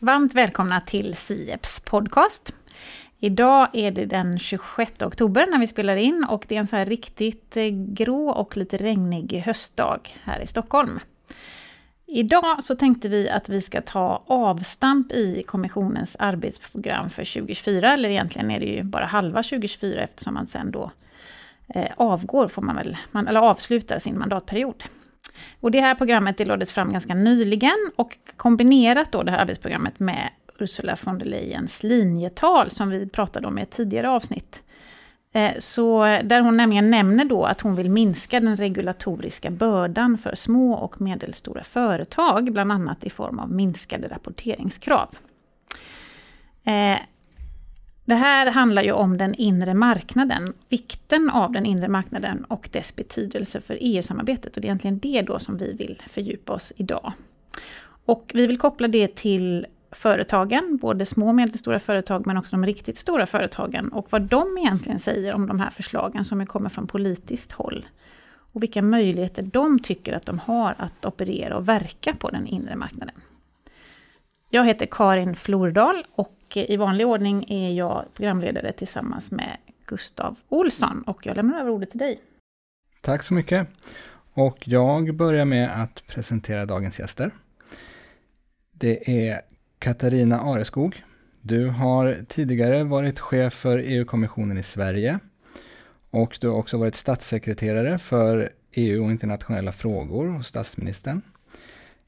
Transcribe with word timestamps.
Varmt 0.00 0.34
välkomna 0.34 0.80
till 0.80 1.16
Sieps 1.16 1.80
podcast. 1.80 2.54
Idag 3.18 3.68
är 3.72 3.90
det 3.90 4.04
den 4.04 4.38
26 4.38 5.02
oktober 5.02 5.46
när 5.50 5.58
vi 5.58 5.66
spelar 5.66 5.96
in 5.96 6.26
och 6.30 6.44
det 6.48 6.56
är 6.56 6.60
en 6.60 6.66
så 6.66 6.76
här 6.76 6.86
riktigt 6.86 7.56
eh, 7.56 7.64
grå 7.70 8.30
och 8.30 8.56
lite 8.56 8.76
regnig 8.76 9.42
höstdag 9.46 10.00
här 10.22 10.40
i 10.40 10.46
Stockholm. 10.46 11.00
Idag 12.06 12.62
så 12.62 12.76
tänkte 12.76 13.08
vi 13.08 13.30
att 13.30 13.48
vi 13.48 13.62
ska 13.62 13.82
ta 13.82 14.24
avstamp 14.26 15.12
i 15.12 15.42
Kommissionens 15.42 16.16
arbetsprogram 16.18 17.10
för 17.10 17.34
2024, 17.34 17.94
eller 17.94 18.08
egentligen 18.08 18.50
är 18.50 18.60
det 18.60 18.66
ju 18.66 18.82
bara 18.82 19.06
halva 19.06 19.42
2024 19.42 20.00
eftersom 20.00 20.34
man 20.34 20.46
sen 20.46 20.70
då 20.70 20.90
eh, 21.68 21.90
avgår, 21.96 22.48
får 22.48 22.62
man 22.62 22.76
väl, 22.76 22.96
man, 23.12 23.28
eller 23.28 23.40
avslutar 23.40 23.98
sin 23.98 24.18
mandatperiod. 24.18 24.84
Och 25.60 25.70
det 25.70 25.80
här 25.80 25.94
programmet 25.94 26.36
det 26.36 26.44
lades 26.44 26.72
fram 26.72 26.92
ganska 26.92 27.14
nyligen 27.14 27.90
och 27.96 28.18
kombinerat 28.36 29.12
då 29.12 29.22
det 29.22 29.30
här 29.30 29.38
arbetsprogrammet 29.38 30.00
med 30.00 30.30
Ursula 30.58 30.96
von 31.04 31.18
der 31.18 31.26
Leyens 31.26 31.82
linjetal 31.82 32.70
som 32.70 32.90
vi 32.90 33.08
pratade 33.08 33.46
om 33.46 33.58
i 33.58 33.62
ett 33.62 33.70
tidigare 33.70 34.10
avsnitt. 34.10 34.62
Eh, 35.32 35.52
så 35.58 36.04
där 36.04 36.40
hon 36.40 36.56
nämligen 36.56 36.90
nämner 36.90 37.24
då 37.24 37.44
att 37.44 37.60
hon 37.60 37.76
vill 37.76 37.90
minska 37.90 38.40
den 38.40 38.56
regulatoriska 38.56 39.50
bördan 39.50 40.18
för 40.18 40.34
små 40.34 40.74
och 40.74 41.00
medelstora 41.00 41.62
företag, 41.62 42.52
bland 42.52 42.72
annat 42.72 43.04
i 43.04 43.10
form 43.10 43.38
av 43.38 43.50
minskade 43.50 44.08
rapporteringskrav. 44.08 45.08
Eh, 46.64 46.98
det 48.06 48.14
här 48.14 48.46
handlar 48.46 48.82
ju 48.82 48.92
om 48.92 49.18
den 49.18 49.34
inre 49.34 49.74
marknaden, 49.74 50.52
vikten 50.68 51.30
av 51.30 51.52
den 51.52 51.66
inre 51.66 51.88
marknaden 51.88 52.44
och 52.44 52.68
dess 52.72 52.96
betydelse 52.96 53.60
för 53.60 53.78
EU-samarbetet. 53.80 54.56
Och 54.56 54.62
det 54.62 54.66
är 54.66 54.68
egentligen 54.68 54.98
det 54.98 55.22
då 55.22 55.38
som 55.38 55.56
vi 55.56 55.72
vill 55.72 56.02
fördjupa 56.08 56.52
oss 56.52 56.72
idag. 56.76 57.12
Och 58.04 58.32
vi 58.34 58.46
vill 58.46 58.58
koppla 58.58 58.88
det 58.88 59.16
till 59.16 59.66
företagen, 59.90 60.78
både 60.82 61.06
små 61.06 61.28
och 61.28 61.34
medelstora 61.34 61.80
företag 61.80 62.26
men 62.26 62.36
också 62.36 62.56
de 62.56 62.66
riktigt 62.66 62.98
stora 62.98 63.26
företagen 63.26 63.88
och 63.88 64.06
vad 64.10 64.22
de 64.22 64.58
egentligen 64.58 64.98
säger 64.98 65.34
om 65.34 65.46
de 65.46 65.60
här 65.60 65.70
förslagen 65.70 66.24
som 66.24 66.46
kommer 66.46 66.68
från 66.68 66.86
politiskt 66.86 67.52
håll. 67.52 67.86
Och 68.52 68.62
vilka 68.62 68.82
möjligheter 68.82 69.42
de 69.42 69.78
tycker 69.78 70.12
att 70.12 70.26
de 70.26 70.38
har 70.38 70.74
att 70.78 71.04
operera 71.04 71.56
och 71.56 71.68
verka 71.68 72.14
på 72.14 72.30
den 72.30 72.46
inre 72.46 72.76
marknaden. 72.76 73.14
Jag 74.50 74.64
heter 74.64 74.86
Karin 74.90 75.36
Flordal 75.36 76.06
och 76.14 76.35
i 76.56 76.76
vanlig 76.76 77.06
ordning 77.06 77.46
är 77.48 77.72
jag 77.72 78.04
programledare 78.14 78.72
tillsammans 78.72 79.30
med 79.30 79.56
Gustav 79.86 80.36
Olsson 80.48 81.02
och 81.02 81.26
jag 81.26 81.36
lämnar 81.36 81.60
över 81.60 81.70
ordet 81.70 81.90
till 81.90 81.98
dig. 81.98 82.20
Tack 83.00 83.22
så 83.22 83.34
mycket. 83.34 83.68
Och 84.32 84.68
jag 84.68 85.14
börjar 85.14 85.44
med 85.44 85.82
att 85.82 86.06
presentera 86.06 86.66
dagens 86.66 86.98
gäster. 86.98 87.30
Det 88.72 89.28
är 89.28 89.40
Katarina 89.78 90.40
Areskog. 90.40 91.02
Du 91.40 91.68
har 91.68 92.16
tidigare 92.28 92.84
varit 92.84 93.20
chef 93.20 93.54
för 93.54 93.78
EU-kommissionen 93.78 94.58
i 94.58 94.62
Sverige 94.62 95.18
och 96.10 96.38
du 96.40 96.48
har 96.48 96.56
också 96.56 96.78
varit 96.78 96.94
statssekreterare 96.94 97.98
för 97.98 98.50
EU 98.72 99.04
och 99.04 99.10
internationella 99.10 99.72
frågor 99.72 100.26
hos 100.26 100.46
statsministern. 100.46 101.22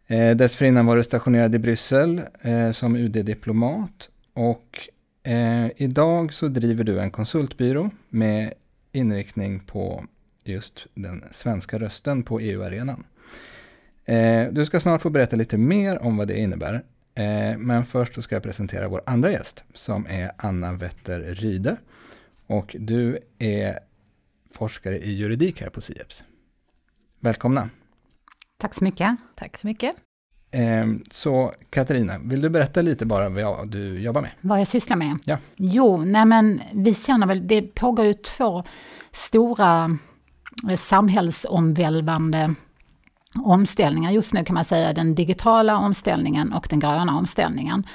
Eh, 0.07 0.37
dessförinnan 0.37 0.87
var 0.87 0.97
du 0.97 1.05
stationerad 1.05 1.55
i 1.55 1.59
Bryssel 1.59 2.23
eh, 2.43 2.71
som 2.71 2.97
UD-diplomat 2.97 4.09
och 4.39 4.89
eh, 5.23 5.67
idag 5.77 6.35
så 6.35 6.49
driver 6.49 6.85
du 6.85 7.01
en 7.01 7.11
konsultbyrå 7.11 7.91
med 8.09 8.55
inriktning 8.93 9.61
på 9.61 10.05
just 10.45 10.87
den 10.95 11.25
svenska 11.33 11.79
rösten 11.79 12.23
på 12.23 12.41
EU-arenan. 12.41 13.05
Eh, 14.05 14.49
du 14.53 14.65
ska 14.65 14.81
snart 14.81 15.03
få 15.03 15.11
berätta 15.11 15.37
lite 15.37 15.59
mer 15.59 16.03
om 16.03 16.17
vad 16.17 16.29
det 16.29 16.39
innebär. 16.39 16.75
Eh, 17.15 17.59
men 17.59 17.85
först 17.85 18.15
så 18.15 18.23
ska 18.23 18.35
jag 18.35 18.43
presentera 18.43 18.89
vår 18.89 19.03
andra 19.07 19.31
gäst 19.31 19.65
som 19.75 20.07
är 20.07 20.33
Anna 20.37 20.73
Wetter 20.73 21.21
Ryde. 21.21 21.77
Och 22.47 22.77
du 22.79 23.19
är 23.39 23.79
forskare 24.53 24.99
i 24.99 25.13
juridik 25.13 25.61
här 25.61 25.71
på 25.71 25.81
SIEPS. 25.81 26.25
Välkomna! 27.21 27.71
Tack 28.59 28.75
så 28.75 28.85
mycket. 28.85 29.17
Tack 29.37 29.59
så 29.59 29.67
mycket. 29.67 29.97
Ehm, 30.51 31.05
så 31.11 31.53
Katarina, 31.71 32.19
vill 32.19 32.41
du 32.41 32.49
berätta 32.49 32.83
lite 32.83 33.07
bara 33.07 33.29
vad 33.29 33.69
du 33.69 34.01
jobbar 34.01 34.21
med? 34.21 34.31
Vad 34.41 34.61
jag 34.61 34.67
sysslar 34.67 34.97
med? 34.97 35.19
Ja. 35.25 35.39
Jo, 35.57 35.97
nej 35.97 36.25
men 36.25 36.63
vi 36.73 36.95
känner 36.95 37.27
väl, 37.27 37.47
det 37.47 37.63
pågår 37.63 38.07
ju 38.07 38.15
två 38.15 38.65
stora 39.13 39.99
eh, 40.71 40.77
samhällsomvälvande 40.77 42.55
omställningar 43.45 44.11
just 44.11 44.33
nu 44.33 44.45
kan 44.45 44.55
man 44.55 44.65
säga, 44.65 44.93
den 44.93 45.15
digitala 45.15 45.79
omställningen 45.79 46.53
och 46.53 46.67
den 46.71 46.81
gröna 46.81 47.19
omställningen. 47.19 47.87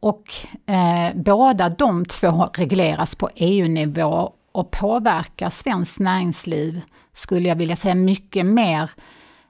Och 0.00 0.24
eh, 0.66 1.14
båda 1.14 1.68
de 1.68 2.04
två 2.04 2.50
regleras 2.54 3.14
på 3.14 3.30
EU-nivå 3.34 4.32
och 4.52 4.70
påverkar 4.70 5.50
svenskt 5.50 6.00
näringsliv, 6.00 6.80
skulle 7.12 7.48
jag 7.48 7.56
vilja 7.56 7.76
säga, 7.76 7.94
mycket 7.94 8.46
mer 8.46 8.90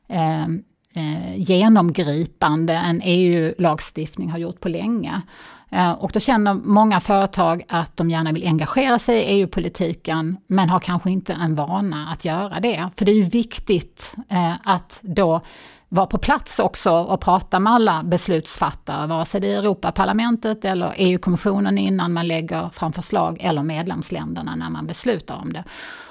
eh, 0.08 0.46
eh, 0.94 1.36
genomgripande 1.36 2.74
än 2.74 3.00
EU-lagstiftning 3.04 4.30
har 4.30 4.38
gjort 4.38 4.60
på 4.60 4.68
länge. 4.68 5.22
Eh, 5.70 5.92
och 5.92 6.10
då 6.14 6.20
känner 6.20 6.54
många 6.54 7.00
företag 7.00 7.62
att 7.68 7.96
de 7.96 8.10
gärna 8.10 8.32
vill 8.32 8.46
engagera 8.46 8.98
sig 8.98 9.16
i 9.16 9.24
EU-politiken, 9.24 10.36
men 10.46 10.68
har 10.68 10.80
kanske 10.80 11.10
inte 11.10 11.32
en 11.32 11.54
vana 11.54 12.08
att 12.12 12.24
göra 12.24 12.60
det. 12.60 12.90
För 12.96 13.04
det 13.04 13.12
är 13.12 13.16
ju 13.16 13.24
viktigt 13.24 14.14
eh, 14.28 14.54
att 14.64 14.98
då 15.02 15.40
vara 15.88 16.06
på 16.06 16.18
plats 16.18 16.58
också 16.58 16.90
och 16.90 17.20
prata 17.20 17.60
med 17.60 17.72
alla 17.72 18.02
beslutsfattare, 18.02 19.06
vare 19.06 19.24
sig 19.24 19.40
det 19.40 19.52
är 19.52 19.58
Europaparlamentet 19.58 20.64
eller 20.64 20.94
EU-kommissionen 20.96 21.78
innan 21.78 22.12
man 22.12 22.28
lägger 22.28 22.68
fram 22.68 22.92
förslag, 22.92 23.38
eller 23.40 23.62
medlemsländerna 23.62 24.54
när 24.54 24.70
man 24.70 24.86
beslutar 24.86 25.34
om 25.34 25.52
det. 25.52 25.64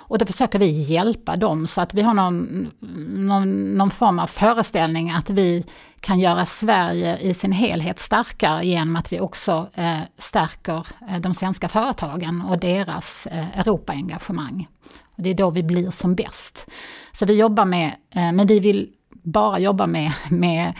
Och 0.08 0.18
då 0.18 0.26
försöker 0.26 0.60
vi 0.60 0.82
hjälpa 0.82 1.36
dem 1.36 1.68
så 1.68 1.82
att 1.82 1.94
vi 1.94 2.02
har 2.02 2.14
någon, 2.14 2.72
någon, 3.10 3.74
någon 3.78 3.92
form 3.92 4.20
av 4.20 4.28
föreställning 4.28 5.12
att 5.12 5.30
vi 5.30 5.66
kan 6.00 6.20
göra 6.20 6.46
Sverige 6.46 7.18
i 7.18 7.34
sin 7.34 7.52
helhet 7.52 8.00
starkare 8.00 8.66
genom 8.66 8.96
att 8.96 9.14
vi 9.14 9.20
också 9.20 9.68
eh, 9.74 10.00
stärker 10.18 10.88
eh, 11.10 11.20
de 11.20 11.34
svenska 11.34 11.68
företagen 11.68 12.44
och 12.50 12.60
deras 12.60 13.28
eh, 13.28 13.60
Europaengagemang. 13.60 14.68
Och 15.16 15.24
det 15.24 15.30
är 15.30 15.34
då 15.34 15.50
vi 15.50 15.64
blir 15.64 15.92
som 15.92 16.16
bäst. 16.16 16.68
Så 17.14 17.26
vi 17.26 17.34
jobbar 17.34 17.66
med, 17.66 17.88
eh, 18.10 18.32
men 18.32 18.48
vi 18.48 18.60
vill 18.60 18.90
bara 19.24 19.60
jobba 19.60 19.88
med, 19.88 20.12
med 20.30 20.74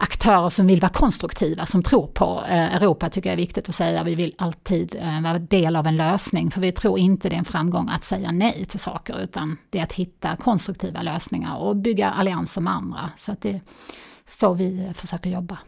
aktörer 0.00 0.48
som 0.48 0.66
vill 0.66 0.80
vara 0.80 0.92
konstruktiva, 0.92 1.66
som 1.66 1.82
tror 1.82 2.06
på 2.06 2.44
eh, 2.48 2.76
Europa, 2.76 3.10
tycker 3.10 3.30
jag 3.30 3.32
är 3.32 3.42
viktigt 3.42 3.68
att 3.68 3.74
säga. 3.74 4.02
Vi 4.02 4.14
vill 4.14 4.34
alltid 4.38 4.94
eh, 4.94 5.22
vara 5.22 5.38
del 5.38 5.76
av 5.76 5.86
en 5.86 5.96
lösning, 5.96 6.50
för 6.50 6.60
vi 6.60 6.72
tror 6.72 6.98
inte 6.98 7.28
det 7.28 7.34
är 7.34 7.38
en 7.38 7.44
framgång 7.44 7.88
att 7.88 8.04
säga 8.04 8.32
nej 8.32 8.66
till 8.68 8.80
saker, 8.80 9.20
utan 9.20 9.56
det 9.70 9.78
är 9.78 9.82
att 9.82 9.92
hitta 9.92 10.36
konstruktiva 10.36 11.02
lösningar 11.02 11.56
och 11.56 11.76
bygga 11.76 12.10
allianser 12.10 12.60
med 12.60 12.72
andra. 12.72 13.10
Så 13.18 13.32
att 13.32 13.40
det 13.40 13.50
är 13.50 13.60
så 14.26 14.54
vi 14.54 14.92
försöker 14.94 15.30
jobba. 15.30 15.58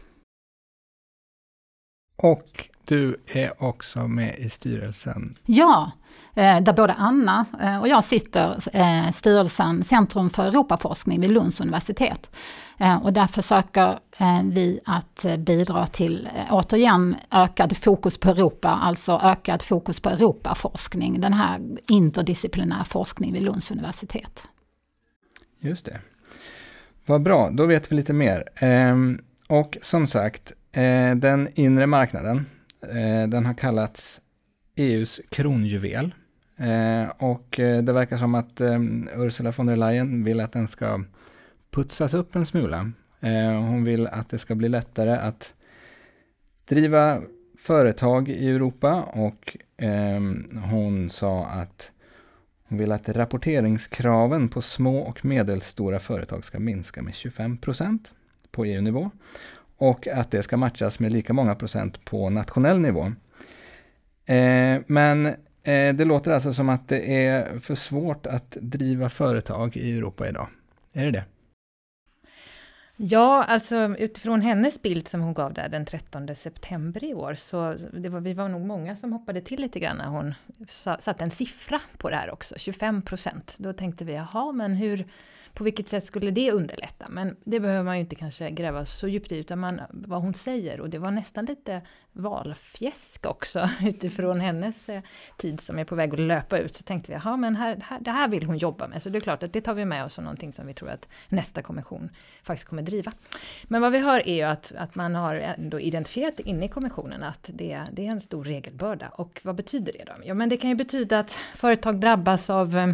Och 2.15 2.69
du 2.87 3.17
är 3.27 3.63
också 3.63 4.07
med 4.07 4.39
i 4.39 4.49
styrelsen. 4.49 5.37
Ja, 5.45 5.91
eh, 6.35 6.61
där 6.61 6.73
både 6.73 6.93
Anna 6.93 7.45
och 7.81 7.87
jag 7.87 8.03
sitter 8.03 8.59
styrelsen 9.11 9.83
Centrum 9.83 10.29
för 10.29 10.43
Europaforskning 10.43 11.21
vid 11.21 11.31
Lunds 11.31 11.61
universitet. 11.61 12.29
Eh, 12.81 13.03
och 13.03 13.13
där 13.13 13.27
försöker 13.27 13.99
eh, 14.17 14.43
vi 14.43 14.79
att 14.85 15.25
eh, 15.25 15.37
bidra 15.37 15.87
till, 15.87 16.29
återigen, 16.49 17.15
ökad 17.31 17.77
fokus 17.77 18.17
på 18.17 18.29
Europa, 18.29 18.69
alltså 18.69 19.19
ökad 19.23 19.61
fokus 19.61 19.99
på 19.99 20.09
Europaforskning, 20.09 21.21
den 21.21 21.33
här 21.33 21.61
interdisciplinär 21.87 22.83
forskning 22.83 23.33
vid 23.33 23.43
Lunds 23.43 23.71
universitet. 23.71 24.47
Just 25.59 25.85
det. 25.85 25.99
Vad 27.05 27.21
bra, 27.21 27.49
då 27.49 27.65
vet 27.65 27.91
vi 27.91 27.95
lite 27.95 28.13
mer. 28.13 28.43
Ehm, 28.55 29.19
och 29.47 29.77
som 29.81 30.07
sagt, 30.07 30.51
den 31.15 31.47
inre 31.55 31.87
marknaden, 31.87 32.45
den 33.27 33.45
har 33.45 33.53
kallats 33.53 34.21
EUs 34.75 35.19
kronjuvel. 35.29 36.13
Och 37.17 37.47
det 37.57 37.93
verkar 37.93 38.17
som 38.17 38.35
att 38.35 38.61
ehm, 38.61 39.09
Ursula 39.15 39.51
von 39.51 39.65
der 39.65 39.75
Leyen 39.75 40.23
vill 40.23 40.39
att 40.39 40.51
den 40.51 40.67
ska 40.67 41.03
putsas 41.71 42.13
upp 42.13 42.35
en 42.35 42.45
smula. 42.45 42.91
Eh, 43.19 43.51
hon 43.51 43.83
vill 43.83 44.07
att 44.07 44.29
det 44.29 44.37
ska 44.37 44.55
bli 44.55 44.69
lättare 44.69 45.11
att 45.11 45.53
driva 46.65 47.21
företag 47.57 48.29
i 48.29 48.49
Europa 48.49 49.03
och 49.03 49.57
ehm, 49.77 50.59
hon 50.71 51.09
sa 51.09 51.45
att 51.45 51.91
hon 52.63 52.77
vill 52.77 52.91
att 52.91 53.09
rapporteringskraven 53.09 54.49
på 54.49 54.61
små 54.61 54.99
och 54.99 55.25
medelstora 55.25 55.99
företag 55.99 56.45
ska 56.45 56.59
minska 56.59 57.01
med 57.01 57.15
25 57.15 57.57
procent 57.57 58.11
på 58.51 58.65
EU-nivå 58.65 59.11
och 59.77 60.07
att 60.07 60.31
det 60.31 60.43
ska 60.43 60.57
matchas 60.57 60.99
med 60.99 61.11
lika 61.11 61.33
många 61.33 61.55
procent 61.55 62.05
på 62.05 62.29
nationell 62.29 62.79
nivå. 62.79 63.11
Eh, 64.25 64.81
men 64.87 65.25
eh, 65.63 65.93
det 65.93 66.05
låter 66.05 66.31
alltså 66.31 66.53
som 66.53 66.69
att 66.69 66.87
det 66.87 67.25
är 67.25 67.59
för 67.59 67.75
svårt 67.75 68.25
att 68.25 68.57
driva 68.61 69.09
företag 69.09 69.77
i 69.77 69.97
Europa 69.97 70.29
idag. 70.29 70.47
Är 70.93 71.05
det 71.05 71.11
det? 71.11 71.23
Ja, 73.03 73.43
alltså 73.43 73.95
utifrån 73.97 74.41
hennes 74.41 74.81
bild 74.81 75.07
som 75.07 75.21
hon 75.21 75.33
gav 75.33 75.53
där 75.53 75.69
den 75.69 75.85
13 75.85 76.35
september 76.35 77.03
i 77.03 77.13
år, 77.13 77.33
så 77.33 77.75
det 77.93 78.09
var, 78.09 78.19
vi 78.19 78.33
var 78.33 78.49
nog 78.49 78.61
många 78.61 78.95
som 78.95 79.13
hoppade 79.13 79.41
till 79.41 79.61
lite 79.61 79.79
grann 79.79 79.97
när 79.97 80.07
hon 80.07 80.33
satte 80.99 81.23
en 81.23 81.31
siffra 81.31 81.81
på 81.97 82.09
det 82.09 82.15
här 82.15 82.31
också, 82.31 82.55
25 82.57 83.01
procent. 83.01 83.55
Då 83.59 83.73
tänkte 83.73 84.05
vi, 84.05 84.13
jaha, 84.13 84.51
men 84.51 84.73
hur, 84.73 85.07
på 85.53 85.63
vilket 85.63 85.89
sätt 85.89 86.05
skulle 86.05 86.31
det 86.31 86.51
underlätta? 86.51 87.05
Men 87.09 87.35
det 87.43 87.59
behöver 87.59 87.83
man 87.83 87.95
ju 87.95 88.01
inte 88.01 88.15
kanske 88.15 88.51
gräva 88.51 88.85
så 88.85 89.07
djupt 89.07 89.31
i, 89.31 89.37
utan 89.37 89.59
man, 89.59 89.81
vad 89.89 90.21
hon 90.21 90.33
säger. 90.33 90.79
Och 90.79 90.89
det 90.89 90.99
var 90.99 91.11
nästan 91.11 91.45
lite 91.45 91.81
valfjäsk 92.13 93.25
också 93.25 93.69
utifrån 93.81 94.39
hennes 94.39 94.89
eh, 94.89 95.01
tid 95.37 95.61
som 95.61 95.79
är 95.79 95.85
på 95.85 95.95
väg 95.95 96.13
att 96.13 96.19
löpa 96.19 96.57
ut. 96.57 96.75
Så 96.75 96.83
tänkte 96.83 97.11
vi, 97.11 97.19
ja 97.23 97.37
men 97.37 97.55
här, 97.55 97.77
här, 97.83 97.99
det 97.99 98.11
här 98.11 98.27
vill 98.27 98.45
hon 98.45 98.57
jobba 98.57 98.87
med. 98.87 99.03
Så 99.03 99.09
det 99.09 99.17
är 99.17 99.19
klart 99.19 99.43
att 99.43 99.53
det 99.53 99.61
tar 99.61 99.73
vi 99.73 99.85
med 99.85 100.05
oss 100.05 100.13
som 100.13 100.23
någonting 100.23 100.53
som 100.53 100.67
vi 100.67 100.73
tror 100.73 100.89
att 100.89 101.07
nästa 101.27 101.61
kommission 101.61 102.09
faktiskt 102.43 102.69
kommer 102.69 102.81
driva. 102.81 103.11
Men 103.63 103.81
vad 103.81 103.91
vi 103.91 103.99
hör 103.99 104.27
är 104.27 104.35
ju 104.35 104.43
att, 104.43 104.71
att 104.77 104.95
man 104.95 105.15
har 105.15 105.35
ändå 105.35 105.79
identifierat 105.79 106.39
inne 106.39 106.65
i 106.65 106.69
kommissionen 106.69 107.23
att 107.23 107.49
det, 107.53 107.81
det 107.91 108.07
är 108.07 108.11
en 108.11 108.21
stor 108.21 108.43
regelbörda. 108.43 109.09
Och 109.09 109.41
vad 109.43 109.55
betyder 109.55 109.93
det 109.93 110.03
då? 110.05 110.13
Ja 110.23 110.33
men 110.33 110.49
det 110.49 110.57
kan 110.57 110.69
ju 110.69 110.75
betyda 110.75 111.19
att 111.19 111.31
företag 111.55 111.99
drabbas 111.99 112.49
av 112.49 112.77
eh, 112.77 112.93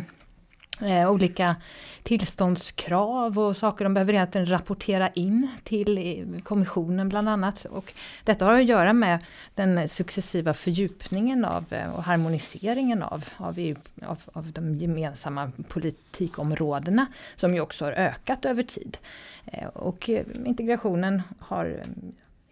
eh, 0.81 1.11
olika 1.11 1.55
tillståndskrav 2.03 3.39
och 3.39 3.57
saker 3.57 3.85
de 3.85 3.93
behöver 3.93 4.13
egentligen 4.13 4.49
rapportera 4.49 5.09
in 5.09 5.49
till 5.63 6.25
kommissionen 6.43 7.09
bland 7.09 7.29
annat. 7.29 7.65
Och 7.65 7.93
detta 8.23 8.45
har 8.45 8.53
att 8.53 8.65
göra 8.65 8.93
med 8.93 9.19
den 9.55 9.87
successiva 9.87 10.53
fördjupningen 10.53 11.45
av 11.45 11.65
eh, 11.73 11.89
och 11.89 12.03
harmoniseringen 12.03 13.03
av, 13.03 13.25
av, 13.37 13.59
EU, 13.59 13.75
av, 14.05 14.21
av 14.33 14.51
de 14.51 14.75
gemensamma 14.75 15.51
politikområdena 15.67 17.05
som 17.35 17.53
ju 17.53 17.61
också 17.61 17.85
har 17.85 17.91
ökat 17.91 18.45
över 18.45 18.63
tid. 18.63 18.97
Eh, 19.45 19.67
och 19.67 20.09
eh, 20.09 20.25
integrationen 20.45 21.21
har 21.39 21.65
eh, 21.65 21.87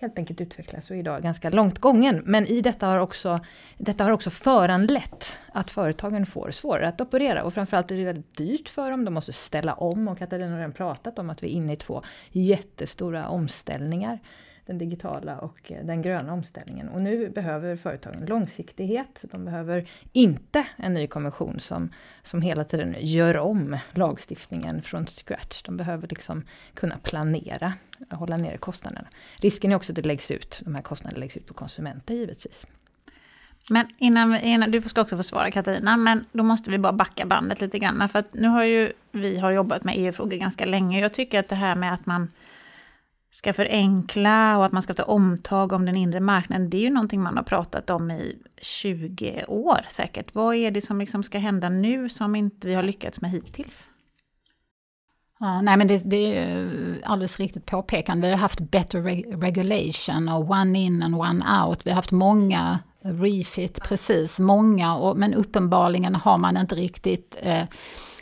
helt 0.05 0.19
enkelt 0.19 0.41
utvecklas 0.41 0.89
och 0.89 0.95
är 0.95 0.99
idag 0.99 1.23
ganska 1.23 1.49
långt 1.49 1.79
gången. 1.79 2.21
Men 2.25 2.47
i 2.47 2.61
detta 2.61 2.87
har 2.87 2.99
också, 2.99 3.39
detta 3.77 4.03
har 4.03 4.11
också 4.11 4.29
föranlett 4.29 5.37
att 5.53 5.71
företagen 5.71 6.25
får 6.25 6.51
svårare 6.51 6.87
att 6.87 7.01
operera 7.01 7.43
och 7.43 7.53
framförallt 7.53 7.87
blir 7.87 7.97
det 7.97 8.05
väldigt 8.05 8.37
dyrt 8.37 8.69
för 8.69 8.91
dem. 8.91 9.05
De 9.05 9.13
måste 9.13 9.33
ställa 9.33 9.73
om 9.73 10.07
och 10.07 10.17
Katarina 10.17 10.51
har 10.51 10.57
redan 10.57 10.71
pratat 10.71 11.19
om 11.19 11.29
att 11.29 11.43
vi 11.43 11.47
är 11.47 11.51
inne 11.51 11.73
i 11.73 11.75
två 11.75 12.03
jättestora 12.31 13.27
omställningar 13.27 14.19
den 14.65 14.77
digitala 14.77 15.37
och 15.37 15.71
eh, 15.71 15.85
den 15.85 16.01
gröna 16.01 16.33
omställningen. 16.33 16.89
Och 16.89 17.01
nu 17.01 17.29
behöver 17.29 17.75
företagen 17.75 18.25
långsiktighet. 18.25 19.25
De 19.31 19.45
behöver 19.45 19.89
inte 20.13 20.67
en 20.77 20.93
ny 20.93 21.07
kommission 21.07 21.59
som, 21.59 21.89
som 22.23 22.41
hela 22.41 22.63
tiden 22.63 22.95
gör 22.99 23.37
om 23.37 23.77
lagstiftningen 23.91 24.81
från 24.81 25.07
scratch. 25.07 25.61
De 25.61 25.77
behöver 25.77 26.07
liksom 26.07 26.43
kunna 26.73 26.97
planera, 26.97 27.73
hålla 28.09 28.37
nere 28.37 28.57
kostnaderna. 28.57 29.07
Risken 29.35 29.71
är 29.71 29.75
också 29.75 29.91
att 29.91 29.95
det 29.95 30.05
läggs 30.05 30.31
ut, 30.31 30.61
de 30.65 30.75
här 30.75 30.81
kostnaderna 30.81 31.19
läggs 31.19 31.37
ut 31.37 31.45
på 31.45 31.53
konsumenter 31.53 32.13
givetvis. 32.13 32.65
Men 33.69 33.87
innan, 33.97 34.35
innan, 34.35 34.71
du 34.71 34.81
ska 34.81 35.01
också 35.01 35.17
få 35.17 35.23
svara 35.23 35.51
Katarina, 35.51 35.97
men 35.97 36.25
då 36.31 36.43
måste 36.43 36.69
vi 36.69 36.77
bara 36.77 36.93
backa 36.93 37.25
bandet 37.25 37.61
lite 37.61 37.79
grann. 37.79 38.09
För 38.09 38.19
att 38.19 38.33
nu 38.33 38.47
har 38.47 38.63
ju 38.63 38.93
vi 39.11 39.37
har 39.37 39.51
jobbat 39.51 39.83
med 39.83 39.95
EU-frågor 39.97 40.37
ganska 40.37 40.65
länge. 40.65 40.99
Jag 40.99 41.13
tycker 41.13 41.39
att 41.39 41.47
det 41.47 41.55
här 41.55 41.75
med 41.75 41.93
att 41.93 42.05
man 42.05 42.31
ska 43.35 43.53
förenkla 43.53 44.57
och 44.57 44.65
att 44.65 44.71
man 44.71 44.81
ska 44.81 44.93
ta 44.93 45.03
omtag 45.03 45.71
om 45.71 45.85
den 45.85 45.95
inre 45.95 46.19
marknaden, 46.19 46.69
det 46.69 46.77
är 46.77 46.81
ju 46.81 46.89
någonting 46.89 47.21
man 47.21 47.37
har 47.37 47.43
pratat 47.43 47.89
om 47.89 48.11
i 48.11 48.37
20 48.61 49.45
år 49.47 49.79
säkert. 49.89 50.35
Vad 50.35 50.55
är 50.55 50.71
det 50.71 50.81
som 50.81 50.99
liksom 50.99 51.23
ska 51.23 51.37
hända 51.37 51.69
nu 51.69 52.09
som 52.09 52.35
inte 52.35 52.67
vi 52.67 52.73
har 52.73 52.83
lyckats 52.83 53.21
med 53.21 53.31
hittills? 53.31 53.89
Ja, 55.39 55.61
nej 55.61 55.77
men 55.77 55.87
det, 55.87 56.01
det 56.05 56.37
är 56.37 56.69
alldeles 57.03 57.39
riktigt 57.39 57.65
påpekande. 57.65 58.27
Vi 58.27 58.33
har 58.33 58.39
haft 58.39 58.59
better 58.59 59.01
regulation 59.37 60.29
och 60.29 60.49
one 60.49 60.79
in 60.79 61.03
and 61.03 61.15
one 61.15 61.61
out. 61.61 61.85
Vi 61.85 61.89
har 61.89 61.95
haft 61.95 62.11
många 62.11 62.79
refit, 63.01 63.81
precis, 63.81 64.39
många, 64.39 64.95
och, 64.95 65.17
men 65.17 65.33
uppenbarligen 65.33 66.15
har 66.15 66.37
man 66.37 66.57
inte 66.57 66.75
riktigt 66.75 67.37
eh, 67.41 67.63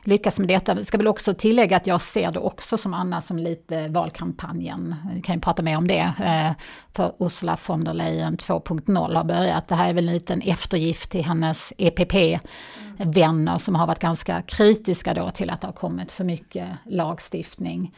lyckas 0.03 0.39
med 0.39 0.47
detta. 0.47 0.75
Jag 0.75 0.87
ska 0.87 0.97
väl 0.97 1.07
också 1.07 1.33
tillägga 1.33 1.77
att 1.77 1.87
jag 1.87 2.01
ser 2.01 2.31
det 2.31 2.39
också 2.39 2.77
som 2.77 2.93
Anna 2.93 3.21
som 3.21 3.37
lite 3.37 3.87
valkampanjen. 3.87 4.95
Vi 5.13 5.21
kan 5.21 5.35
ju 5.35 5.41
prata 5.41 5.63
mer 5.63 5.77
om 5.77 5.87
det. 5.87 6.13
Eh, 6.23 6.51
för 6.93 7.11
Ursula 7.19 7.57
von 7.67 7.83
der 7.83 7.93
Leyen 7.93 8.37
2.0 8.37 9.15
har 9.15 9.23
börjat. 9.23 9.67
Det 9.67 9.75
här 9.75 9.89
är 9.89 9.93
väl 9.93 10.07
en 10.07 10.13
liten 10.13 10.41
eftergift 10.41 11.11
till 11.11 11.25
hennes 11.25 11.73
EPP-vänner 11.77 13.57
som 13.57 13.75
har 13.75 13.87
varit 13.87 13.99
ganska 13.99 14.41
kritiska 14.41 15.13
då 15.13 15.31
till 15.31 15.49
att 15.49 15.61
det 15.61 15.67
har 15.67 15.73
kommit 15.73 16.11
för 16.11 16.23
mycket 16.23 16.67
lagstiftning. 16.85 17.93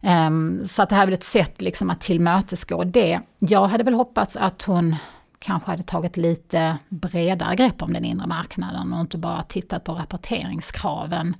Ehm, 0.00 0.66
så 0.66 0.82
att 0.82 0.88
det 0.88 0.94
här 0.94 1.02
är 1.02 1.06
väl 1.06 1.14
ett 1.14 1.24
sätt 1.24 1.60
liksom 1.60 1.90
att 1.90 2.00
tillmötesgå 2.00 2.84
det. 2.84 3.20
Jag 3.38 3.64
hade 3.64 3.84
väl 3.84 3.94
hoppats 3.94 4.36
att 4.36 4.62
hon 4.62 4.96
kanske 5.38 5.70
hade 5.70 5.82
tagit 5.82 6.16
lite 6.16 6.78
bredare 6.88 7.56
grepp 7.56 7.82
om 7.82 7.92
den 7.92 8.04
inre 8.04 8.26
marknaden 8.26 8.92
och 8.92 9.00
inte 9.00 9.18
bara 9.18 9.42
tittat 9.42 9.84
på 9.84 9.92
rapporteringskraven. 9.92 11.36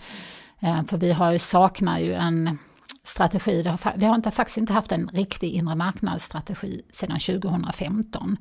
Eh, 0.60 0.84
för 0.84 0.98
vi 0.98 1.12
har 1.12 1.32
ju, 1.32 1.38
saknar 1.38 1.98
ju 1.98 2.14
en 2.14 2.58
strategi, 3.04 3.64
vi 3.96 4.06
har 4.06 4.14
inte, 4.14 4.30
faktiskt 4.30 4.58
inte 4.58 4.72
haft 4.72 4.92
en 4.92 5.08
riktig 5.08 5.50
inre 5.52 5.74
marknadsstrategi 5.74 6.82
sedan 6.92 7.18
2015. 7.20 8.36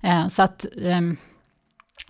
Eh, 0.00 0.28
så 0.28 0.42
att 0.42 0.66
ehm, 0.82 1.16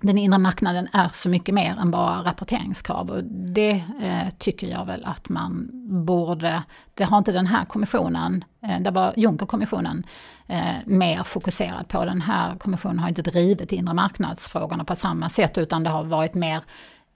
den 0.00 0.18
inre 0.18 0.38
marknaden 0.38 0.88
är 0.92 1.08
så 1.08 1.28
mycket 1.28 1.54
mer 1.54 1.76
än 1.78 1.90
bara 1.90 2.24
rapporteringskrav. 2.24 3.10
Och 3.10 3.24
det 3.24 3.84
eh, 4.02 4.28
tycker 4.38 4.66
jag 4.66 4.84
väl 4.84 5.04
att 5.04 5.28
man 5.28 5.70
borde, 6.04 6.62
det 6.94 7.04
har 7.04 7.18
inte 7.18 7.32
den 7.32 7.46
här 7.46 7.64
kommissionen, 7.64 8.44
eh, 8.62 8.80
det 8.80 8.90
var 8.90 9.14
Junckerkommissionen 9.16 10.04
eh, 10.46 10.74
mer 10.86 11.22
fokuserad 11.22 11.88
på. 11.88 12.04
Den 12.04 12.20
här 12.20 12.56
kommissionen 12.56 12.98
har 12.98 13.08
inte 13.08 13.22
drivit 13.22 13.72
inre 13.72 13.94
marknadsfrågorna 13.94 14.84
på 14.84 14.96
samma 14.96 15.28
sätt 15.28 15.58
utan 15.58 15.82
det 15.82 15.90
har 15.90 16.04
varit 16.04 16.34
mer 16.34 16.62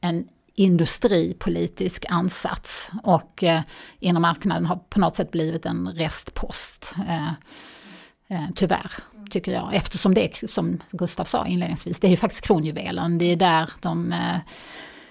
en 0.01 0.29
industripolitisk 0.55 2.05
ansats. 2.09 2.91
Och 3.03 3.45
eh, 3.45 3.63
inre 3.99 4.21
marknaden 4.21 4.67
har 4.67 4.77
på 4.77 5.01
något 5.01 5.17
sätt 5.17 5.31
blivit 5.31 5.67
en 5.67 5.89
restpost. 5.89 6.95
Eh, 7.09 7.33
eh, 8.29 8.49
tyvärr 8.55 8.93
tycker 9.31 9.53
jag. 9.53 9.75
Eftersom 9.75 10.15
det, 10.15 10.51
som 10.51 10.83
Gustav 10.91 11.25
sa 11.25 11.47
inledningsvis, 11.47 12.01
det 12.01 12.07
är 12.07 12.11
ju 12.11 12.17
faktiskt 12.17 12.45
kronjuvelen. 12.45 13.19
Det 13.19 13.33
är 13.33 13.37
där 13.37 13.71
de 13.81 14.13
eh, 14.13 14.37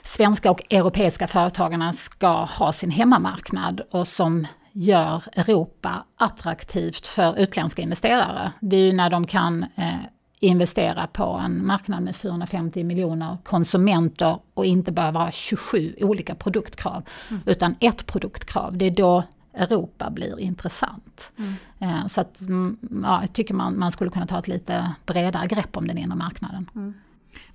svenska 0.04 0.52
och 0.52 0.74
europeiska 0.74 1.28
företagarna 1.28 1.94
ska 1.94 2.44
ha 2.44 2.74
sin 2.74 2.92
hemmamarknad 2.92 3.82
och 3.92 4.08
som 4.08 4.48
gör 4.72 5.24
Europa 5.36 6.06
attraktivt 6.18 7.08
för 7.08 7.40
utländska 7.40 7.82
investerare. 7.82 8.52
Det 8.60 8.76
är 8.76 8.82
ju 8.82 8.94
när 8.94 9.10
de 9.10 9.28
kan 9.28 9.66
eh, 9.76 9.94
investera 10.40 11.08
på 11.08 11.42
en 11.46 11.66
marknad 11.66 12.04
med 12.04 12.16
450 12.16 12.84
miljoner 12.84 13.38
konsumenter 13.44 14.40
och 14.54 14.66
inte 14.66 14.92
bara 14.92 15.12
vara 15.12 15.32
27 15.32 15.96
olika 16.02 16.36
produktkrav, 16.36 17.04
mm. 17.30 17.42
utan 17.46 17.76
ett 17.80 18.06
produktkrav. 18.06 18.78
Det 18.78 18.86
är 18.86 18.92
då 18.92 19.24
Europa 19.54 20.10
blir 20.10 20.40
intressant. 20.40 21.32
Mm. 21.38 21.54
Eh, 21.80 22.08
så 22.08 22.22
att, 22.22 22.42
mm, 22.42 22.78
ja, 23.04 23.22
jag 23.22 23.34
tycker 23.34 23.54
man, 23.54 23.80
man 23.80 23.92
skulle 23.92 24.12
kunna 24.12 24.28
ta 24.28 24.40
ett 24.40 24.48
lite 24.48 24.96
bredare 25.06 25.48
grepp 25.48 25.78
om 25.78 25.88
den 25.88 25.98
inre 25.98 26.16
marknaden. 26.16 26.70
Mm. 26.76 26.94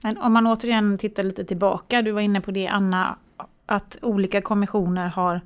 Men 0.02 0.18
om 0.18 0.32
man 0.32 0.46
återigen 0.46 0.98
tittar 0.98 1.22
lite 1.22 1.44
tillbaka, 1.44 2.02
du 2.02 2.12
var 2.12 2.20
inne 2.20 2.40
på 2.40 2.50
det 2.50 2.68
Anna, 2.68 3.16
att 3.66 3.98
olika 4.02 4.40
kommissioner 4.42 5.08
har, 5.08 5.40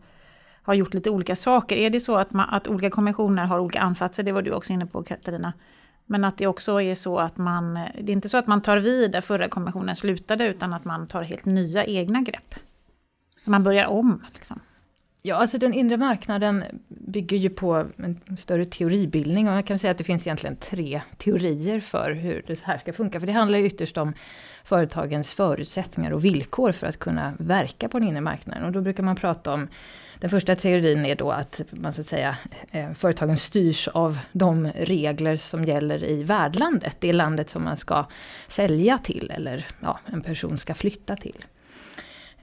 har 0.62 0.74
gjort 0.74 0.94
lite 0.94 1.10
olika 1.10 1.36
saker. 1.36 1.76
Är 1.76 1.90
det 1.90 2.00
så 2.00 2.16
att, 2.16 2.32
man, 2.32 2.48
att 2.48 2.68
olika 2.68 2.90
kommissioner 2.90 3.44
har 3.44 3.58
olika 3.58 3.80
ansatser? 3.80 4.22
Det 4.22 4.32
var 4.32 4.42
du 4.42 4.52
också 4.52 4.72
inne 4.72 4.86
på 4.86 5.02
Katarina. 5.02 5.52
Men 6.06 6.24
att 6.24 6.38
det 6.38 6.46
också 6.46 6.82
är 6.82 6.94
så 6.94 7.18
att 7.18 7.36
man, 7.36 7.74
det 7.74 8.12
är 8.12 8.16
inte 8.16 8.28
så 8.28 8.36
att 8.36 8.46
man 8.46 8.60
tar 8.60 8.76
vid 8.76 9.10
där 9.12 9.20
förra 9.20 9.48
kommissionen 9.48 9.96
slutade, 9.96 10.46
utan 10.46 10.72
att 10.72 10.84
man 10.84 11.06
tar 11.06 11.22
helt 11.22 11.44
nya 11.44 11.84
egna 11.84 12.20
grepp. 12.20 12.54
Man 13.44 13.62
börjar 13.62 13.86
om. 13.86 14.24
Liksom. 14.34 14.60
Ja, 15.24 15.34
alltså 15.34 15.58
den 15.58 15.74
inre 15.74 15.96
marknaden 15.96 16.64
bygger 16.88 17.36
ju 17.36 17.48
på 17.48 17.86
en 17.96 18.36
större 18.38 18.64
teoribildning 18.64 19.48
och 19.48 19.54
jag 19.54 19.66
kan 19.66 19.78
säga 19.78 19.90
att 19.90 19.98
det 19.98 20.04
finns 20.04 20.26
egentligen 20.26 20.56
tre 20.56 21.02
teorier 21.18 21.80
för 21.80 22.10
hur 22.10 22.44
det 22.46 22.60
här 22.60 22.78
ska 22.78 22.92
funka. 22.92 23.20
För 23.20 23.26
det 23.26 23.32
handlar 23.32 23.58
ju 23.58 23.66
ytterst 23.66 23.98
om 23.98 24.12
företagens 24.64 25.34
förutsättningar 25.34 26.10
och 26.12 26.24
villkor 26.24 26.72
för 26.72 26.86
att 26.86 26.98
kunna 26.98 27.34
verka 27.38 27.88
på 27.88 27.98
den 27.98 28.08
inre 28.08 28.20
marknaden. 28.20 28.64
Och 28.64 28.72
då 28.72 28.80
brukar 28.80 29.02
man 29.02 29.16
prata 29.16 29.52
om, 29.52 29.68
den 30.18 30.30
första 30.30 30.54
teorin 30.54 31.06
är 31.06 31.14
då 31.14 31.30
att 31.30 31.60
man 31.70 31.92
så 31.92 32.00
att 32.00 32.06
säga, 32.06 32.36
eh, 32.70 32.92
företagen 32.92 33.36
styrs 33.36 33.88
av 33.88 34.18
de 34.32 34.66
regler 34.66 35.36
som 35.36 35.64
gäller 35.64 36.04
i 36.04 36.22
värdlandet, 36.22 36.96
det 37.00 37.12
landet 37.12 37.50
som 37.50 37.64
man 37.64 37.76
ska 37.76 38.06
sälja 38.48 38.98
till 38.98 39.32
eller 39.34 39.66
ja, 39.80 39.98
en 40.06 40.22
person 40.22 40.58
ska 40.58 40.74
flytta 40.74 41.16
till. 41.16 41.44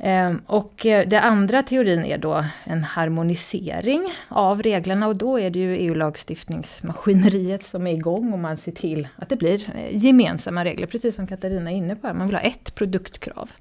Ehm, 0.02 0.42
och 0.46 0.86
eh, 0.86 1.08
den 1.08 1.24
andra 1.24 1.64
teorin 1.64 2.04
är 2.04 2.18
då 2.18 2.46
en 2.64 2.84
harmonisering 2.84 4.08
av 4.28 4.64
reglerna 4.64 5.08
och 5.08 5.16
då 5.16 5.40
är 5.40 5.50
det 5.50 5.60
ju 5.60 5.78
EU-lagstiftningsmaskineriet 5.78 7.64
som 7.64 7.88
är 7.88 7.94
igång 7.94 8.34
och 8.34 8.40
man 8.40 8.58
ser 8.58 8.72
till 8.72 9.08
att 9.16 9.30
det 9.30 9.36
blir 9.36 9.70
eh, 9.76 9.98
gemensamma 10.06 10.66
regler, 10.66 10.88
precis 10.88 11.16
som 11.16 11.28
Katarina 11.28 11.72
är 11.72 11.76
inne 11.76 11.96
på. 11.96 12.14
Man 12.14 12.28
vill 12.28 12.36
ha 12.36 12.42
ett 12.42 12.76
produktkrav. 12.76 13.52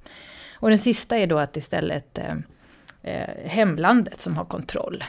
Och 0.54 0.68
den 0.68 0.78
sista 0.78 1.16
är 1.16 1.26
då 1.26 1.38
att 1.38 1.57
istället 1.57 2.18
eh, 2.18 2.35
eh 3.02 3.28
hemlandet 3.45 4.21
som 4.21 4.37
har 4.37 4.45
kontroll. 4.45 5.04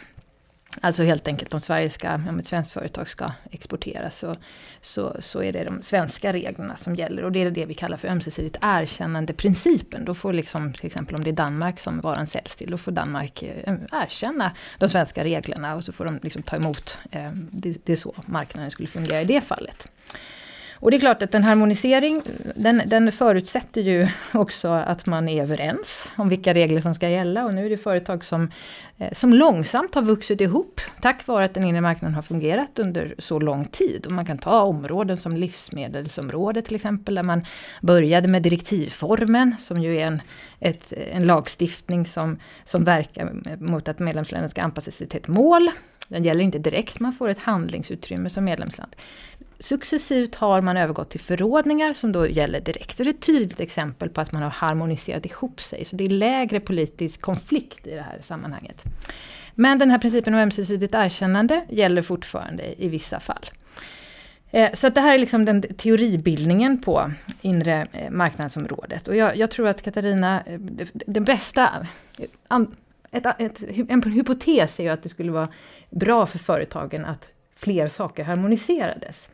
Alltså 0.81 1.03
helt 1.03 1.27
enkelt 1.27 1.53
om 1.53 1.59
Sverige 1.59 1.89
ska, 1.89 2.15
om 2.15 2.39
ett 2.39 2.47
svenskt 2.47 2.71
företag 2.71 3.09
ska 3.09 3.31
exportera 3.51 4.09
så, 4.09 4.35
så, 4.81 5.15
så 5.19 5.43
är 5.43 5.53
det 5.53 5.63
de 5.63 5.81
svenska 5.81 6.33
reglerna 6.33 6.75
som 6.75 6.95
gäller. 6.95 7.23
Och 7.23 7.31
det 7.31 7.41
är 7.41 7.51
det 7.51 7.65
vi 7.65 7.73
kallar 7.73 7.97
för 7.97 8.07
ömsesidigt 8.07 8.57
erkännande-principen. 8.61 10.05
Då 10.05 10.15
får 10.15 10.33
liksom, 10.33 10.73
till 10.73 10.85
exempel 10.85 11.15
om 11.15 11.23
det 11.23 11.29
är 11.29 11.33
Danmark 11.33 11.79
som 11.79 11.99
varan 11.99 12.27
säljs 12.27 12.55
till, 12.55 12.71
då 12.71 12.77
får 12.77 12.91
Danmark 12.91 13.43
eh, 13.43 13.73
erkänna 13.91 14.51
de 14.77 14.89
svenska 14.89 15.23
reglerna 15.23 15.75
och 15.75 15.83
så 15.83 15.91
får 15.91 16.05
de 16.05 16.19
liksom 16.23 16.43
ta 16.43 16.55
emot. 16.55 16.97
Eh, 17.11 17.31
det, 17.51 17.85
det 17.85 17.91
är 17.91 17.97
så 17.97 18.15
marknaden 18.25 18.71
skulle 18.71 18.87
fungera 18.87 19.21
i 19.21 19.25
det 19.25 19.41
fallet. 19.41 19.87
Och 20.81 20.91
det 20.91 20.97
är 20.97 20.99
klart 20.99 21.21
att 21.21 21.35
en 21.35 21.43
harmonisering, 21.43 22.21
den, 22.55 22.81
den, 22.85 23.11
förutsätter 23.11 23.81
ju 23.81 24.07
också 24.33 24.67
att 24.67 25.05
man 25.05 25.29
är 25.29 25.43
överens 25.43 26.09
om 26.15 26.29
vilka 26.29 26.53
regler 26.53 26.81
som 26.81 26.95
ska 26.95 27.09
gälla. 27.09 27.45
Och 27.45 27.53
nu 27.53 27.65
är 27.65 27.69
det 27.69 27.77
företag 27.77 28.23
som, 28.23 28.51
eh, 28.97 29.13
som 29.13 29.33
långsamt 29.33 29.95
har 29.95 30.01
vuxit 30.01 30.41
ihop, 30.41 30.81
tack 31.01 31.27
vare 31.27 31.45
att 31.45 31.53
den 31.53 31.63
inre 31.63 31.81
marknaden 31.81 32.15
har 32.15 32.21
fungerat 32.21 32.79
under 32.79 33.15
så 33.17 33.39
lång 33.39 33.65
tid. 33.65 34.05
Och 34.05 34.11
man 34.11 34.25
kan 34.25 34.37
ta 34.37 34.61
områden 34.61 35.17
som 35.17 35.37
livsmedelsområdet 35.37 36.65
till 36.65 36.75
exempel, 36.75 37.15
där 37.15 37.23
man 37.23 37.45
började 37.81 38.27
med 38.27 38.41
direktivformen, 38.41 39.55
som 39.59 39.81
ju 39.81 39.97
är 39.97 40.05
en, 40.05 40.21
ett, 40.59 40.93
en 41.11 41.27
lagstiftning 41.27 42.05
som, 42.05 42.39
som 42.63 42.83
verkar 42.83 43.31
mot 43.59 43.87
att 43.87 43.99
medlemsländerna 43.99 44.49
ska 44.49 44.61
anpassa 44.61 44.91
sig 44.91 45.07
till 45.07 45.19
ett 45.19 45.27
mål. 45.27 45.71
Den 46.07 46.23
gäller 46.23 46.43
inte 46.43 46.59
direkt, 46.59 46.99
man 46.99 47.13
får 47.13 47.29
ett 47.29 47.39
handlingsutrymme 47.39 48.29
som 48.29 48.45
medlemsland. 48.45 48.95
Successivt 49.59 50.35
har 50.35 50.61
man 50.61 50.77
övergått 50.77 51.09
till 51.09 51.19
förordningar 51.19 51.93
som 51.93 52.11
då 52.11 52.27
gäller 52.27 52.59
direkt. 52.61 52.97
Så 52.97 53.03
det 53.03 53.09
är 53.09 53.13
ett 53.13 53.21
tydligt 53.21 53.59
exempel 53.59 54.09
på 54.09 54.21
att 54.21 54.31
man 54.31 54.43
har 54.43 54.49
harmoniserat 54.49 55.25
ihop 55.25 55.61
sig. 55.61 55.85
Så 55.85 55.95
det 55.95 56.05
är 56.05 56.09
lägre 56.09 56.59
politisk 56.59 57.21
konflikt 57.21 57.87
i 57.87 57.95
det 57.95 58.01
här 58.01 58.19
sammanhanget. 58.21 58.83
Men 59.55 59.79
den 59.79 59.91
här 59.91 59.97
principen 59.97 60.33
om 60.33 60.39
ömsesidigt 60.39 60.95
erkännande 60.95 61.65
gäller 61.69 62.01
fortfarande 62.01 62.83
i 62.83 62.89
vissa 62.89 63.19
fall. 63.19 63.49
Eh, 64.51 64.73
så 64.73 64.89
det 64.89 65.01
här 65.01 65.13
är 65.13 65.19
liksom 65.19 65.45
den 65.45 65.61
teoribildningen 65.61 66.81
på 66.81 67.11
inre 67.41 67.87
eh, 67.91 68.11
marknadsområdet. 68.11 69.07
Och 69.07 69.15
jag, 69.15 69.37
jag 69.37 69.51
tror 69.51 69.67
att 69.67 69.81
Katarina, 69.81 70.43
eh, 70.45 70.59
den 70.93 71.23
bästa, 71.23 71.87
ett, 73.11 73.25
ett, 73.37 73.63
en 73.89 74.03
hypotes 74.03 74.79
är 74.79 74.83
ju 74.83 74.89
att 74.89 75.03
det 75.03 75.09
skulle 75.09 75.31
vara 75.31 75.47
bra 75.89 76.25
för 76.25 76.39
företagen 76.39 77.05
att 77.05 77.27
fler 77.55 77.87
saker 77.87 78.23
harmoniserades. 78.23 79.29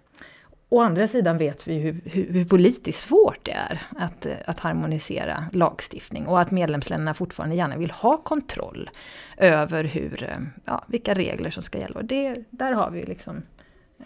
Å 0.70 0.82
andra 0.82 1.08
sidan 1.08 1.38
vet 1.38 1.68
vi 1.68 1.78
hur, 1.78 2.02
hur, 2.06 2.34
hur, 2.34 2.46
politiskt 2.46 3.00
svårt 3.00 3.40
det 3.44 3.52
är 3.52 3.82
att, 3.98 4.28
att 4.46 4.60
harmonisera 4.60 5.44
lagstiftning 5.52 6.28
och 6.28 6.40
att 6.40 6.52
medlemsländerna 6.52 7.14
fortfarande 7.14 7.56
gärna 7.56 7.78
vill 7.78 7.92
ha 7.92 8.18
kontroll 8.18 8.90
över 9.38 9.84
hur, 9.84 10.24
eh, 10.24 10.38
ja, 10.66 10.84
vilka 10.88 11.14
regler 11.14 11.50
som 11.50 11.64
ska 11.64 11.80
gälla. 11.80 12.00
Och 12.00 12.06
det, 12.06 12.36
där 12.50 12.72
har 12.72 12.92
vi 12.92 13.06
liksom 13.06 13.42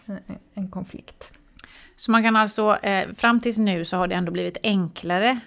en, 0.05 0.19
en 0.53 0.71
konflikt. 0.71 1.31
Så 1.97 2.11
man 2.11 2.23
kan 2.23 2.35
alltså, 2.35 2.77
eh, 2.81 3.09
fram 3.15 3.39
tills 3.39 3.57
nu 3.57 3.85
så 3.85 3.97
har 3.97 4.07
det 4.07 4.15
ändå 4.15 4.31
blivit 4.31 4.57
enklare 4.63 5.39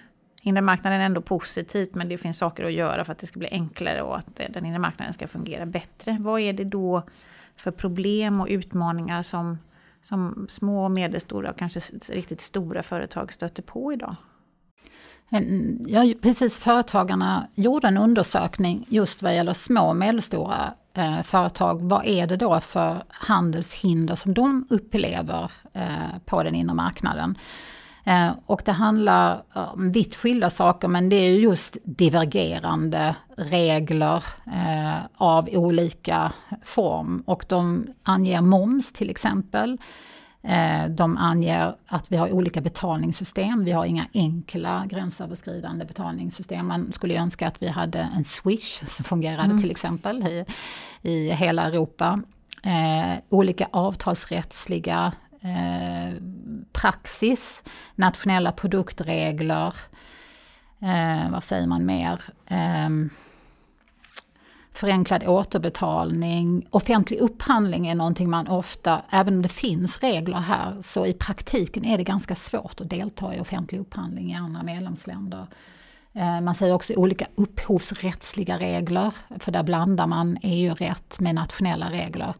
Inre 0.45 0.61
marknaden 0.61 1.01
är 1.01 1.05
ändå 1.05 1.21
positivt 1.21 1.95
men 1.95 2.09
det 2.09 2.17
finns 2.17 2.37
saker 2.37 2.63
att 2.63 2.73
göra 2.73 3.05
för 3.05 3.11
att 3.11 3.19
det 3.19 3.27
ska 3.27 3.39
bli 3.39 3.47
enklare 3.51 4.01
och 4.01 4.17
att 4.17 4.39
eh, 4.39 4.45
den 4.49 4.65
inre 4.65 4.79
marknaden 4.79 5.13
ska 5.13 5.27
fungera 5.27 5.65
bättre. 5.65 6.17
Vad 6.19 6.41
är 6.41 6.53
det 6.53 6.63
då 6.63 7.03
för 7.55 7.71
problem 7.71 8.41
och 8.41 8.47
utmaningar 8.49 9.21
som 9.21 9.57
som 10.03 10.45
små 10.49 10.83
och 10.83 10.91
medelstora 10.91 11.49
och 11.49 11.57
kanske 11.57 11.79
riktigt 12.09 12.41
stora 12.41 12.83
företag 12.83 13.33
stöter 13.33 13.63
på 13.63 13.93
idag? 13.93 14.15
Ja, 15.87 16.13
precis. 16.21 16.59
Företagarna 16.59 17.47
gjorde 17.55 17.87
en 17.87 17.97
undersökning 17.97 18.85
just 18.89 19.23
vad 19.23 19.35
gäller 19.35 19.53
små 19.53 19.89
och 19.89 19.95
medelstora 19.95 20.73
eh, 20.93 21.21
företag. 21.21 21.81
Vad 21.81 22.05
är 22.05 22.27
det 22.27 22.35
då 22.35 22.59
för 22.59 23.03
handelshinder 23.07 24.15
som 24.15 24.33
de 24.33 24.67
upplever 24.69 25.51
eh, 25.73 26.17
på 26.25 26.43
den 26.43 26.55
inre 26.55 26.75
marknaden? 26.75 27.37
Eh, 28.03 28.31
och 28.45 28.61
det 28.65 28.71
handlar 28.71 29.43
om 29.53 29.91
vitt 29.91 30.15
skilda 30.15 30.49
saker 30.49 30.87
men 30.87 31.09
det 31.09 31.15
är 31.15 31.31
just 31.31 31.77
divergerande 31.83 33.15
regler 33.37 34.23
eh, 34.45 35.05
av 35.15 35.49
olika 35.51 36.33
form. 36.63 37.23
Och 37.25 37.45
de 37.49 37.87
anger 38.03 38.41
moms 38.41 38.93
till 38.93 39.09
exempel. 39.09 39.77
Eh, 40.47 40.89
de 40.89 41.17
anger 41.17 41.75
att 41.87 42.11
vi 42.11 42.17
har 42.17 42.31
olika 42.31 42.61
betalningssystem. 42.61 43.65
Vi 43.65 43.71
har 43.71 43.85
inga 43.85 44.07
enkla 44.13 44.85
gränsöverskridande 44.85 45.85
betalningssystem. 45.85 46.67
Man 46.67 46.91
skulle 46.91 47.15
önska 47.15 47.47
att 47.47 47.61
vi 47.61 47.67
hade 47.67 47.99
en 47.99 48.23
Swish 48.23 48.83
som 48.87 49.05
fungerade 49.05 49.43
mm. 49.43 49.61
till 49.61 49.71
exempel 49.71 50.23
i, 50.27 50.45
i 51.01 51.31
hela 51.31 51.65
Europa. 51.65 52.21
Eh, 52.63 53.19
olika 53.29 53.67
avtalsrättsliga 53.71 55.13
eh, 55.41 56.13
praxis, 56.73 57.63
nationella 57.95 58.51
produktregler, 58.51 59.75
eh, 60.81 61.31
vad 61.31 61.43
säger 61.43 61.67
man 61.67 61.85
mer? 61.85 62.21
Eh, 62.47 62.89
förenklad 64.73 65.23
återbetalning. 65.27 66.67
Offentlig 66.69 67.19
upphandling 67.19 67.87
är 67.87 67.95
någonting 67.95 68.29
man 68.29 68.47
ofta, 68.47 69.01
även 69.09 69.33
om 69.33 69.41
det 69.41 69.49
finns 69.49 69.99
regler 69.99 70.37
här, 70.37 70.81
så 70.81 71.05
i 71.05 71.13
praktiken 71.13 71.85
är 71.85 71.97
det 71.97 72.03
ganska 72.03 72.35
svårt 72.35 72.81
att 72.81 72.89
delta 72.89 73.35
i 73.35 73.39
offentlig 73.39 73.79
upphandling 73.79 74.31
i 74.31 74.35
andra 74.35 74.63
medlemsländer. 74.63 75.47
Eh, 76.13 76.41
man 76.41 76.55
säger 76.55 76.73
också 76.73 76.93
olika 76.93 77.27
upphovsrättsliga 77.35 78.59
regler, 78.59 79.13
för 79.39 79.51
där 79.51 79.63
blandar 79.63 80.07
man 80.07 80.37
EU-rätt 80.41 81.19
med 81.19 81.35
nationella 81.35 81.89
regler. 81.89 82.33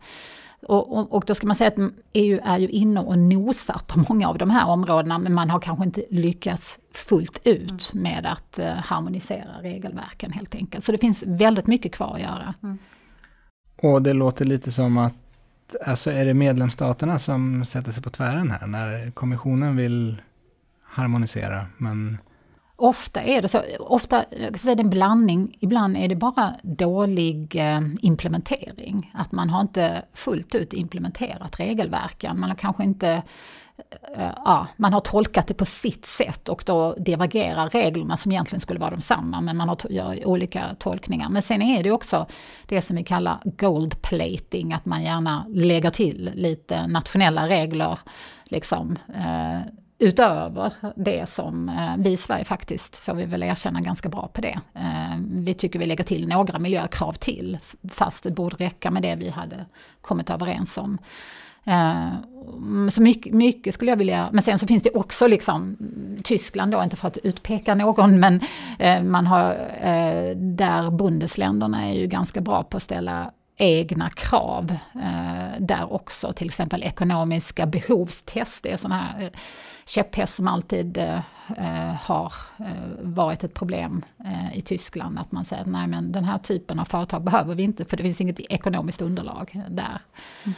Och, 0.67 0.97
och, 0.97 1.13
och, 1.13 1.23
då 1.27 1.35
ska 1.35 1.47
man 1.47 1.55
säga 1.55 1.67
att 1.67 1.91
EU 2.13 2.39
är 2.43 2.57
ju 2.57 2.69
inne 2.69 2.99
och 2.99 3.19
nosar 3.19 3.81
på 3.87 4.05
många 4.09 4.29
av 4.29 4.37
de 4.37 4.49
här 4.49 4.67
områdena 4.67 5.17
men 5.17 5.33
man 5.33 5.49
har 5.49 5.59
kanske 5.59 5.85
inte 5.85 6.03
lyckats 6.09 6.79
fullt 6.91 7.41
ut 7.43 7.91
mm. 7.93 8.03
med 8.03 8.25
att 8.25 8.59
uh, 8.59 8.65
harmonisera 8.65 9.61
regelverken 9.61 10.31
helt 10.31 10.55
enkelt. 10.55 10.85
Så 10.85 10.91
det 10.91 10.97
finns 10.97 11.23
väldigt 11.27 11.67
mycket 11.67 11.91
kvar 11.91 12.13
att 12.13 12.21
göra. 12.21 12.53
Mm. 12.63 12.77
Och 13.81 14.01
det 14.01 14.13
låter 14.13 14.45
lite 14.45 14.71
som 14.71 14.97
att 14.97 15.13
Alltså 15.85 16.11
är 16.11 16.25
det 16.25 16.33
medlemsstaterna 16.33 17.19
som 17.19 17.65
sätter 17.65 17.91
sig 17.91 18.03
på 18.03 18.09
tvären 18.09 18.51
här 18.51 18.67
när 18.67 19.11
kommissionen 19.11 19.75
vill 19.75 20.21
harmonisera 20.83 21.65
men 21.77 22.17
Ofta 22.83 23.21
är 23.21 23.41
det 23.41 23.47
så, 23.47 23.61
ofta 23.79 24.23
är 24.23 24.75
det 24.75 24.81
en 24.83 24.89
blandning, 24.89 25.57
ibland 25.59 25.97
är 25.97 26.07
det 26.07 26.15
bara 26.15 26.55
dålig 26.63 27.55
eh, 27.55 27.81
implementering. 28.01 29.11
Att 29.13 29.31
man 29.31 29.49
har 29.49 29.61
inte 29.61 30.01
fullt 30.13 30.55
ut 30.55 30.73
implementerat 30.73 31.59
regelverken. 31.59 32.39
Man 32.39 32.49
har 32.49 32.57
kanske 32.57 32.83
inte 32.83 33.23
eh, 34.15 34.31
ja, 34.45 34.67
man 34.77 34.93
har 34.93 34.99
tolkat 34.99 35.47
det 35.47 35.53
på 35.53 35.65
sitt 35.65 36.05
sätt 36.05 36.49
och 36.49 36.63
då 36.65 36.95
divergerar 36.95 37.69
reglerna 37.69 38.17
som 38.17 38.31
egentligen 38.31 38.61
skulle 38.61 38.79
vara 38.79 38.91
de 38.91 39.01
samma, 39.01 39.41
men 39.41 39.57
man 39.57 39.69
har 39.69 39.77
gör 39.89 40.27
olika 40.27 40.75
tolkningar. 40.79 41.29
Men 41.29 41.41
sen 41.41 41.61
är 41.61 41.83
det 41.83 41.91
också 41.91 42.25
det 42.67 42.81
som 42.81 42.95
vi 42.95 43.03
kallar 43.03 43.41
gold 43.45 44.01
plating, 44.01 44.73
att 44.73 44.85
man 44.85 45.03
gärna 45.03 45.45
lägger 45.49 45.89
till 45.89 46.31
lite 46.35 46.87
nationella 46.87 47.47
regler, 47.47 47.99
liksom, 48.43 48.97
eh, 49.15 49.82
utöver 50.03 50.73
det 50.95 51.29
som 51.29 51.69
eh, 51.69 51.93
vi 51.97 52.11
i 52.11 52.17
Sverige 52.17 52.45
faktiskt, 52.45 52.97
får 52.97 53.13
vi 53.13 53.25
väl 53.25 53.43
erkänna, 53.43 53.81
ganska 53.81 54.09
bra 54.09 54.29
på 54.33 54.41
det. 54.41 54.59
Eh, 54.73 55.17
vi 55.19 55.53
tycker 55.53 55.79
vi 55.79 55.85
lägger 55.85 56.03
till 56.03 56.27
några 56.27 56.59
miljökrav 56.59 57.13
till, 57.13 57.57
fast 57.89 58.23
det 58.23 58.31
borde 58.31 58.55
räcka 58.55 58.91
med 58.91 59.01
det 59.01 59.15
vi 59.15 59.29
hade 59.29 59.65
kommit 60.01 60.29
överens 60.29 60.77
om. 60.77 60.97
Eh, 61.65 62.09
så 62.89 63.01
mycket, 63.01 63.33
mycket, 63.33 63.73
skulle 63.73 63.91
jag 63.91 63.97
vilja, 63.97 64.29
men 64.31 64.43
sen 64.43 64.59
så 64.59 64.67
finns 64.67 64.83
det 64.83 64.89
också 64.89 65.27
liksom 65.27 65.77
Tyskland 66.23 66.71
då, 66.71 66.83
inte 66.83 66.95
för 66.95 67.07
att 67.07 67.17
utpeka 67.17 67.75
någon, 67.75 68.19
men 68.19 68.39
man 69.11 69.27
har, 69.27 69.55
där 70.35 70.91
bundesländerna 70.91 71.89
är 71.89 71.93
ju 71.93 72.07
ganska 72.07 72.41
bra 72.41 72.63
på 72.63 72.77
att 72.77 72.83
ställa 72.83 73.31
egna 73.57 74.09
krav 74.09 74.77
där 75.59 75.93
också, 75.93 76.33
till 76.33 76.47
exempel 76.47 76.83
ekonomiska 76.83 77.65
behovstest, 77.65 78.63
det 78.63 78.71
är 78.71 78.77
sådana 78.77 79.01
här 79.01 79.31
käpphäst 79.85 80.35
som 80.35 80.47
alltid 80.47 80.97
eh, 80.97 81.93
har 82.01 82.33
eh, 82.59 82.65
varit 83.01 83.43
ett 83.43 83.53
problem 83.53 84.01
eh, 84.25 84.57
i 84.57 84.61
Tyskland. 84.61 85.19
Att 85.19 85.31
man 85.31 85.45
säger 85.45 85.61
att 85.61 85.67
nej 85.67 85.87
men 85.87 86.11
den 86.11 86.23
här 86.23 86.37
typen 86.37 86.79
av 86.79 86.85
företag 86.85 87.23
behöver 87.23 87.55
vi 87.55 87.63
inte 87.63 87.85
för 87.85 87.97
det 87.97 88.03
finns 88.03 88.21
inget 88.21 88.39
ekonomiskt 88.39 89.01
underlag 89.01 89.61
där. 89.69 90.01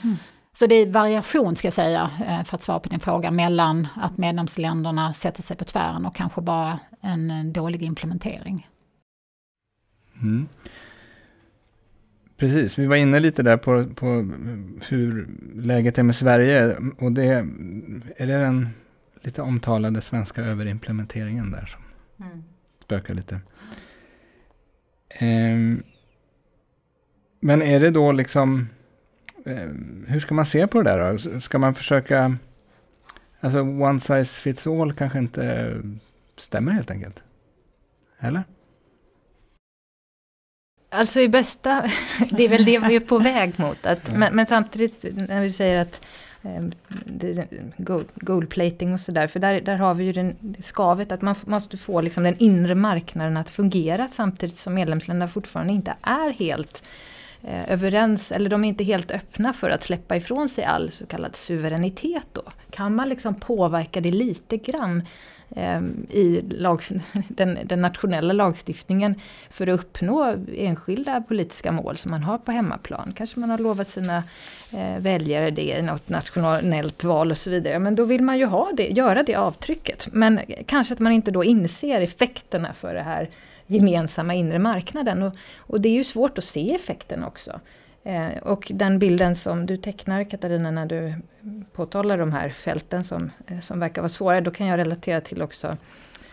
Mm. 0.04 0.18
Så 0.54 0.68
det 0.68 0.76
är 0.76 0.86
variation 0.86 1.56
ska 1.56 1.68
jag 1.68 1.74
säga, 1.74 2.12
eh, 2.28 2.44
för 2.44 2.56
att 2.58 2.64
svara 2.64 2.80
på 2.80 2.90
din 2.90 3.00
fråga, 3.00 3.32
mellan 3.32 3.88
att 3.96 4.18
medlemsländerna 4.18 5.14
sätter 5.14 5.44
sig 5.44 5.58
på 5.58 5.66
tvären 5.66 6.06
och 6.06 6.16
kanske 6.16 6.42
bara 6.42 6.80
en 7.02 7.54
dålig 7.54 7.84
implementering. 7.84 8.68
Mm. 10.22 10.48
Precis, 12.38 12.80
vi 12.80 12.86
var 12.86 12.96
inne 12.96 13.20
lite 13.20 13.44
där 13.44 13.58
på, 13.58 13.86
på 13.96 14.06
hur 14.88 15.28
läget 15.56 15.98
är 15.98 16.04
med 16.04 16.16
Sverige. 16.16 16.76
Och 17.00 17.12
det, 17.12 17.26
är 18.18 18.28
det 18.28 18.34
en 18.34 18.70
lite 19.22 19.42
omtalade 19.42 20.02
svenska 20.02 20.42
överimplementeringen 20.42 21.52
där 21.52 21.66
som 21.66 21.82
mm. 22.26 22.44
spökar 22.84 23.14
lite. 23.14 23.40
Um, 25.22 25.84
men 27.40 27.62
är 27.62 27.80
det 27.80 27.90
då 27.90 28.12
liksom 28.12 28.68
Eh, 29.46 29.70
hur 30.08 30.20
ska 30.20 30.36
man 30.36 30.46
se 30.46 30.68
på 30.68 30.82
det 30.82 30.90
där 30.92 31.14
då? 31.14 31.42
Ska 31.42 31.60
man 31.60 31.76
försöka... 31.76 32.38
Alltså 33.40 33.62
one 33.62 34.00
size 34.00 34.26
fits 34.26 34.68
all 34.68 34.94
kanske 34.94 35.20
inte 35.20 35.76
stämmer 36.38 36.72
helt 36.72 36.92
enkelt? 36.92 37.24
Eller? 38.20 38.44
Alltså 40.96 41.20
i 41.20 41.30
bästa, 41.30 41.90
det 42.30 42.46
är 42.46 42.50
väl 42.50 42.66
det 42.66 42.80
vi 42.80 42.96
är 42.96 43.00
på 43.00 43.18
väg 43.18 43.60
mot. 43.60 43.86
Att, 43.86 44.12
men, 44.16 44.36
men, 44.36 44.46
samtidigt 44.46 45.06
när 45.28 45.42
vi 45.42 45.52
säger 45.52 45.82
att 45.82 46.06
eh, 46.44 46.64
gold, 47.78 48.08
goldplating 48.16 48.94
och 48.94 49.00
sådär, 49.00 49.28
för 49.28 49.40
där, 49.40 49.62
där 49.62 49.76
har 49.76 49.94
vi 49.94 50.04
ju 50.04 50.14
den, 50.14 50.56
skavet 50.60 51.12
att 51.12 51.22
man 51.22 51.36
måste 51.46 51.78
få 51.78 52.02
liksom 52.02 52.24
den 52.24 52.38
inre 52.38 52.76
marknaden 52.76 53.38
att 53.38 53.50
fungera 53.50 54.08
samtidigt 54.12 54.58
som 54.58 54.74
medlemsländerna 54.74 55.30
fortfarande 55.30 55.74
inte 55.74 55.96
är 56.02 56.34
helt 56.34 56.84
eh, 57.44 57.72
överens, 57.72 58.32
eller 58.32 58.50
de 58.50 58.64
är 58.64 58.70
inte 58.70 58.84
helt 58.84 59.12
öppna 59.12 59.54
för 59.54 59.70
att 59.70 59.84
släppa 59.84 60.16
ifrån 60.16 60.50
sig 60.50 60.64
all 60.64 60.92
så 60.92 61.06
kallad 61.06 61.36
suveränitet 61.36 62.28
då. 62.32 62.44
Kan 62.70 62.96
man 62.96 63.10
liksom 63.10 63.36
påverka 63.36 64.02
det 64.02 64.12
lite 64.12 64.58
grann 64.58 65.02
Ehm, 65.02 65.06
Ehm, 65.56 66.08
i 66.10 66.42
lag, 66.42 66.82
den, 67.28 67.60
den, 67.64 67.82
nationella 67.82 68.34
lagstiftningen 68.34 69.16
för 69.50 69.68
att 69.68 69.80
uppnå 69.80 70.36
enskilda 70.56 71.22
politiska 71.22 71.72
mål 71.72 71.98
som 71.98 72.12
man 72.12 72.24
har 72.24 72.38
på 72.38 72.52
hemmaplan. 72.52 73.14
Kanske 73.16 73.40
man 73.40 73.50
har 73.50 73.58
lovat 73.58 73.88
sina 73.88 74.24
eh, 74.74 75.00
väljare 75.00 75.52
det 75.52 75.78
i 75.78 75.82
något 75.82 76.10
nationellt 76.10 77.04
val 77.04 77.32
och 77.32 77.38
så 77.38 77.50
vidare. 77.50 77.80
Men 77.80 77.96
då 77.96 78.06
vill 78.06 78.22
man 78.22 78.38
ju 78.38 78.46
ha 78.46 78.72
det, 78.74 78.88
göra 78.88 79.24
det 79.24 79.36
avtrycket. 79.36 80.08
Men 80.12 80.40
kanske 80.66 80.94
att 80.94 81.00
man 81.00 81.12
inte 81.12 81.32
då 81.32 81.44
inser 81.44 82.02
effekterna 82.02 82.74
för 82.74 82.94
det 82.94 83.04
här 83.04 83.30
gemensamma 83.68 84.34
inre 84.34 84.60
marknaden. 84.60 85.24
Och, 85.24 85.36
och 85.58 85.82
det 85.82 85.90
är 85.90 85.94
ju 85.94 86.04
svårt 86.04 86.38
att 86.38 86.44
se 86.44 86.76
effekten 86.76 87.24
också. 87.24 87.60
Eh, 88.06 88.38
och 88.38 88.72
den 88.76 89.00
bilden 89.00 89.36
som 89.36 89.66
du 89.66 89.78
tecknar 89.78 90.24
Katarina 90.24 90.72
när 90.72 90.86
du 90.86 91.14
påtalar 91.72 92.18
de 92.18 92.32
här 92.32 92.50
fälten 92.50 93.04
som, 93.04 93.32
eh, 93.48 93.60
som 93.60 93.80
verkar 93.80 94.02
vara 94.02 94.10
svåra, 94.10 94.42
då 94.42 94.52
kan 94.52 94.68
jag 94.68 94.78
relatera 94.78 95.22
till 95.22 95.42
också 95.42 95.78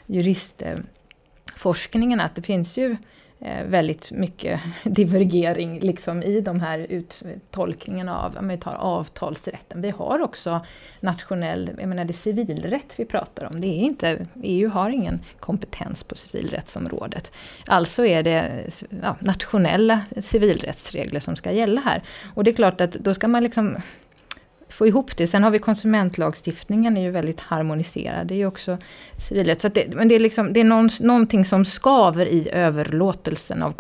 juristforskningen, 0.07 2.21
att 2.21 2.35
det 2.35 2.43
finns 2.43 2.79
ju 2.79 2.91
Eh, 2.91 2.97
Eh, 3.45 3.65
väldigt 3.65 4.11
mycket 4.11 4.61
divergering 4.85 5.81
liksom 5.81 6.23
i 6.23 6.41
de 6.41 6.61
här 6.61 6.79
uttolkningarna 6.79 8.19
av, 8.19 8.37
om 8.37 8.49
vi 8.49 8.57
tar 8.57 8.75
avtalsrätten. 8.75 9.83
Vi 9.83 9.91
har 9.91 10.23
också 10.23 10.61
nationell, 11.01 11.71
jag 11.79 11.89
menar 11.89 12.05
det 12.05 12.11
är 12.11 12.15
civilrätt 12.15 12.95
vi 12.97 13.05
pratar 13.05 13.45
om. 13.45 13.61
Det 13.61 13.67
är 13.67 13.81
inte, 13.81 14.27
EU 14.43 14.71
har 14.71 14.91
ingen 14.91 15.21
kompetens 15.41 16.05
på 16.05 16.15
civilrättsområdet. 16.15 17.33
Alltså 17.67 18.07
är 18.07 18.23
det 18.23 18.67
ja, 19.03 19.17
nationella 19.21 20.01
civilrättsregler 20.21 21.21
som 21.21 21.37
ska 21.37 21.53
gälla 21.53 21.81
här. 21.81 22.03
Och 22.35 22.45
det 22.45 22.51
är 22.51 22.55
klart 22.55 22.81
att 22.81 22.93
då 22.93 23.15
ska 23.15 23.29
man 23.29 23.43
liksom 23.43 23.77
få 24.73 24.87
ihop 24.87 25.17
det. 25.17 25.27
Sen 25.27 25.45
har 25.45 25.51
vi 25.51 25.59
konsumentlagstiftningen, 25.59 26.97
är 26.97 27.03
ju 27.03 27.11
väldigt 27.11 27.41
harmoniserad. 27.41 28.27
Det 28.27 28.35
är 28.35 28.37
ju 28.37 28.47
också 28.47 28.79
civilrätt. 29.19 29.61
Så 29.61 29.69
det, 29.69 29.95
men 29.95 30.09
det 30.09 30.15
är, 30.15 30.21
liksom, 30.21 30.53
det 30.53 30.61
är 30.61 30.65
någon, 30.65 30.89
någonting 31.01 31.45
som 31.45 31.65
skaver 31.65 32.27
i 32.27 32.49
överlåtelsen 32.53 33.63
av 33.63 33.73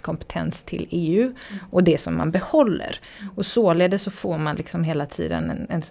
kompetens 0.00 0.62
till 0.62 0.86
EU. 0.90 1.34
Och 1.70 1.84
det 1.84 2.00
som 2.00 2.16
man 2.16 2.30
behåller. 2.30 3.00
Och 3.36 3.46
således 3.46 4.02
så 4.02 4.10
får 4.10 4.38
man 4.38 4.56
liksom 4.56 4.84
hela 4.84 5.06
tiden 5.06 5.50
en... 5.50 5.66
en, 5.70 5.82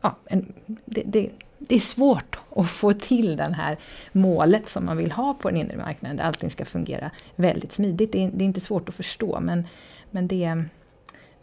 ja, 0.00 0.16
en 0.24 0.52
det, 0.84 1.02
det, 1.06 1.30
det 1.58 1.74
är 1.74 1.80
svårt 1.80 2.38
att 2.56 2.70
få 2.70 2.92
till 2.92 3.36
det 3.36 3.54
här 3.56 3.76
målet 4.12 4.68
som 4.68 4.84
man 4.84 4.96
vill 4.96 5.12
ha 5.12 5.34
på 5.34 5.50
den 5.50 5.58
inre 5.58 5.76
marknaden, 5.76 6.16
där 6.16 6.24
allting 6.24 6.50
ska 6.50 6.64
fungera 6.64 7.10
väldigt 7.36 7.72
smidigt. 7.72 8.12
Det 8.12 8.24
är, 8.24 8.30
det 8.34 8.44
är 8.44 8.46
inte 8.46 8.60
svårt 8.60 8.88
att 8.88 8.94
förstå, 8.94 9.40
men, 9.40 9.66
men 10.10 10.28
det, 10.28 10.64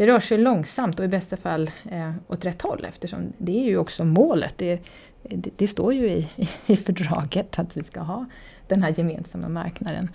det 0.03 0.11
rör 0.11 0.19
sig 0.19 0.37
långsamt 0.37 0.99
och 0.99 1.05
i 1.05 1.07
bästa 1.07 1.37
fall 1.37 1.71
eh, 1.91 2.13
åt 2.27 2.45
rätt 2.45 2.61
håll 2.61 2.85
eftersom 2.89 3.33
det 3.37 3.59
är 3.59 3.63
ju 3.63 3.77
också 3.77 4.05
målet. 4.05 4.53
Det, 4.57 4.79
det, 5.23 5.49
det 5.57 5.67
står 5.67 5.93
ju 5.93 6.09
i, 6.09 6.29
i 6.65 6.77
fördraget 6.77 7.59
att 7.59 7.77
vi 7.77 7.83
ska 7.83 7.99
ha 7.99 8.25
den 8.67 8.83
här 8.83 8.93
gemensamma 8.97 9.49
marknaden. 9.49 10.09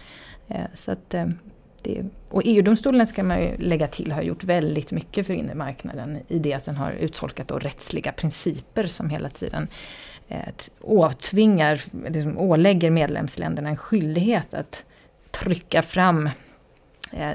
Eh, 0.48 0.64
så 0.74 0.92
att, 0.92 1.14
eh, 1.14 1.26
det, 1.82 2.04
och 2.28 2.42
EU-domstolen 2.44 3.06
ska 3.06 3.22
man 3.22 3.42
ju 3.42 3.56
lägga 3.56 3.86
till 3.86 4.12
har 4.12 4.22
gjort 4.22 4.44
väldigt 4.44 4.90
mycket 4.90 5.26
för 5.26 5.34
inre 5.34 5.54
marknaden 5.54 6.18
i 6.28 6.38
det 6.38 6.54
att 6.54 6.64
den 6.64 6.76
har 6.76 6.92
uttolkat 6.92 7.48
då 7.48 7.58
rättsliga 7.58 8.12
principer 8.12 8.86
som 8.86 9.10
hela 9.10 9.30
tiden 9.30 9.68
eh, 10.28 10.48
åtvingar, 10.80 11.82
liksom 12.08 12.38
ålägger 12.38 12.90
medlemsländerna 12.90 13.68
en 13.68 13.76
skyldighet 13.76 14.54
att 14.54 14.84
trycka 15.30 15.82
fram 15.82 16.28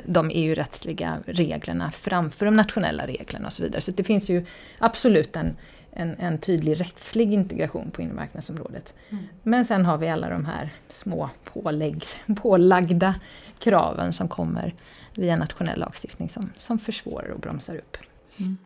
de 0.06 0.30
EU-rättsliga 0.34 1.18
reglerna 1.26 1.92
framför 1.92 2.46
de 2.46 2.56
nationella 2.56 3.08
reglerna 3.08 3.48
och 3.48 3.54
så 3.54 3.64
vidare. 3.64 3.82
Så 3.82 3.92
det 3.92 4.04
finns 4.04 4.30
ju 4.30 4.46
absolut 4.80 5.36
en, 5.36 5.56
en, 5.92 6.16
en 6.20 6.38
tydlig 6.38 6.80
rättslig 6.80 7.34
integration 7.34 7.92
på 7.92 8.02
inremarknadsområdet. 8.02 8.94
Mm. 9.10 9.24
Men 9.44 9.66
sen 9.66 9.86
har 9.86 9.98
vi 9.98 10.10
alla 10.10 10.30
de 10.30 10.46
här 10.46 10.70
små 10.90 11.30
påläggs, 11.44 12.18
pålagda 12.42 13.16
kraven 13.60 14.14
som 14.14 14.28
kommer 14.28 14.74
via 15.16 15.36
nationell 15.36 15.80
lagstiftning 15.80 16.30
som, 16.30 16.50
som 16.58 16.80
försvårar 16.80 17.30
och 17.30 17.40
bromsar 17.40 17.76
upp. 17.76 17.98
Mm. 18.38 18.58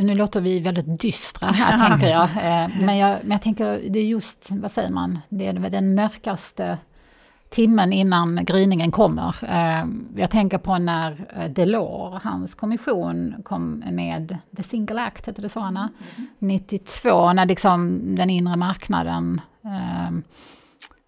Nu 0.00 0.14
låter 0.14 0.40
vi 0.40 0.60
väldigt 0.60 1.00
dystra 1.00 1.46
här 1.46 1.88
tänker 1.88 2.08
jag. 2.08 2.24
Eh, 2.24 2.68
men 2.80 2.96
jag. 2.96 3.18
Men 3.22 3.30
jag 3.30 3.42
tänker, 3.42 3.80
det 3.88 3.98
är 3.98 4.04
just, 4.04 4.50
vad 4.50 4.70
säger 4.70 4.90
man, 4.90 5.18
det 5.28 5.46
är 5.46 5.52
den 5.52 5.94
mörkaste 5.94 6.78
timmen 7.54 7.92
innan 7.92 8.44
gryningen 8.44 8.90
kommer. 8.90 9.36
Eh, 9.42 9.86
jag 10.16 10.30
tänker 10.30 10.58
på 10.58 10.78
när 10.78 11.26
eh, 11.36 11.50
Delors, 11.50 12.22
hans 12.22 12.54
kommission, 12.54 13.34
kom 13.42 13.84
med 13.90 14.38
The 14.56 14.62
Single 14.62 15.02
Act, 15.02 15.28
heter 15.28 15.42
det 15.42 15.48
så 15.48 15.60
Anna? 15.60 15.88
Mm. 16.16 16.28
92, 16.38 17.32
när 17.32 17.46
liksom 17.46 18.00
den 18.14 18.30
inre 18.30 18.56
marknaden 18.56 19.40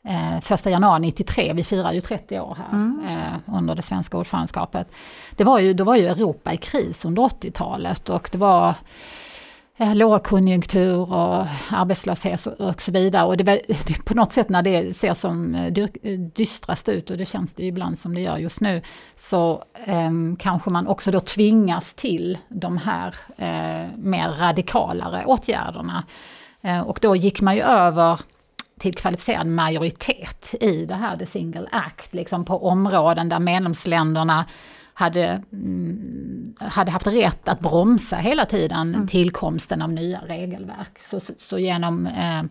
Eh, 0.09 0.41
första 0.41 0.71
januari 0.71 1.01
93, 1.01 1.53
vi 1.53 1.65
firar 1.65 1.93
ju 1.93 2.01
30 2.01 2.41
år 2.41 2.59
här 2.59 2.79
mm, 2.79 3.07
eh, 3.09 3.57
under 3.57 3.75
det 3.75 3.83
svenska 3.83 4.19
ordförandeskapet. 4.19 4.93
Det 5.37 5.45
var 5.45 5.59
ju, 5.59 5.75
då 5.75 5.85
var 5.85 5.97
ju 5.97 6.07
Europa 6.07 6.53
i 6.53 6.57
kris 6.57 7.05
under 7.05 7.23
80-talet 7.23 8.09
och 8.09 8.29
det 8.33 8.39
var 8.39 8.69
Eh, 8.69 8.75
Eh, 9.79 9.95
lågkonjunktur 9.95 11.13
och 11.13 11.47
arbetslöshet 11.71 12.47
och 12.47 12.83
så 12.83 12.93
vidare. 12.93 13.27
Och 13.27 13.37
det, 13.37 13.45
det, 13.67 14.05
på 14.05 14.15
något 14.15 14.33
sätt 14.33 14.49
när 14.49 14.63
det 14.63 14.97
ser 14.97 15.15
som 15.15 15.55
eh, 15.55 15.73
eh, 16.03 16.19
dystrast 16.19 16.89
ut, 16.89 17.11
och 17.11 17.17
det 17.17 17.27
känns 17.27 17.55
det 17.55 17.65
ibland 17.67 17.99
som 17.99 18.15
det 18.15 18.21
gör 18.21 18.37
just 18.37 18.61
nu, 18.61 18.83
så 19.17 19.65
eh, 19.85 20.11
kanske 20.39 20.71
man 20.71 20.87
också 20.87 21.11
då 21.11 21.21
tvingas 21.21 21.95
till 21.95 22.39
de 22.49 22.79
här 22.79 23.15
eh, 23.37 23.91
mer 23.99 24.29
radikalare 24.29 25.25
åtgärderna. 25.25 26.05
Eh, 26.61 26.81
och 26.81 26.99
då 27.03 27.17
gick 27.17 27.41
man 27.41 27.57
ju 27.57 27.63
över 27.63 28.21
till 28.81 28.95
kvalificerad 28.95 29.47
majoritet 29.47 30.55
i 30.61 30.87
det 30.87 30.95
här 30.95 31.17
The 31.17 31.27
Single 31.27 31.69
Act, 31.73 32.15
liksom 32.15 32.45
på 32.45 32.69
områden 32.69 33.29
där 33.29 33.39
medlemsländerna 33.39 34.45
hade, 34.99 35.43
mm, 35.53 36.55
hade 36.61 36.91
haft 36.91 37.07
rätt 37.07 37.49
att 37.49 37.61
bromsa 37.61 38.17
hela 38.17 38.45
tiden 38.45 38.95
mm. 38.95 39.07
tillkomsten 39.07 39.83
av 39.83 39.93
nya 39.93 40.21
regelverk. 40.27 40.99
Så, 40.99 41.21
så, 41.21 41.33
så 41.39 41.59
genom 41.59 42.07
eh, 42.07 42.43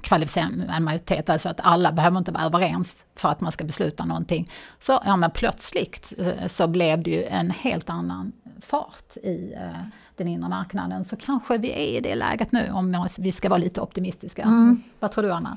kvalificerad 0.00 0.82
majoritet, 0.82 1.30
alltså 1.30 1.48
att 1.48 1.60
alla 1.62 1.92
behöver 1.92 2.18
inte 2.18 2.32
vara 2.32 2.44
överens 2.44 3.04
för 3.16 3.28
att 3.28 3.40
man 3.40 3.52
ska 3.52 3.64
besluta 3.64 4.04
någonting. 4.04 4.50
Så 4.78 5.02
ja, 5.04 5.16
men 5.16 5.30
plötsligt 5.30 6.12
eh, 6.18 6.46
så 6.46 6.68
blev 6.68 7.02
det 7.02 7.10
ju 7.10 7.24
en 7.24 7.50
helt 7.50 7.90
annan 7.90 8.32
fart 8.60 9.16
i 9.16 9.52
eh, 9.56 9.82
den 10.16 10.28
inre 10.28 10.48
marknaden. 10.48 11.04
Så 11.04 11.16
kanske 11.16 11.58
vi 11.58 11.70
är 11.70 11.98
i 11.98 12.00
det 12.00 12.14
läget 12.14 12.52
nu 12.52 12.70
om 12.72 13.08
vi 13.18 13.32
ska 13.32 13.48
vara 13.48 13.58
lite 13.58 13.80
optimistiska. 13.80 14.42
Mm. 14.42 14.82
Vad 15.00 15.12
tror 15.12 15.24
du 15.24 15.32
Anna? 15.32 15.56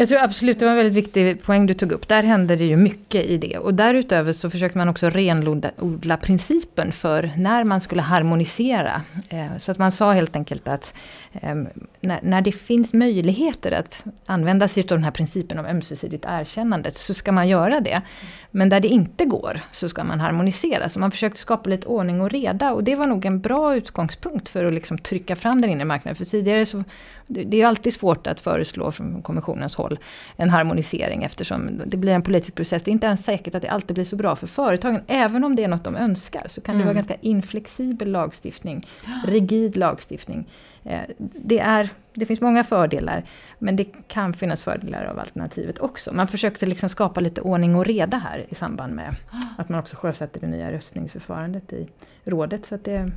Jag 0.00 0.08
tror 0.08 0.18
absolut, 0.18 0.58
det 0.58 0.64
var 0.64 0.72
en 0.72 0.76
väldigt 0.76 1.04
viktig 1.04 1.42
poäng 1.42 1.66
du 1.66 1.74
tog 1.74 1.92
upp. 1.92 2.08
Där 2.08 2.22
hände 2.22 2.56
det 2.56 2.64
ju 2.64 2.76
mycket 2.76 3.24
i 3.24 3.38
det. 3.38 3.58
Och 3.58 3.74
därutöver 3.74 4.32
så 4.32 4.50
försökte 4.50 4.78
man 4.78 4.88
också 4.88 5.10
renodla 5.10 6.16
principen 6.16 6.92
för 6.92 7.30
när 7.36 7.64
man 7.64 7.80
skulle 7.80 8.02
harmonisera. 8.02 9.02
Eh, 9.28 9.56
så 9.56 9.72
att 9.72 9.78
man 9.78 9.92
sa 9.92 10.12
helt 10.12 10.36
enkelt 10.36 10.68
att 10.68 10.94
ehm, 11.32 11.68
när, 12.00 12.40
det 12.40 12.52
finns 12.52 12.92
möjligheter 12.92 13.72
att 13.72 14.04
använda 14.26 14.68
sig 14.68 14.82
av 14.82 14.88
den 14.88 15.04
här 15.04 15.10
principen 15.10 15.58
om 15.58 15.66
ömsesidigt 15.66 16.24
erkännande 16.28 16.90
så 16.90 17.14
ska 17.14 17.32
man 17.32 17.48
göra 17.48 17.80
det. 17.80 18.02
Men 18.50 18.68
där 18.68 18.80
det 18.80 18.88
inte 18.88 19.24
går 19.24 19.60
så 19.72 19.88
ska 19.88 20.04
man 20.04 20.20
harmonisera. 20.20 20.88
Så 20.88 21.00
man 21.00 21.10
försökte 21.10 21.40
skapa 21.40 21.70
lite 21.70 21.86
ordning 21.88 22.20
och 22.20 22.30
reda 22.30 22.72
och 22.72 22.84
det 22.84 22.96
var 22.96 23.06
nog 23.06 23.24
en 23.24 23.40
bra 23.40 23.76
utgångspunkt 23.76 24.48
för 24.48 24.64
att 24.64 24.74
liksom 24.74 24.98
trycka 24.98 25.36
fram 25.36 25.60
den 25.60 25.70
inre 25.70 25.84
marknaden. 25.84 26.16
För 26.16 26.24
tidigare 26.24 26.66
så 26.66 26.84
det 27.28 27.56
är 27.56 27.58
ju 27.58 27.64
alltid 27.64 27.94
svårt 27.94 28.26
att 28.26 28.40
föreslå 28.40 28.92
från 28.92 29.22
kommissionens 29.22 29.74
håll 29.74 29.98
en 30.36 30.50
harmonisering 30.50 31.22
eftersom 31.22 31.82
det 31.86 31.96
blir 31.96 32.12
en 32.12 32.22
politisk 32.22 32.54
process. 32.54 32.82
Det 32.82 32.90
är 32.90 32.92
inte 32.92 33.06
ens 33.06 33.24
säkert 33.24 33.54
att 33.54 33.62
det 33.62 33.68
alltid 33.68 33.94
blir 33.94 34.04
så 34.04 34.16
bra 34.16 34.36
för 34.36 34.46
företagen. 34.46 35.00
Även 35.06 35.44
om 35.44 35.56
det 35.56 35.64
är 35.64 35.68
något 35.68 35.84
de 35.84 35.96
önskar 35.96 36.46
så 36.48 36.60
kan 36.60 36.74
mm. 36.74 36.78
det 36.78 36.84
vara 36.84 36.94
ganska 36.94 37.14
inflexibel 37.20 38.10
lagstiftning, 38.10 38.86
rigid 39.26 39.76
lagstiftning. 39.76 40.48
Eh, 40.84 41.00
det, 41.18 41.58
är, 41.58 41.88
det 42.14 42.26
finns 42.26 42.40
många 42.40 42.64
fördelar 42.64 43.24
men 43.58 43.76
det 43.76 43.84
kan 44.08 44.32
finnas 44.32 44.62
fördelar 44.62 45.04
av 45.04 45.18
alternativet 45.18 45.78
också. 45.78 46.14
Man 46.14 46.28
försökte 46.28 46.66
liksom 46.66 46.88
skapa 46.88 47.20
lite 47.20 47.40
ordning 47.40 47.74
och 47.74 47.84
reda 47.84 48.16
här 48.16 48.46
i 48.48 48.54
samband 48.54 48.94
med 48.94 49.14
att 49.58 49.68
man 49.68 49.78
också 49.78 49.96
sjösätter 49.96 50.40
det 50.40 50.46
nya 50.46 50.72
röstningsförfarandet 50.72 51.72
i 51.72 51.88
rådet. 52.24 52.66
Så 52.66 52.74
att 52.74 52.84
det 52.84 53.10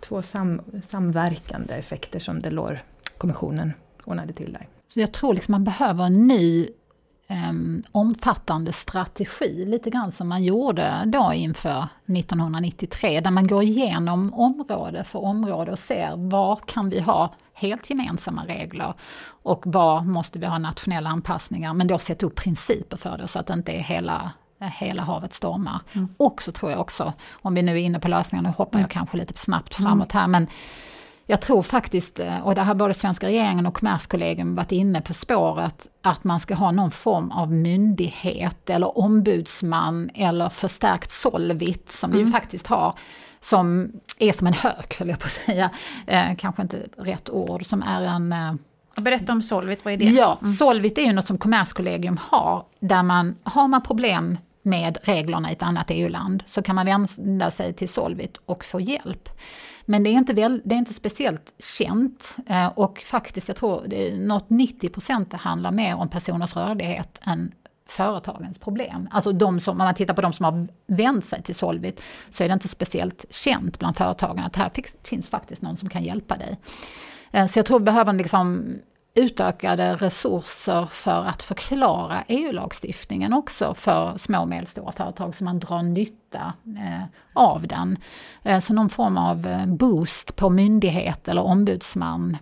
två 0.00 0.22
sam, 0.22 0.60
samverkande 0.88 1.74
effekter 1.74 2.18
som 2.18 2.40
Delors-kommissionen 3.24 3.72
ordnade 4.04 4.32
till 4.32 4.52
där. 4.52 4.68
Så 4.88 5.00
jag 5.00 5.12
tror 5.12 5.34
liksom 5.34 5.52
man 5.52 5.64
behöver 5.64 6.04
en 6.04 6.26
ny 6.26 6.68
um, 7.28 7.82
omfattande 7.92 8.72
strategi, 8.72 9.64
lite 9.64 9.90
grann 9.90 10.12
som 10.12 10.28
man 10.28 10.44
gjorde 10.44 11.02
då 11.06 11.32
inför 11.32 11.88
1993, 12.06 13.20
där 13.20 13.30
man 13.30 13.46
går 13.46 13.62
igenom 13.62 14.34
område 14.34 15.04
för 15.04 15.18
område 15.18 15.72
och 15.72 15.78
ser 15.78 16.16
var 16.16 16.56
kan 16.66 16.90
vi 16.90 17.00
ha 17.00 17.34
helt 17.54 17.90
gemensamma 17.90 18.46
regler 18.46 18.94
och 19.42 19.62
var 19.66 20.02
måste 20.02 20.38
vi 20.38 20.46
ha 20.46 20.58
nationella 20.58 21.10
anpassningar, 21.10 21.74
men 21.74 21.86
då 21.86 21.98
sätta 21.98 22.26
upp 22.26 22.34
principer 22.34 22.96
för 22.96 23.18
det 23.18 23.28
så 23.28 23.38
att 23.38 23.46
det 23.46 23.54
inte 23.54 23.72
är 23.72 23.82
hela 23.82 24.32
hela 24.60 25.02
havet 25.02 25.32
stormar. 25.32 25.80
Mm. 25.92 26.08
Och 26.16 26.42
så 26.42 26.52
tror 26.52 26.70
jag 26.70 26.80
också, 26.80 27.12
om 27.32 27.54
vi 27.54 27.62
nu 27.62 27.72
är 27.72 27.76
inne 27.76 28.00
på 28.00 28.08
lösningar, 28.08 28.42
nu 28.42 28.48
hoppar 28.48 28.78
jag 28.78 28.84
mm. 28.84 28.88
kanske 28.88 29.16
lite 29.16 29.34
snabbt 29.38 29.74
framåt 29.74 30.12
här, 30.12 30.26
men 30.26 30.46
jag 31.26 31.40
tror 31.40 31.62
faktiskt, 31.62 32.20
eh, 32.20 32.46
och 32.46 32.54
det 32.54 32.62
har 32.62 32.74
både 32.74 32.94
svenska 32.94 33.26
regeringen 33.26 33.66
och 33.66 33.74
Kommerskollegium 33.74 34.54
varit 34.54 34.72
inne 34.72 35.00
på 35.00 35.14
spåret, 35.14 35.86
att 36.02 36.24
man 36.24 36.40
ska 36.40 36.54
ha 36.54 36.70
någon 36.70 36.90
form 36.90 37.30
av 37.30 37.52
myndighet 37.52 38.70
eller 38.70 38.98
ombudsman 38.98 40.10
eller 40.14 40.48
förstärkt 40.48 41.12
Solvit, 41.12 41.92
som 41.92 42.12
mm. 42.12 42.24
vi 42.24 42.32
faktiskt 42.32 42.66
har, 42.66 42.98
som 43.40 43.92
är 44.18 44.32
som 44.32 44.46
en 44.46 44.52
hök, 44.52 44.98
höll 44.98 45.08
jag 45.08 45.18
på 45.18 45.26
att 45.26 45.32
säga. 45.32 45.70
Eh, 46.06 46.36
kanske 46.38 46.62
inte 46.62 46.86
rätt 46.96 47.30
ord, 47.30 47.66
som 47.66 47.82
är 47.82 48.02
en... 48.02 48.32
Eh, 48.32 48.54
Berätta 48.96 49.32
om 49.32 49.42
Solvit, 49.42 49.84
vad 49.84 49.94
är 49.94 49.98
det? 49.98 50.04
Ja, 50.04 50.38
mm. 50.42 50.52
Solvit 50.52 50.98
är 50.98 51.02
ju 51.02 51.12
något 51.12 51.26
som 51.26 51.38
Kommerskollegium 51.38 52.18
har, 52.22 52.64
där 52.80 53.02
man, 53.02 53.36
har 53.42 53.68
man 53.68 53.82
problem 53.82 54.38
med 54.62 54.98
reglerna 55.02 55.50
i 55.50 55.52
ett 55.52 55.62
annat 55.62 55.86
EU-land 55.90 56.42
så 56.46 56.62
kan 56.62 56.74
man 56.74 56.86
vända 56.86 57.50
sig 57.50 57.72
till 57.72 57.88
Solvit 57.88 58.36
och 58.46 58.64
få 58.64 58.80
hjälp. 58.80 59.28
Men 59.84 60.02
det 60.02 60.10
är 60.10 60.12
inte, 60.12 60.32
väl, 60.32 60.62
det 60.64 60.74
är 60.74 60.78
inte 60.78 60.94
speciellt 60.94 61.54
känt 61.78 62.36
eh, 62.46 62.66
och 62.66 63.02
faktiskt, 63.06 63.48
jag 63.48 63.56
tror 63.56 63.84
det 63.86 64.08
är 64.08 64.16
något 64.16 64.50
90 64.50 64.88
procent 64.88 65.32
handlar 65.32 65.72
mer 65.72 65.94
om 65.94 66.08
personers 66.08 66.56
rörlighet 66.56 67.18
än 67.22 67.52
företagens 67.86 68.58
problem. 68.58 69.08
Alltså 69.10 69.32
de 69.32 69.60
som, 69.60 69.72
om 69.72 69.78
man 69.78 69.94
tittar 69.94 70.14
på 70.14 70.20
de 70.20 70.32
som 70.32 70.44
har 70.44 70.68
vänt 70.86 71.24
sig 71.24 71.42
till 71.42 71.54
Solvit 71.54 72.02
så 72.30 72.44
är 72.44 72.48
det 72.48 72.54
inte 72.54 72.68
speciellt 72.68 73.24
känt 73.30 73.78
bland 73.78 73.96
företagen 73.96 74.38
att 74.38 74.56
här 74.56 74.70
finns 75.02 75.28
faktiskt 75.28 75.62
någon 75.62 75.76
som 75.76 75.88
kan 75.88 76.04
hjälpa 76.04 76.36
dig. 76.36 76.58
Eh, 77.30 77.46
så 77.46 77.58
jag 77.58 77.66
tror 77.66 77.78
vi 77.78 77.84
behöver 77.84 78.12
liksom 78.12 78.64
utökade 79.14 79.96
resurser 79.96 80.84
för 80.84 81.24
att 81.24 81.42
förklara 81.42 82.24
EU-lagstiftningen 82.28 83.32
också 83.32 83.74
för 83.74 84.18
små 84.18 84.40
och 84.40 84.48
medelstora 84.48 84.92
företag 84.92 85.34
så 85.34 85.44
man 85.44 85.58
drar 85.58 85.82
nytta 85.82 86.52
eh, 86.66 87.04
av 87.32 87.66
den. 87.66 87.98
Eh, 88.42 88.60
så 88.60 88.72
någon 88.72 88.88
form 88.88 89.18
av 89.18 89.46
eh, 89.46 89.66
boost 89.66 90.36
på 90.36 90.50
myndighet 90.50 91.28
eller 91.28 91.42
ombudsman 91.42 92.36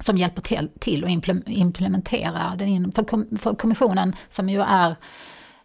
som 0.00 0.18
hjälper 0.18 0.42
till, 0.78 1.04
att 1.04 1.48
implementera 1.48 2.54
den. 2.56 2.92
För, 2.92 3.04
kom, 3.04 3.38
för 3.38 3.54
kommissionen 3.54 4.16
som 4.30 4.48
ju 4.48 4.60
är 4.60 4.96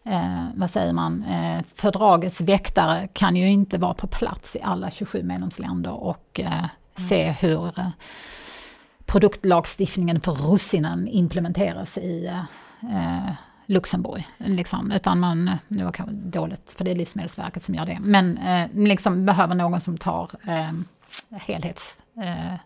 eh, 0.04 0.46
vad 0.56 0.70
säger 0.70 0.94
man, 0.94 1.24
eh, 1.24 1.64
fördragets 1.76 2.42
väktare 2.42 3.08
kan 3.14 3.36
ju 3.36 3.48
inte 3.48 3.78
vara 3.78 3.94
på 3.94 4.08
plats 4.08 4.56
i 4.56 4.62
alla 4.62 4.92
27 4.92 5.24
medlemsländer 5.24 5.92
och 5.92 6.40
eh, 6.40 6.66
se 6.96 7.32
hur 7.32 7.72
produktlagstiftningen 9.08 10.22
för 10.22 10.32
russinen 10.32 11.08
implementeras 11.08 11.98
i 11.98 12.26
eh, 12.82 13.32
Luxemburg. 13.66 14.28
Liksom. 14.38 14.92
Utan 14.92 15.20
man, 15.20 15.52
nu 15.68 15.84
var 15.84 15.92
kanske 15.92 16.16
dåligt 16.16 16.74
för 16.74 16.86
det 16.86 16.92
är 16.92 16.96
Livsmedelsverket 16.96 17.64
som 17.64 17.76
gör 17.76 17.86
det, 17.86 17.98
men 18.02 18.38
eh, 18.38 18.68
liksom 18.74 19.26
behöver 19.26 19.56
någon 19.56 19.82
som 19.82 19.98
tar 19.98 20.32
eh, 20.48 20.72
helhets, 21.32 22.00
eh, 22.18 22.60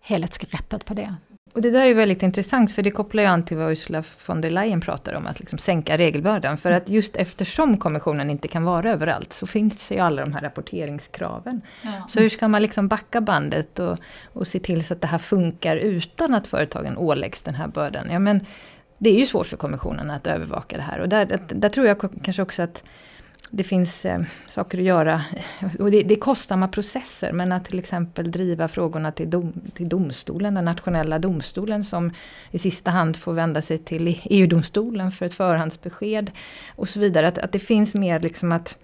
helhetsgreppet 0.00 0.84
på 0.84 0.94
det. 0.94 1.14
Och 1.52 1.62
det 1.62 1.70
där 1.70 1.86
är 1.86 1.94
väldigt 1.94 2.22
intressant, 2.22 2.72
för 2.72 2.82
det 2.82 2.90
kopplar 2.90 3.22
ju 3.22 3.28
an 3.28 3.44
till 3.44 3.56
vad 3.56 3.72
Ursula 3.72 4.04
von 4.26 4.40
der 4.40 4.50
Leyen 4.50 4.80
pratar 4.80 5.14
om, 5.14 5.26
att 5.26 5.40
liksom 5.40 5.58
sänka 5.58 5.98
regelbördan. 5.98 6.58
För 6.58 6.70
att 6.70 6.88
just 6.88 7.16
eftersom 7.16 7.76
kommissionen 7.76 8.30
inte 8.30 8.48
kan 8.48 8.64
vara 8.64 8.90
överallt, 8.90 9.32
så 9.32 9.46
finns 9.46 9.92
ju 9.92 9.98
alla 9.98 10.24
de 10.24 10.32
här 10.32 10.40
rapporteringskraven. 10.40 11.60
Ja. 11.82 12.08
Så 12.08 12.20
hur 12.20 12.28
ska 12.28 12.48
man 12.48 12.62
liksom 12.62 12.88
backa 12.88 13.20
bandet 13.20 13.78
och, 13.78 13.98
och 14.32 14.46
se 14.46 14.58
till 14.58 14.84
så 14.84 14.94
att 14.94 15.00
det 15.00 15.06
här 15.06 15.18
funkar 15.18 15.76
utan 15.76 16.34
att 16.34 16.46
företagen 16.46 16.98
åläggs 16.98 17.42
den 17.42 17.54
här 17.54 17.68
bördan? 17.68 18.06
Ja, 18.10 18.18
men 18.18 18.46
det 18.98 19.10
är 19.10 19.18
ju 19.18 19.26
svårt 19.26 19.46
för 19.46 19.56
kommissionen 19.56 20.10
att 20.10 20.26
övervaka 20.26 20.76
det 20.76 20.82
här. 20.82 21.00
Och 21.00 21.08
där, 21.08 21.38
där, 21.48 21.68
tror 21.68 21.86
jag 21.86 22.10
kanske 22.22 22.42
också 22.42 22.62
att 22.62 22.84
det 23.50 23.64
finns 23.64 24.04
eh, 24.04 24.20
saker 24.46 24.78
att 24.78 24.84
göra. 24.84 25.22
Och 25.78 25.90
det, 25.90 26.02
det 26.02 26.14
är 26.14 26.20
kostsamma 26.20 26.68
processer, 26.68 27.32
men 27.32 27.52
att 27.52 27.64
till 27.64 27.78
exempel 27.78 28.30
driva 28.30 28.68
frågorna 28.68 29.12
till, 29.12 29.30
dom, 29.30 29.52
till 29.74 29.88
domstolen, 29.88 30.54
den 30.54 30.64
nationella 30.64 31.18
domstolen 31.18 31.84
som 31.84 32.12
i 32.50 32.58
sista 32.58 32.90
hand 32.90 33.16
får 33.16 33.32
vända 33.32 33.62
sig 33.62 33.78
till 33.78 34.20
EU-domstolen 34.24 35.12
för 35.12 35.26
ett 35.26 35.34
förhandsbesked 35.34 36.30
och 36.76 36.88
så 36.88 37.00
vidare. 37.00 37.28
Att, 37.28 37.38
att 37.38 37.52
det 37.52 37.58
finns 37.58 37.94
mer 37.94 38.20
liksom 38.20 38.52
att, 38.52 38.78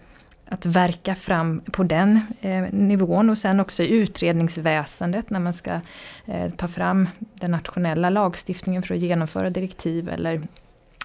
att 0.49 0.67
verka 0.67 1.15
fram 1.15 1.61
på 1.61 1.83
den 1.83 2.21
eh, 2.41 2.63
nivån 2.73 3.31
och 3.31 3.39
sen 3.39 3.61
också 3.61 3.83
i 3.83 3.91
utredningsväsendet 3.91 5.31
när 5.31 5.41
man 5.41 5.53
ska 5.53 5.81
eh, 6.27 6.51
ta 6.57 6.69
fram 6.69 7.09
den 7.19 7.51
nationella 7.51 8.11
lagstiftningen 8.11 8.83
för 8.83 8.95
att 8.95 9.01
genomföra 9.01 9.51
direktiv 9.51 10.09
eller 10.09 10.43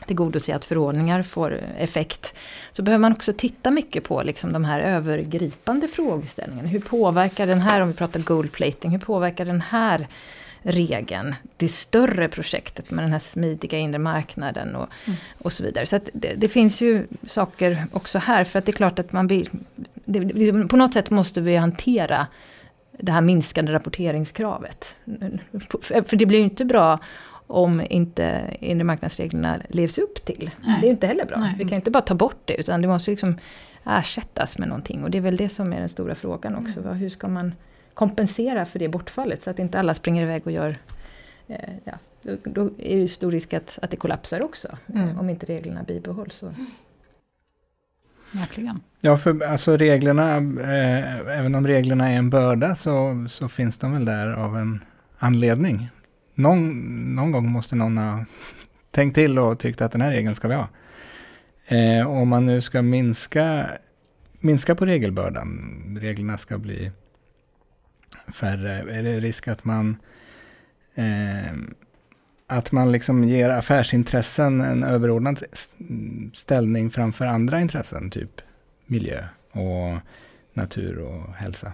tillgodose 0.05 0.55
att 0.55 0.65
förordningar 0.65 1.23
får 1.23 1.59
effekt. 1.77 2.33
Så 2.71 2.81
behöver 2.81 3.01
man 3.01 3.11
också 3.11 3.33
titta 3.33 3.71
mycket 3.71 4.03
på 4.03 4.23
liksom 4.23 4.53
de 4.53 4.65
här 4.65 4.79
övergripande 4.79 5.87
frågeställningarna. 5.87 6.69
Hur 6.69 6.79
påverkar 6.79 7.47
den 7.47 7.61
här, 7.61 7.81
om 7.81 7.87
vi 7.87 7.93
pratar 7.93 8.19
goldplating, 8.19 8.91
hur 8.91 8.99
påverkar 8.99 9.45
den 9.45 9.61
här 9.61 10.07
regeln 10.61 11.35
det 11.57 11.67
större 11.67 12.27
projektet 12.27 12.91
med 12.91 13.03
den 13.03 13.11
här 13.11 13.19
smidiga 13.19 13.77
inre 13.77 13.99
marknaden 13.99 14.75
och, 14.75 14.89
mm. 15.05 15.17
och 15.37 15.53
så 15.53 15.63
vidare. 15.63 15.85
Så 15.85 15.99
det, 16.13 16.33
det, 16.37 16.49
finns 16.49 16.81
ju 16.81 17.07
saker 17.25 17.83
också 17.91 18.19
här 18.19 18.43
för 18.43 18.59
att 18.59 18.65
det 18.65 18.71
är 18.71 18.73
klart 18.73 18.99
att 18.99 19.11
man 19.11 19.27
vill... 19.27 19.49
Det, 20.05 20.67
på 20.67 20.77
något 20.77 20.93
sätt 20.93 21.09
måste 21.09 21.41
vi 21.41 21.55
hantera 21.55 22.27
det 22.91 23.11
här 23.11 23.21
minskande 23.21 23.71
rapporteringskravet. 23.71 24.95
För 25.81 26.15
det 26.15 26.25
blir 26.25 26.39
ju 26.39 26.43
inte 26.43 26.65
bra 26.65 26.99
om 27.49 27.81
inte 27.89 28.57
inre 28.59 28.83
marknadsreglerna 28.83 29.59
levs 29.69 29.97
upp 29.97 30.25
till. 30.25 30.51
Nej. 30.65 30.77
Det 30.81 30.87
är 30.87 30.91
inte 30.91 31.07
heller 31.07 31.25
bra. 31.25 31.37
Nej. 31.39 31.55
Vi 31.57 31.63
kan 31.63 31.73
inte 31.73 31.91
bara 31.91 32.01
ta 32.01 32.15
bort 32.15 32.41
det 32.45 32.53
utan 32.53 32.81
det 32.81 32.87
måste 32.87 33.11
liksom 33.11 33.37
ersättas 33.85 34.57
med 34.57 34.67
någonting. 34.67 35.03
Och 35.03 35.11
det 35.11 35.17
är 35.17 35.21
väl 35.21 35.37
det 35.37 35.49
som 35.49 35.73
är 35.73 35.79
den 35.79 35.89
stora 35.89 36.15
frågan 36.15 36.55
också. 36.55 36.79
Mm. 36.79 36.95
Hur 36.95 37.09
ska 37.09 37.27
man 37.27 37.53
kompensera 37.93 38.65
för 38.65 38.79
det 38.79 38.89
bortfallet 38.89 39.43
så 39.43 39.49
att 39.49 39.59
inte 39.59 39.79
alla 39.79 39.93
springer 39.93 40.23
iväg 40.23 40.41
och 40.45 40.51
gör 40.51 40.77
eh, 41.47 41.69
ja, 41.83 41.93
då, 42.21 42.35
då, 42.43 42.69
är 42.77 42.97
det 42.97 43.07
stor 43.07 43.31
risk 43.31 43.53
att, 43.53 43.79
att 43.81 43.91
det 43.91 43.97
kollapsar 43.97 44.43
också. 44.43 44.77
Mm. 44.93 45.19
Om 45.19 45.29
inte 45.29 45.45
reglerna 45.45 45.83
bibehålls. 45.83 46.35
Så. 46.35 46.53
Verkligen. 48.31 48.79
Ja, 49.01 49.17
för 49.17 49.43
alltså 49.43 49.77
reglerna, 49.77 50.35
eh, 50.61 51.37
även 51.39 51.55
om 51.55 51.67
reglerna 51.67 52.11
är 52.11 52.17
en 52.17 52.29
börda 52.29 52.75
så, 52.75 53.25
så 53.29 53.49
finns 53.49 53.77
de 53.77 53.93
väl 53.93 54.05
där 54.05 54.31
av 54.31 54.57
en 54.57 54.83
anledning 55.17 55.89
någon, 56.39 57.15
någon 57.15 57.31
gång 57.31 57.51
måste 57.51 57.75
någon 57.75 57.97
ha 57.97 58.25
tänkt 58.91 59.15
till 59.15 59.39
och 59.39 59.59
tyckt 59.59 59.81
att 59.81 59.91
den 59.91 60.01
här 60.01 60.11
regeln 60.11 60.35
ska 60.35 60.47
vi 60.47 60.53
ha. 60.53 60.67
Eh, 61.67 62.07
om 62.07 62.29
man 62.29 62.45
nu 62.45 62.61
ska 62.61 62.81
minska, 62.81 63.69
minska 64.39 64.75
på 64.75 64.85
regelbördan, 64.85 65.97
reglerna 66.01 66.37
ska 66.37 66.57
bli 66.57 66.91
färre, 68.27 68.97
är 68.97 69.03
det 69.03 69.19
risk 69.19 69.47
att 69.47 69.65
man 69.65 69.97
eh, 70.95 71.53
att 72.47 72.71
man 72.71 72.91
liksom 72.91 73.23
ger 73.23 73.49
affärsintressen 73.49 74.61
en 74.61 74.83
överordnad 74.83 75.43
ställning 76.33 76.91
framför 76.91 77.25
andra 77.25 77.61
intressen, 77.61 78.09
typ 78.09 78.41
miljö 78.85 79.23
och 79.51 79.97
natur 80.53 80.97
och 80.97 81.33
hälsa. 81.33 81.71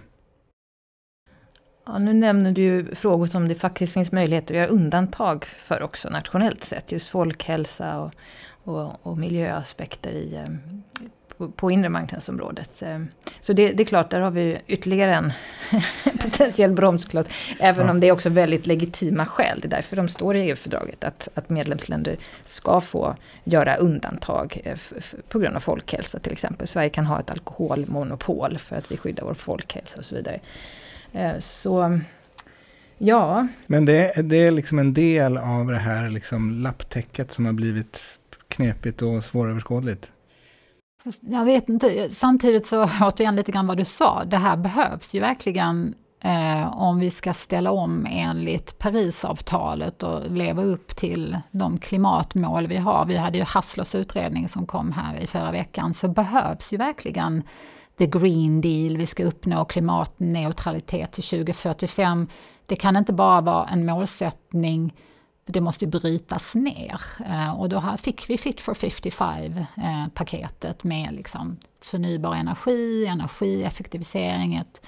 Ja, 1.86 1.98
nu 1.98 2.14
nämner 2.14 2.52
du 2.52 2.62
ju 2.62 2.96
frågor 2.96 3.28
som 3.28 3.48
det 3.48 3.56
faktiskt 3.56 3.94
finns 3.94 4.12
möjlighet 4.12 4.52
att 4.52 4.58
göra 4.58 4.68
undantag 4.68 5.46
för 5.46 5.84
också 5.84 6.10
nationellt 6.10 6.64
sett. 6.64 6.92
Just 6.92 7.10
folkhälsa 7.10 8.00
och, 8.00 8.12
och, 8.64 9.06
och 9.06 9.18
miljöaspekter 9.18 10.12
i, 10.12 10.36
eh, 10.36 11.06
på, 11.38 11.48
på 11.50 11.72
inre 11.72 11.90
marknadsområdet. 11.90 12.82
Eh, 12.82 13.02
så 13.42 13.54
det, 13.54 13.72
det, 13.72 13.84
är 13.84 13.86
klart, 13.86 14.10
där 14.10 14.20
har 14.20 14.32
vi 14.32 14.58
ytterligare 14.68 15.16
en 15.16 15.34
potentiell 16.20 16.72
bromskloss. 16.72 17.28
Även 17.60 17.86
ja. 17.86 17.92
om 17.92 18.00
det 18.00 18.08
är 18.08 18.12
också 18.12 18.30
väldigt 18.30 18.68
legitima 18.68 19.26
skäl. 19.26 19.60
Det 19.60 19.68
är 19.68 19.70
därför 19.70 19.96
de 19.96 20.08
står 20.08 20.36
i 20.36 20.40
EU-fördraget. 20.40 21.04
Att, 21.04 21.30
att 21.34 21.50
medlemsländer 21.50 22.18
ska 22.44 22.82
få 22.82 23.16
göra 23.44 23.76
undantag 23.76 24.62
eh, 24.64 24.78
på 25.30 25.40
grund 25.40 25.56
av 25.56 25.60
folkhälsa 25.60 26.20
till 26.20 26.32
exempel. 26.32 26.68
Sverige 26.68 26.90
kan 26.90 27.06
ha 27.06 27.20
ett 27.20 27.32
alkoholmonopol 27.32 28.58
för 28.58 28.76
att 28.76 28.92
vi 28.92 28.98
skyddar 28.98 29.24
vår 29.24 29.34
folkhälsa 29.34 29.98
och 29.98 30.06
så 30.06 30.16
vidare. 30.16 30.40
Eh, 31.16 31.40
så 31.40 32.00
ja. 32.98 33.48
Men 33.68 33.86
det, 33.86 34.30
det 34.30 34.36
är 34.36 34.52
liksom 34.52 34.80
en 34.80 34.94
del 34.94 35.38
av 35.38 35.68
det 35.68 35.78
här 35.78 36.10
liksom 36.10 36.52
lapptäcket 36.52 37.32
som 37.32 37.46
har 37.46 37.54
blivit 37.54 38.02
knepigt 38.48 39.02
och 39.02 39.24
svåröverskådligt. 39.24 40.12
Jag 41.22 41.46
vet 41.46 41.70
inte, 41.70 42.10
samtidigt 42.14 42.68
så 42.68 42.84
återigen 43.02 43.36
lite 43.36 43.52
grann 43.52 43.68
vad 43.68 43.78
du 43.78 43.86
sa, 43.86 44.24
det 44.26 44.38
här 44.38 44.58
behövs 44.58 45.14
ju 45.14 45.20
verkligen 45.20 45.94
eh, 46.24 46.82
om 46.82 47.00
vi 47.00 47.12
ska 47.12 47.34
ställa 47.34 47.72
om 47.72 48.08
enligt 48.10 48.80
Parisavtalet 48.80 50.04
och 50.04 50.32
leva 50.32 50.64
upp 50.64 50.96
till 50.96 51.38
de 51.52 51.78
klimatmål 51.78 52.68
vi 52.68 52.78
har, 52.78 53.06
vi 53.06 53.18
hade 53.18 53.38
ju 53.38 53.44
Hasslers 53.44 53.96
utredning 53.96 54.50
som 54.50 54.68
kom 54.68 54.92
här 54.92 55.20
i 55.20 55.28
förra 55.28 55.52
veckan, 55.52 55.94
så 55.94 56.08
behövs 56.08 56.74
ju 56.74 56.78
verkligen 56.78 57.44
the 57.98 58.06
green 58.06 58.62
deal, 58.62 58.98
vi 58.98 59.06
ska 59.06 59.24
uppnå 59.24 59.66
klimatneutralitet 59.66 61.12
till 61.12 61.24
2045. 61.24 62.28
Det 62.66 62.76
kan 62.76 62.98
inte 62.98 63.14
bara 63.14 63.42
vara 63.42 63.68
en 63.68 63.86
målsättning 63.86 64.94
det 65.46 65.62
måste 65.62 65.88
brytas 65.88 66.56
ner. 66.56 67.02
Eh, 67.26 67.60
och 67.60 67.70
då 67.70 67.96
fick 68.00 68.30
vi 68.30 68.38
Fit 68.38 68.62
for 68.62 68.74
55-paketet 68.74 70.84
eh, 70.84 70.88
med 70.88 71.12
liksom 71.12 71.58
förnybar 71.82 72.36
energi, 72.36 73.06
energieffektivisering, 73.06 74.56
ett, 74.56 74.82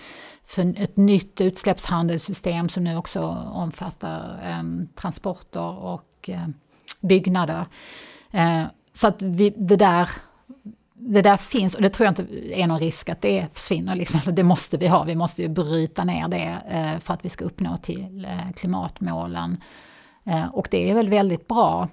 för 0.45 0.81
ett 0.81 0.97
nytt 0.97 1.41
utsläppshandelssystem 1.41 2.69
som 2.69 2.83
nu 2.83 2.97
också 2.97 3.21
omfattar 3.53 4.39
um, 4.59 4.87
transporter 4.95 5.77
och 5.77 6.29
um, 6.29 6.53
byggnader. 6.99 7.65
Uh, 8.33 8.63
så 8.93 9.07
att 9.07 9.21
vi, 9.21 9.49
det 9.49 9.75
där 9.75 10.09
det 10.99 11.21
där 11.21 11.37
finns, 11.37 11.75
och 11.75 11.81
det 11.81 11.89
tror 11.89 12.05
jag 12.05 12.11
inte 12.11 12.59
är 12.59 12.67
någon 12.67 12.79
risk 12.79 13.09
att 13.09 13.21
det 13.21 13.47
försvinner. 13.53 13.95
Liksom. 13.95 14.19
Det 14.25 14.43
måste 14.43 14.77
vi 14.77 14.87
ha, 14.87 15.03
vi 15.03 15.15
måste 15.15 15.41
ju 15.41 15.47
bryta 15.47 16.03
ner 16.03 16.27
det 16.27 16.61
eh, 16.69 16.99
för 16.99 17.13
att 17.13 17.25
vi 17.25 17.29
ska 17.29 17.45
uppnå 17.45 17.77
till 17.77 18.25
eh, 18.25 18.51
klimatmålen. 18.55 19.61
Eh, 20.23 20.45
och 20.45 20.67
det 20.71 20.89
är 20.89 20.93
väl 20.93 21.09
väldigt 21.09 21.47
bra. 21.47 21.87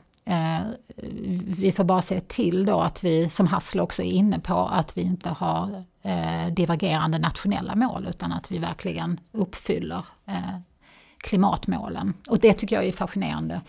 Vi 1.46 1.72
får 1.72 1.84
bara 1.84 2.02
se 2.02 2.20
till 2.20 2.66
då 2.66 2.80
att 2.80 3.04
vi, 3.04 3.30
som 3.30 3.46
Hassel 3.46 3.80
också 3.80 4.02
är 4.02 4.10
inne 4.10 4.38
på, 4.38 4.58
att 4.58 4.98
vi 4.98 5.02
inte 5.02 5.28
har 5.28 5.84
divergerande 6.50 7.18
nationella 7.18 7.74
mål 7.74 8.06
utan 8.10 8.32
att 8.32 8.50
vi 8.50 8.58
verkligen 8.58 9.20
uppfyller 9.32 10.04
klimatmålen. 11.18 12.14
Och 12.28 12.38
det 12.38 12.52
tycker 12.52 12.76
jag 12.76 12.84
är 12.84 12.92
fascinerande. 12.92 13.60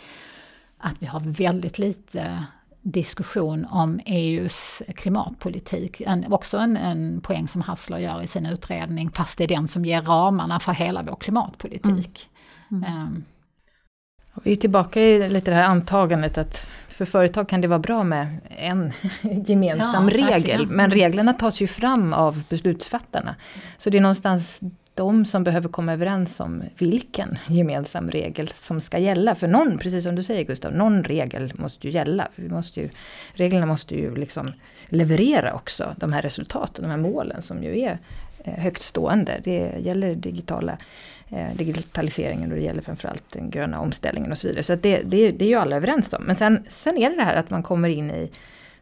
Att 0.77 0.95
vi 0.99 1.05
har 1.05 1.19
väldigt 1.19 1.79
lite 1.79 2.43
diskussion 2.85 3.65
om 3.65 3.99
EUs 4.05 4.81
klimatpolitik. 4.95 6.01
En, 6.01 6.33
också 6.33 6.57
en, 6.57 6.77
en 6.77 7.21
poäng 7.21 7.47
som 7.47 7.61
Hassler 7.61 7.97
gör 7.97 8.21
i 8.21 8.27
sin 8.27 8.45
utredning, 8.45 9.11
fast 9.11 9.37
det 9.37 9.43
är 9.43 9.47
den 9.47 9.67
som 9.67 9.85
ger 9.85 10.01
ramarna 10.01 10.59
för 10.59 10.71
hela 10.71 11.03
vår 11.03 11.15
klimatpolitik. 11.15 12.29
Mm. 12.71 12.83
Mm. 12.83 13.01
Um. 13.01 13.23
Vi 14.43 14.51
är 14.51 14.55
tillbaka 14.55 15.01
i 15.01 15.29
lite 15.29 15.51
det 15.51 15.55
här 15.55 15.63
antagandet 15.63 16.37
att 16.37 16.69
för 16.87 17.05
företag 17.05 17.49
kan 17.49 17.61
det 17.61 17.67
vara 17.67 17.79
bra 17.79 18.03
med 18.03 18.37
en 18.49 18.91
gemensam 19.45 20.09
ja, 20.09 20.15
regel, 20.15 20.29
verkligen. 20.29 20.67
men 20.67 20.91
reglerna 20.91 21.33
tas 21.33 21.61
ju 21.61 21.67
fram 21.67 22.13
av 22.13 22.43
beslutsfattarna. 22.49 23.35
Så 23.77 23.89
det 23.89 23.97
är 23.97 24.01
någonstans 24.01 24.59
de 24.95 25.25
som 25.25 25.43
behöver 25.43 25.69
komma 25.69 25.93
överens 25.93 26.39
om 26.39 26.63
vilken 26.77 27.37
gemensam 27.47 28.11
regel 28.11 28.47
som 28.47 28.81
ska 28.81 28.97
gälla. 28.97 29.35
För 29.35 29.47
någon, 29.47 29.77
precis 29.77 30.03
som 30.03 30.15
du 30.15 30.23
säger 30.23 30.43
Gustav, 30.43 30.73
någon 30.73 31.03
regel 31.03 31.53
måste 31.55 31.87
ju 31.87 31.93
gälla. 31.93 32.27
Vi 32.35 32.49
måste 32.49 32.79
ju, 32.79 32.89
reglerna 33.33 33.65
måste 33.65 33.95
ju 33.95 34.15
liksom 34.15 34.51
leverera 34.89 35.53
också 35.53 35.95
de 35.97 36.13
här 36.13 36.21
resultaten, 36.21 36.83
de 36.83 36.89
här 36.89 36.97
målen 36.97 37.41
som 37.41 37.63
ju 37.63 37.79
är 37.79 37.97
eh, 38.43 38.53
högt 38.53 38.81
stående. 38.81 39.41
Det 39.43 39.71
gäller 39.79 40.15
digitala 40.15 40.77
Eh, 41.29 41.55
digitaliseringen 41.55 42.51
och 42.51 42.57
det 42.57 42.63
gäller 42.63 42.81
framförallt 42.81 43.23
den 43.31 43.49
gröna 43.49 43.79
omställningen 43.79 44.31
och 44.31 44.37
så 44.37 44.47
vidare. 44.47 44.63
Så 44.63 44.75
det, 44.75 45.01
det, 45.05 45.31
det 45.31 45.45
är 45.45 45.49
ju 45.49 45.55
alla 45.55 45.75
överens 45.75 46.13
om. 46.13 46.23
Men 46.23 46.35
sen, 46.35 46.65
sen 46.69 46.97
är 46.97 47.09
det 47.09 47.15
det 47.15 47.23
här 47.23 47.35
att 47.35 47.49
man 47.49 47.63
kommer 47.63 47.89
in 47.89 48.11
i 48.11 48.31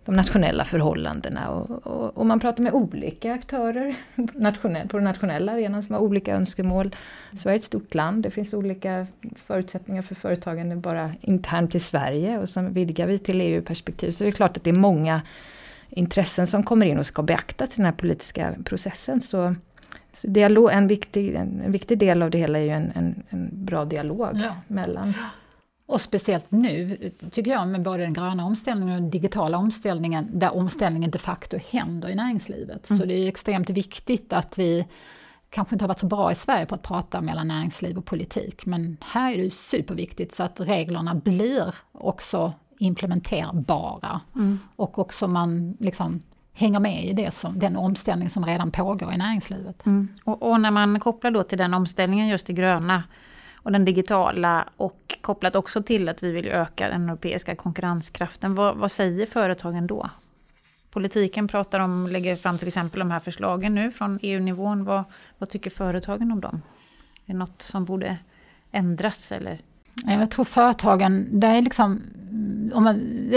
de 0.05 0.15
nationella 0.15 0.65
förhållandena 0.65 1.49
och, 1.49 1.87
och, 1.87 2.17
och, 2.17 2.25
man 2.25 2.39
pratar 2.39 2.63
med 2.63 2.73
olika 2.73 3.33
aktörer 3.33 3.95
nationell, 4.33 4.87
på 4.87 4.97
den 4.97 5.03
nationella 5.03 5.51
arenan 5.51 5.83
som 5.83 5.95
har 5.95 6.01
olika 6.01 6.35
önskemål. 6.35 6.95
Sverige 7.37 7.55
är 7.55 7.59
ett 7.59 7.63
stort 7.63 7.95
land, 7.95 8.23
det 8.23 8.31
finns 8.31 8.53
olika 8.53 9.07
förutsättningar 9.35 10.01
för 10.01 10.15
företagande 10.15 10.75
bara 10.75 11.11
internt 11.21 11.75
i 11.75 11.79
Sverige 11.79 12.39
och 12.39 12.49
sen 12.49 12.73
vidgar 12.73 13.07
vi 13.07 13.19
till 13.19 13.41
EU-perspektiv. 13.41 14.11
Så 14.11 14.23
det 14.23 14.29
är 14.29 14.31
klart 14.31 14.57
att 14.57 14.63
det 14.63 14.69
är 14.69 14.73
många 14.73 15.21
intressen 15.89 16.47
som 16.47 16.63
kommer 16.63 16.85
in 16.85 16.99
och 16.99 17.05
ska 17.05 17.23
beaktas 17.23 17.69
i 17.69 17.75
den 17.75 17.85
här 17.85 17.93
politiska 17.93 18.55
processen. 18.65 19.21
Så 19.21 19.55
så 20.13 20.27
dialog, 20.27 20.71
en, 20.71 20.87
viktig, 20.87 21.35
en, 21.35 21.61
en, 21.61 21.71
viktig 21.71 21.97
del 21.97 22.21
av 22.21 22.29
det 22.29 22.37
hela 22.37 22.59
är 22.59 22.63
ju 22.63 22.69
en, 22.69 22.91
en, 22.95 23.23
en 23.29 23.49
bra 23.51 23.85
dialog 23.85 24.29
ja. 24.33 24.55
mellan 24.67 25.13
och 25.93 26.01
speciellt 26.01 26.51
nu, 26.51 26.97
tycker 27.31 27.51
jag, 27.51 27.67
med 27.67 27.81
både 27.81 28.03
den 28.03 28.13
gröna 28.13 28.45
omställningen 28.45 28.95
och 28.95 29.01
den 29.01 29.11
digitala 29.11 29.57
omställningen, 29.57 30.29
där 30.33 30.55
omställningen 30.55 31.11
de 31.11 31.17
facto 31.17 31.57
händer 31.69 32.09
i 32.09 32.15
näringslivet. 32.15 32.89
Mm. 32.89 32.99
Så 32.99 33.05
det 33.05 33.13
är 33.13 33.27
extremt 33.27 33.69
viktigt 33.69 34.33
att 34.33 34.57
vi 34.57 34.87
kanske 35.49 35.75
inte 35.75 35.83
har 35.83 35.87
varit 35.87 35.99
så 35.99 36.05
bra 36.05 36.31
i 36.31 36.35
Sverige 36.35 36.65
på 36.65 36.75
att 36.75 36.81
prata 36.81 37.21
mellan 37.21 37.47
näringsliv 37.47 37.97
och 37.97 38.05
politik, 38.05 38.65
men 38.65 38.97
här 39.01 39.33
är 39.33 39.37
det 39.37 39.53
superviktigt 39.53 40.35
så 40.35 40.43
att 40.43 40.59
reglerna 40.59 41.15
blir 41.15 41.75
också 41.91 42.53
implementerbara. 42.77 44.21
Mm. 44.35 44.59
Och 44.75 44.99
också 44.99 45.27
man 45.27 45.77
liksom 45.79 46.21
hänger 46.53 46.79
med 46.79 47.05
i 47.05 47.13
det 47.13 47.33
som, 47.33 47.59
den 47.59 47.75
omställning 47.75 48.29
som 48.29 48.45
redan 48.45 48.71
pågår 48.71 49.13
i 49.13 49.17
näringslivet. 49.17 49.85
Mm. 49.85 50.07
Och, 50.23 50.49
och, 50.49 50.61
när 50.61 50.71
man 50.71 50.99
kopplar 50.99 51.31
då 51.31 51.43
till 51.43 51.57
den 51.57 51.73
omställningen 51.73 52.27
just 52.27 52.47
det 52.47 52.53
gröna 52.53 53.03
och 53.55 53.71
den 53.71 53.85
digitala 53.85 54.69
och 54.77 55.02
kopplat 55.23 55.55
också 55.55 55.83
till 55.83 56.09
att 56.09 56.23
vi 56.23 56.31
vill 56.31 56.47
öka 56.47 56.89
den 56.89 57.09
europeiska 57.09 57.55
konkurrenskraften. 57.55 58.55
Vad, 58.55 58.77
vad 58.77 58.91
säger 58.91 59.25
företagen 59.25 59.87
då? 59.87 60.09
Politiken 60.91 61.47
pratar 61.47 61.79
om, 61.79 62.07
lägger 62.07 62.35
fram 62.35 62.57
till 62.57 62.67
exempel 62.67 62.99
de 62.99 63.11
här 63.11 63.19
förslagen 63.19 63.75
nu 63.75 63.91
från 63.91 64.19
EU-nivån. 64.21 64.83
Vad, 64.83 65.03
vad 65.37 65.49
tycker 65.49 65.69
företagen 65.69 66.31
om 66.31 66.41
dem? 66.41 66.61
Är 67.25 67.33
det 67.33 67.39
något 67.39 67.61
som 67.61 67.85
borde 67.85 68.17
ändras 68.71 69.31
eller 69.31 69.59
jag 70.05 70.31
tror 70.31 70.45
företagen, 70.45 71.39
det 71.39 71.47
är 71.47 71.61
liksom, 71.61 72.01
om 72.73 72.83
man, 72.83 72.95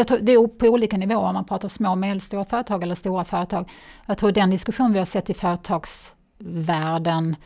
tror, 0.09 0.19
det 0.23 0.33
är 0.33 0.49
på 0.49 0.67
olika 0.67 0.97
nivåer 0.97 1.29
om 1.29 1.35
man 1.35 1.45
pratar 1.45 1.69
små 1.69 1.91
och 1.91 1.99
medelstora 1.99 2.45
företag 2.45 2.83
eller 2.83 2.95
stora 2.95 3.25
företag. 3.25 3.71
Jag 4.07 4.19
tror 4.19 4.33
den 4.33 4.51
diskussion 4.51 4.93
vi 4.93 4.99
har 4.99 5.07
sett 5.07 5.31
i 5.31 5.35
företagsvärlden 5.35 7.37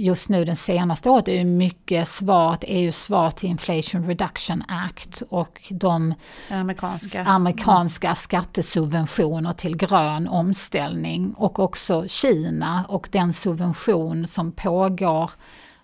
just 0.00 0.28
nu 0.28 0.44
den 0.44 0.56
senaste 0.56 1.10
året 1.10 1.28
är 1.28 1.44
mycket 1.44 2.08
svar 2.08 3.30
till 3.30 3.48
Inflation 3.48 4.06
Reduction 4.06 4.64
Act 4.68 5.22
och 5.28 5.62
de 5.70 6.14
amerikanska, 6.50 7.24
amerikanska 7.24 8.14
skattesubventioner 8.14 9.52
till 9.52 9.76
grön 9.76 10.28
omställning 10.28 11.34
och 11.36 11.58
också 11.58 12.08
Kina 12.08 12.84
och 12.88 13.08
den 13.12 13.32
subvention 13.32 14.26
som 14.26 14.52
pågår 14.52 15.30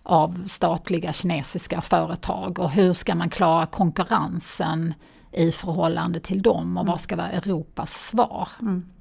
av 0.03 0.45
statliga 0.47 1.13
kinesiska 1.13 1.81
företag 1.81 2.59
och 2.59 2.71
hur 2.71 2.93
ska 2.93 3.15
man 3.15 3.31
klara 3.31 3.67
konkurrensen 3.67 4.95
i 5.33 5.51
förhållande 5.53 6.21
till 6.21 6.43
dem 6.43 6.77
och 6.77 6.87
vad 6.87 7.01
ska 7.01 7.17
vara 7.17 7.31
Europas 7.31 7.93
svar? 7.93 8.49
Mm. 8.61 8.94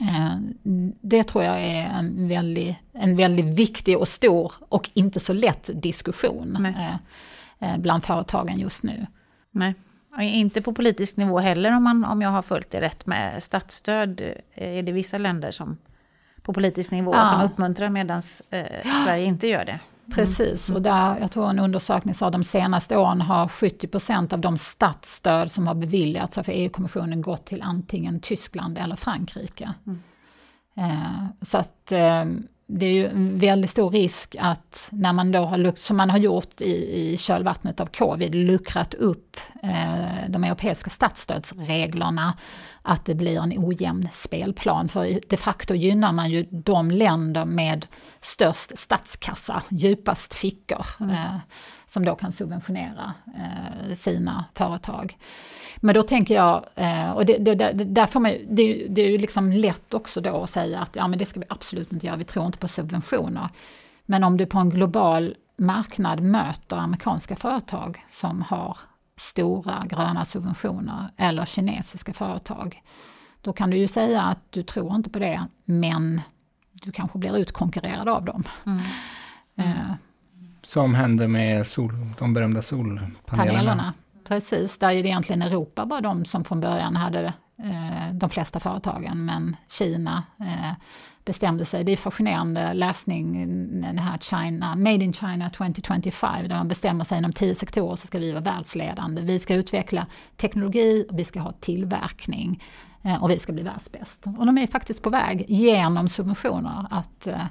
Eh, 0.00 0.36
det 1.00 1.24
tror 1.24 1.44
jag 1.44 1.60
är 1.60 1.82
en 1.84 2.28
väldigt, 2.28 2.76
en 2.92 3.16
väldigt 3.16 3.58
viktig 3.58 3.98
och 3.98 4.08
stor 4.08 4.52
och 4.68 4.90
inte 4.94 5.20
så 5.20 5.32
lätt 5.32 5.70
diskussion 5.82 6.56
Nej. 6.60 6.98
Eh, 7.58 7.70
eh, 7.70 7.78
bland 7.78 8.04
företagen 8.04 8.58
just 8.58 8.82
nu. 8.82 9.06
Nej. 9.50 9.74
Inte 10.20 10.62
på 10.62 10.72
politisk 10.72 11.16
nivå 11.16 11.38
heller 11.38 11.76
om, 11.76 11.82
man, 11.82 12.04
om 12.04 12.22
jag 12.22 12.30
har 12.30 12.42
följt 12.42 12.70
det 12.70 12.80
rätt 12.80 13.06
med 13.06 13.42
statsstöd. 13.42 14.22
Är 14.54 14.82
det 14.82 14.92
vissa 14.92 15.18
länder 15.18 15.50
som 15.50 15.76
på 16.42 16.52
politisk 16.52 16.90
nivå 16.90 17.14
ja. 17.14 17.26
som 17.26 17.40
uppmuntrar 17.40 17.88
medan 17.88 18.22
eh, 18.50 18.66
Sverige 19.04 19.24
inte 19.24 19.48
gör 19.48 19.64
det? 19.64 19.80
Precis, 20.10 20.70
och 20.70 20.82
där, 20.82 21.18
jag 21.20 21.30
tror 21.30 21.50
en 21.50 21.58
undersökning 21.58 22.14
sa 22.14 22.26
att 22.26 22.32
de 22.32 22.44
senaste 22.44 22.96
åren 22.96 23.20
har 23.20 23.48
70% 23.48 24.34
av 24.34 24.40
de 24.40 24.58
statsstöd 24.58 25.50
som 25.50 25.66
har 25.66 25.74
beviljats 25.74 26.34
för 26.34 26.52
EU-kommissionen 26.52 27.22
gått 27.22 27.46
till 27.46 27.62
antingen 27.62 28.20
Tyskland 28.20 28.78
eller 28.78 28.96
Frankrike. 28.96 29.74
Mm. 29.86 30.00
Eh, 30.76 31.26
så 31.42 31.58
att 31.58 31.92
eh, 31.92 32.24
det 32.68 32.86
är 32.86 32.92
ju 32.92 33.06
en 33.06 33.38
väldigt 33.38 33.70
stor 33.70 33.90
risk 33.90 34.36
att 34.38 34.88
när 34.92 35.12
man 35.12 35.32
då 35.32 35.44
har, 35.44 35.72
som 35.76 35.96
man 35.96 36.10
har 36.10 36.18
gjort 36.18 36.60
i, 36.60 37.12
i 37.12 37.16
kölvattnet 37.16 37.80
av 37.80 37.86
covid, 37.86 38.34
luckrat 38.34 38.94
upp 38.94 39.36
eh, 39.62 40.28
de 40.28 40.44
europeiska 40.44 40.90
statsstödsreglerna, 40.90 42.38
att 42.82 43.04
det 43.04 43.14
blir 43.14 43.40
en 43.40 43.52
ojämn 43.56 44.08
spelplan. 44.12 44.88
För 44.88 45.20
de 45.28 45.36
facto 45.36 45.74
gynnar 45.74 46.12
man 46.12 46.30
ju 46.30 46.46
de 46.50 46.90
länder 46.90 47.44
med 47.44 47.86
störst 48.20 48.78
statskassa, 48.78 49.62
djupast 49.68 50.34
fickor, 50.34 50.86
mm. 51.00 51.10
eh, 51.10 51.36
som 51.96 52.04
då 52.04 52.14
kan 52.14 52.32
subventionera 52.32 53.14
eh, 53.26 53.94
sina 53.94 54.44
företag. 54.54 55.18
Men 55.76 55.94
då 55.94 56.02
tänker 56.02 56.34
jag, 56.34 56.64
eh, 56.74 57.10
och 57.10 57.26
det, 57.26 57.38
det, 57.38 57.54
det, 57.54 57.72
där 57.72 58.06
får 58.06 58.20
man, 58.20 58.32
det, 58.48 58.86
det 58.88 59.04
är 59.04 59.10
ju 59.10 59.18
liksom 59.18 59.52
lätt 59.52 59.94
också 59.94 60.20
då 60.20 60.42
att 60.42 60.50
säga 60.50 60.80
att 60.80 60.96
ja 60.96 61.08
men 61.08 61.18
det 61.18 61.26
ska 61.26 61.40
vi 61.40 61.46
absolut 61.48 61.92
inte 61.92 62.06
göra, 62.06 62.16
vi 62.16 62.24
tror 62.24 62.46
inte 62.46 62.58
på 62.58 62.68
subventioner. 62.68 63.48
Men 64.06 64.24
om 64.24 64.36
du 64.36 64.46
på 64.46 64.58
en 64.58 64.70
global 64.70 65.34
marknad 65.56 66.22
möter 66.22 66.76
amerikanska 66.76 67.36
företag 67.36 68.04
som 68.10 68.42
har 68.42 68.78
stora 69.16 69.84
gröna 69.86 70.24
subventioner 70.24 71.10
eller 71.16 71.44
kinesiska 71.44 72.12
företag, 72.12 72.82
då 73.40 73.52
kan 73.52 73.70
du 73.70 73.76
ju 73.76 73.88
säga 73.88 74.22
att 74.22 74.52
du 74.52 74.62
tror 74.62 74.94
inte 74.94 75.10
på 75.10 75.18
det, 75.18 75.46
men 75.64 76.20
du 76.72 76.92
kanske 76.92 77.18
blir 77.18 77.36
utkonkurrerad 77.36 78.08
av 78.08 78.24
dem. 78.24 78.42
Mm. 78.66 78.82
Mm. 79.56 79.96
Som 80.66 80.94
hände 80.94 81.28
med 81.28 81.66
sol, 81.66 81.92
de 82.18 82.34
berömda 82.34 82.62
solpanelerna. 82.62 83.12
Panelerna. 83.26 83.94
Precis, 84.28 84.78
där 84.78 84.90
är 84.90 85.02
det 85.02 85.08
egentligen 85.08 85.42
Europa 85.42 85.86
bara 85.86 86.00
de 86.00 86.24
som 86.24 86.44
från 86.44 86.60
början 86.60 86.96
hade 86.96 87.32
eh, 87.58 88.12
de 88.12 88.30
flesta 88.30 88.60
företagen, 88.60 89.24
men 89.24 89.56
Kina 89.68 90.22
eh, 90.40 90.72
bestämde 91.24 91.64
sig. 91.64 91.84
Det 91.84 91.92
är 91.92 91.96
fascinerande 91.96 92.74
läsning, 92.74 93.32
den 93.82 93.98
här 93.98 94.18
China, 94.18 94.76
Made 94.76 95.04
in 95.04 95.12
China 95.12 95.50
2025, 95.50 96.48
där 96.48 96.56
man 96.56 96.68
bestämmer 96.68 97.04
sig 97.04 97.18
inom 97.18 97.32
tio 97.32 97.54
sektorer 97.54 97.96
så 97.96 98.06
ska 98.06 98.18
vi 98.18 98.32
vara 98.32 98.42
världsledande. 98.42 99.22
Vi 99.22 99.38
ska 99.38 99.54
utveckla 99.54 100.06
teknologi 100.36 101.06
och 101.10 101.18
vi 101.18 101.24
ska 101.24 101.40
ha 101.40 101.52
tillverkning 101.52 102.62
eh, 103.02 103.22
och 103.22 103.30
vi 103.30 103.38
ska 103.38 103.52
bli 103.52 103.62
världsbäst. 103.62 104.24
Och 104.38 104.46
de 104.46 104.58
är 104.58 104.66
faktiskt 104.66 105.02
på 105.02 105.10
väg 105.10 105.44
genom 105.48 106.08
subventioner 106.08 106.86
att 106.90 107.26
eh, 107.26 107.44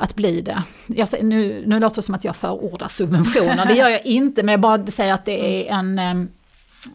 att 0.00 0.14
bli 0.16 0.40
det. 0.40 0.62
Jag, 0.86 1.08
nu, 1.22 1.64
nu 1.66 1.80
låter 1.80 1.96
det 1.96 2.02
som 2.02 2.14
att 2.14 2.24
jag 2.24 2.36
förordar 2.36 2.88
subventioner, 2.88 3.66
det 3.66 3.74
gör 3.74 3.88
jag 3.88 4.06
inte, 4.06 4.42
men 4.42 4.52
jag 4.52 4.60
bara 4.60 4.86
säger 4.86 5.14
att 5.14 5.24
det 5.24 5.68
är 5.68 5.78
en 5.78 5.98
eh, 5.98 6.14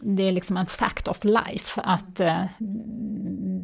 det 0.00 0.28
är 0.28 0.32
liksom 0.32 0.56
en 0.56 0.66
fact 0.66 1.08
of 1.08 1.24
life 1.24 1.80
att 1.84 2.20
eh, 2.20 2.44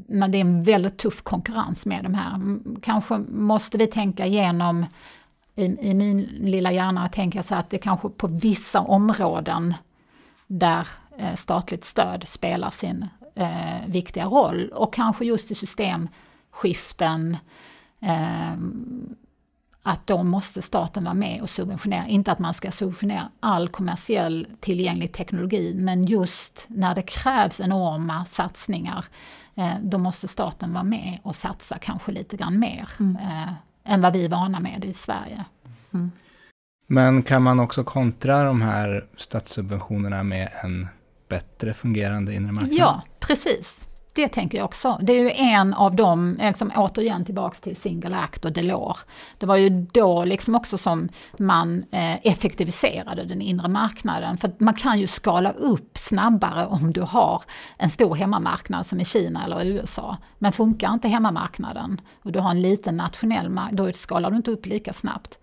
men 0.06 0.30
det 0.30 0.38
är 0.38 0.40
en 0.40 0.62
väldigt 0.62 0.98
tuff 0.98 1.22
konkurrens 1.22 1.86
med 1.86 2.04
de 2.04 2.14
här. 2.14 2.58
Kanske 2.82 3.18
måste 3.18 3.78
vi 3.78 3.86
tänka 3.86 4.26
igenom 4.26 4.86
i, 5.54 5.64
i 5.64 5.94
min 5.94 6.20
lilla 6.40 6.72
hjärna 6.72 7.08
tänka 7.08 7.42
så 7.42 7.54
att 7.54 7.70
det 7.70 7.78
kanske 7.78 8.08
på 8.08 8.26
vissa 8.26 8.80
områden 8.80 9.74
där 10.46 10.88
eh, 11.18 11.34
statligt 11.34 11.84
stöd 11.84 12.28
spelar 12.28 12.70
sin 12.70 13.06
eh, 13.34 13.86
viktiga 13.86 14.24
roll 14.24 14.68
och 14.74 14.94
kanske 14.94 15.24
just 15.24 15.50
i 15.50 15.54
systemskiften 15.54 17.36
eh, 18.00 18.56
att 19.82 20.06
då 20.06 20.22
måste 20.22 20.62
staten 20.62 21.04
vara 21.04 21.14
med 21.14 21.42
och 21.42 21.50
subventionera. 21.50 22.06
Inte 22.06 22.32
att 22.32 22.38
man 22.38 22.54
ska 22.54 22.70
subventionera 22.70 23.28
all 23.40 23.68
kommersiell 23.68 24.46
tillgänglig 24.60 25.12
teknologi, 25.12 25.74
men 25.74 26.04
just 26.04 26.64
när 26.68 26.94
det 26.94 27.02
krävs 27.02 27.60
enorma 27.60 28.24
satsningar, 28.24 29.04
eh, 29.54 29.74
då 29.82 29.98
måste 29.98 30.28
staten 30.28 30.72
vara 30.72 30.84
med 30.84 31.18
och 31.22 31.36
satsa 31.36 31.78
kanske 31.78 32.12
lite 32.12 32.36
grann 32.36 32.58
mer 32.58 32.88
mm. 33.00 33.16
eh, 33.16 33.52
än 33.84 34.00
vad 34.00 34.12
vi 34.12 34.24
är 34.24 34.28
vana 34.28 34.60
med 34.60 34.84
i 34.84 34.92
Sverige. 34.92 35.44
Mm. 35.94 36.10
Men 36.86 37.22
kan 37.22 37.42
man 37.42 37.60
också 37.60 37.84
kontra 37.84 38.44
de 38.44 38.62
här 38.62 39.06
statssubventionerna 39.16 40.22
med 40.22 40.48
en 40.62 40.88
bättre 41.28 41.74
fungerande 41.74 42.34
inre 42.34 42.52
marknad? 42.52 42.78
Ja, 42.78 43.02
precis. 43.20 43.89
Det 44.14 44.28
tänker 44.28 44.58
jag 44.58 44.64
också. 44.64 44.98
Det 45.02 45.12
är 45.12 45.18
ju 45.18 45.30
en 45.30 45.74
av 45.74 45.96
dem, 45.96 46.36
liksom 46.40 46.72
återigen 46.76 47.24
tillbaks 47.24 47.60
till 47.60 47.76
Single 47.76 48.16
Act 48.16 48.44
och 48.44 48.52
Delors. 48.52 48.98
Det 49.38 49.46
var 49.46 49.56
ju 49.56 49.86
då 49.92 50.24
liksom 50.24 50.54
också 50.54 50.78
som 50.78 51.08
man 51.38 51.84
eh, 51.90 52.26
effektiviserade 52.26 53.24
den 53.24 53.42
inre 53.42 53.68
marknaden. 53.68 54.38
För 54.38 54.52
man 54.58 54.74
kan 54.74 55.00
ju 55.00 55.06
skala 55.06 55.52
upp 55.52 55.98
snabbare 55.98 56.66
om 56.66 56.92
du 56.92 57.00
har 57.00 57.42
en 57.76 57.90
stor 57.90 58.14
hemmamarknad 58.14 58.86
som 58.86 59.00
i 59.00 59.04
Kina 59.04 59.44
eller 59.44 59.64
USA. 59.64 60.16
Men 60.38 60.52
funkar 60.52 60.92
inte 60.92 61.08
hemmamarknaden 61.08 62.00
och 62.22 62.32
du 62.32 62.38
har 62.38 62.50
en 62.50 62.62
liten 62.62 62.96
nationell 62.96 63.48
marknad, 63.48 63.86
då 63.86 63.92
skalar 63.92 64.30
du 64.30 64.36
inte 64.36 64.50
upp 64.50 64.66
lika 64.66 64.92
snabbt. 64.92 65.38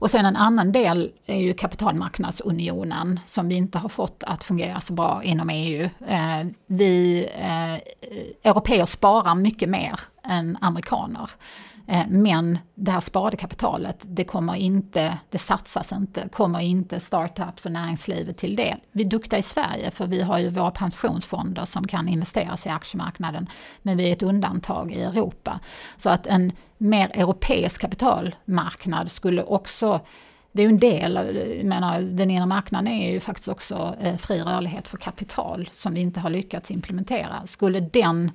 Och 0.00 0.10
sen 0.10 0.26
en 0.26 0.36
annan 0.36 0.72
del 0.72 1.12
är 1.26 1.36
ju 1.36 1.54
kapitalmarknadsunionen 1.54 3.20
som 3.26 3.48
vi 3.48 3.54
inte 3.54 3.78
har 3.78 3.88
fått 3.88 4.24
att 4.26 4.44
fungera 4.44 4.80
så 4.80 4.92
bra 4.92 5.20
inom 5.24 5.50
EU. 5.50 5.88
Eh, 6.06 6.46
vi 6.66 7.26
eh, 7.38 7.74
europeer 8.50 8.86
sparar 8.86 9.34
mycket 9.34 9.68
mer 9.68 10.00
än 10.24 10.58
amerikaner. 10.60 11.30
Eh, 11.90 12.06
men 12.08 12.58
det 12.74 12.90
här 12.90 13.00
sparade 13.00 13.36
kapitalet, 13.36 13.96
det 14.02 14.24
kommer 14.24 14.54
inte, 14.54 15.18
det 15.30 15.38
satsas 15.38 15.92
inte, 15.92 16.28
kommer 16.28 16.60
inte 16.60 17.00
startups 17.00 17.66
och 17.66 17.72
näringslivet 17.72 18.36
till 18.36 18.56
del. 18.56 18.76
Vi 18.92 19.04
är 19.04 19.08
duktiga 19.08 19.38
i 19.38 19.42
Sverige 19.42 19.90
för 19.90 20.06
vi 20.06 20.22
har 20.22 20.38
ju 20.38 20.50
våra 20.50 20.70
pensionsfonder 20.70 21.64
som 21.64 21.86
kan 21.86 22.08
investeras 22.08 22.66
i 22.66 22.68
aktiemarknaden, 22.68 23.48
men 23.82 23.96
vi 23.96 24.08
är 24.08 24.12
ett 24.12 24.22
undantag 24.22 24.92
i 24.92 25.02
Europa. 25.02 25.60
Så 25.96 26.10
att 26.10 26.26
en 26.26 26.52
mer 26.78 27.10
europeisk 27.14 27.80
kapitalmarknad 27.80 29.10
skulle 29.10 29.42
också 29.42 30.00
det 30.52 30.62
är 30.62 30.66
ju 30.66 30.72
en 30.72 30.78
del, 30.78 31.14
jag 31.56 31.66
menar, 31.66 32.00
den 32.00 32.30
inre 32.30 32.46
marknaden 32.46 32.88
är 32.88 33.12
ju 33.12 33.20
faktiskt 33.20 33.48
också 33.48 33.94
eh, 34.00 34.16
fri 34.16 34.40
rörlighet 34.40 34.88
för 34.88 34.98
kapital 34.98 35.70
som 35.72 35.94
vi 35.94 36.00
inte 36.00 36.20
har 36.20 36.30
lyckats 36.30 36.70
implementera. 36.70 37.46
Skulle 37.46 37.80
den 37.80 38.30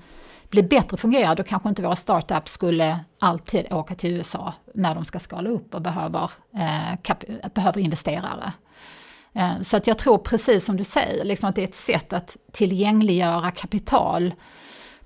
bli 0.49 0.63
bättre 0.63 0.97
fungerar 0.97 1.35
då 1.35 1.43
kanske 1.43 1.69
inte 1.69 1.81
våra 1.81 1.95
startups 1.95 2.51
skulle 2.51 2.99
alltid 3.19 3.73
åka 3.73 3.95
till 3.95 4.11
USA 4.11 4.53
när 4.73 4.95
de 4.95 5.05
ska 5.05 5.19
skala 5.19 5.49
upp 5.49 5.75
och 5.75 5.81
behöver, 5.81 6.31
eh, 6.53 7.49
behöver 7.53 7.79
investerare. 7.79 8.53
Eh, 9.33 9.61
så 9.61 9.77
att 9.77 9.87
jag 9.87 9.97
tror 9.97 10.17
precis 10.17 10.65
som 10.65 10.77
du 10.77 10.83
säger, 10.83 11.25
liksom 11.25 11.49
att 11.49 11.55
det 11.55 11.61
är 11.61 11.67
ett 11.67 11.75
sätt 11.75 12.13
att 12.13 12.37
tillgängliggöra 12.51 13.51
kapital 13.51 14.33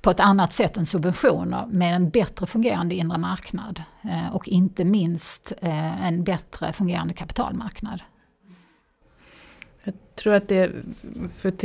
på 0.01 0.09
ett 0.09 0.19
annat 0.19 0.53
sätt 0.53 0.77
än 0.77 0.85
subventioner 0.85 1.65
med 1.65 1.95
en 1.95 2.09
bättre 2.09 2.47
fungerande 2.47 2.95
inre 2.95 3.17
marknad 3.17 3.83
eh, 4.01 4.35
och 4.35 4.47
inte 4.47 4.83
minst 4.83 5.53
eh, 5.61 6.07
en 6.07 6.23
bättre 6.23 6.73
fungerande 6.73 7.13
kapitalmarknad. 7.13 8.01
Jag 10.19 10.23
tror 10.23 10.33
att 10.33 10.47
det, 10.47 10.71
för 11.35 11.49
att 11.49 11.63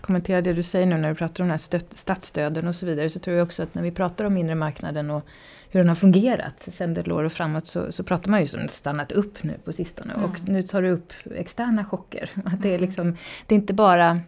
kommentera 0.00 0.42
det 0.42 0.52
du 0.52 0.62
säger 0.62 0.86
nu 0.86 0.98
när 0.98 1.08
du 1.08 1.14
pratar 1.14 1.44
om 1.44 1.48
de 1.48 1.52
här 1.52 1.94
statsstöden 1.94 2.68
och 2.68 2.74
så 2.74 2.86
vidare, 2.86 3.10
så 3.10 3.18
tror 3.18 3.36
jag 3.36 3.46
också 3.46 3.62
att 3.62 3.74
när 3.74 3.82
vi 3.82 3.90
pratar 3.90 4.24
om 4.24 4.36
inre 4.36 4.54
marknaden 4.54 5.10
och 5.10 5.26
hur 5.70 5.80
den 5.80 5.88
har 5.88 5.96
fungerat 5.96 6.68
sen 6.72 6.94
Delors 6.94 7.26
och 7.26 7.32
framåt 7.32 7.66
så, 7.66 7.92
så 7.92 8.04
pratar 8.04 8.30
man 8.30 8.40
ju 8.40 8.46
som 8.46 8.68
stannat 8.68 9.12
upp 9.12 9.42
nu 9.42 9.54
på 9.64 9.72
sistone. 9.72 10.12
Mm. 10.14 10.24
Och 10.24 10.48
nu 10.48 10.62
tar 10.62 10.82
du 10.82 10.90
upp 10.90 11.12
externa 11.34 11.84
chocker. 11.84 12.30
Att 12.44 12.62
det, 12.62 12.74
är 12.74 12.78
liksom, 12.78 13.16
det 13.46 13.54
är 13.54 13.58
inte 13.58 13.74
bara 13.74 14.20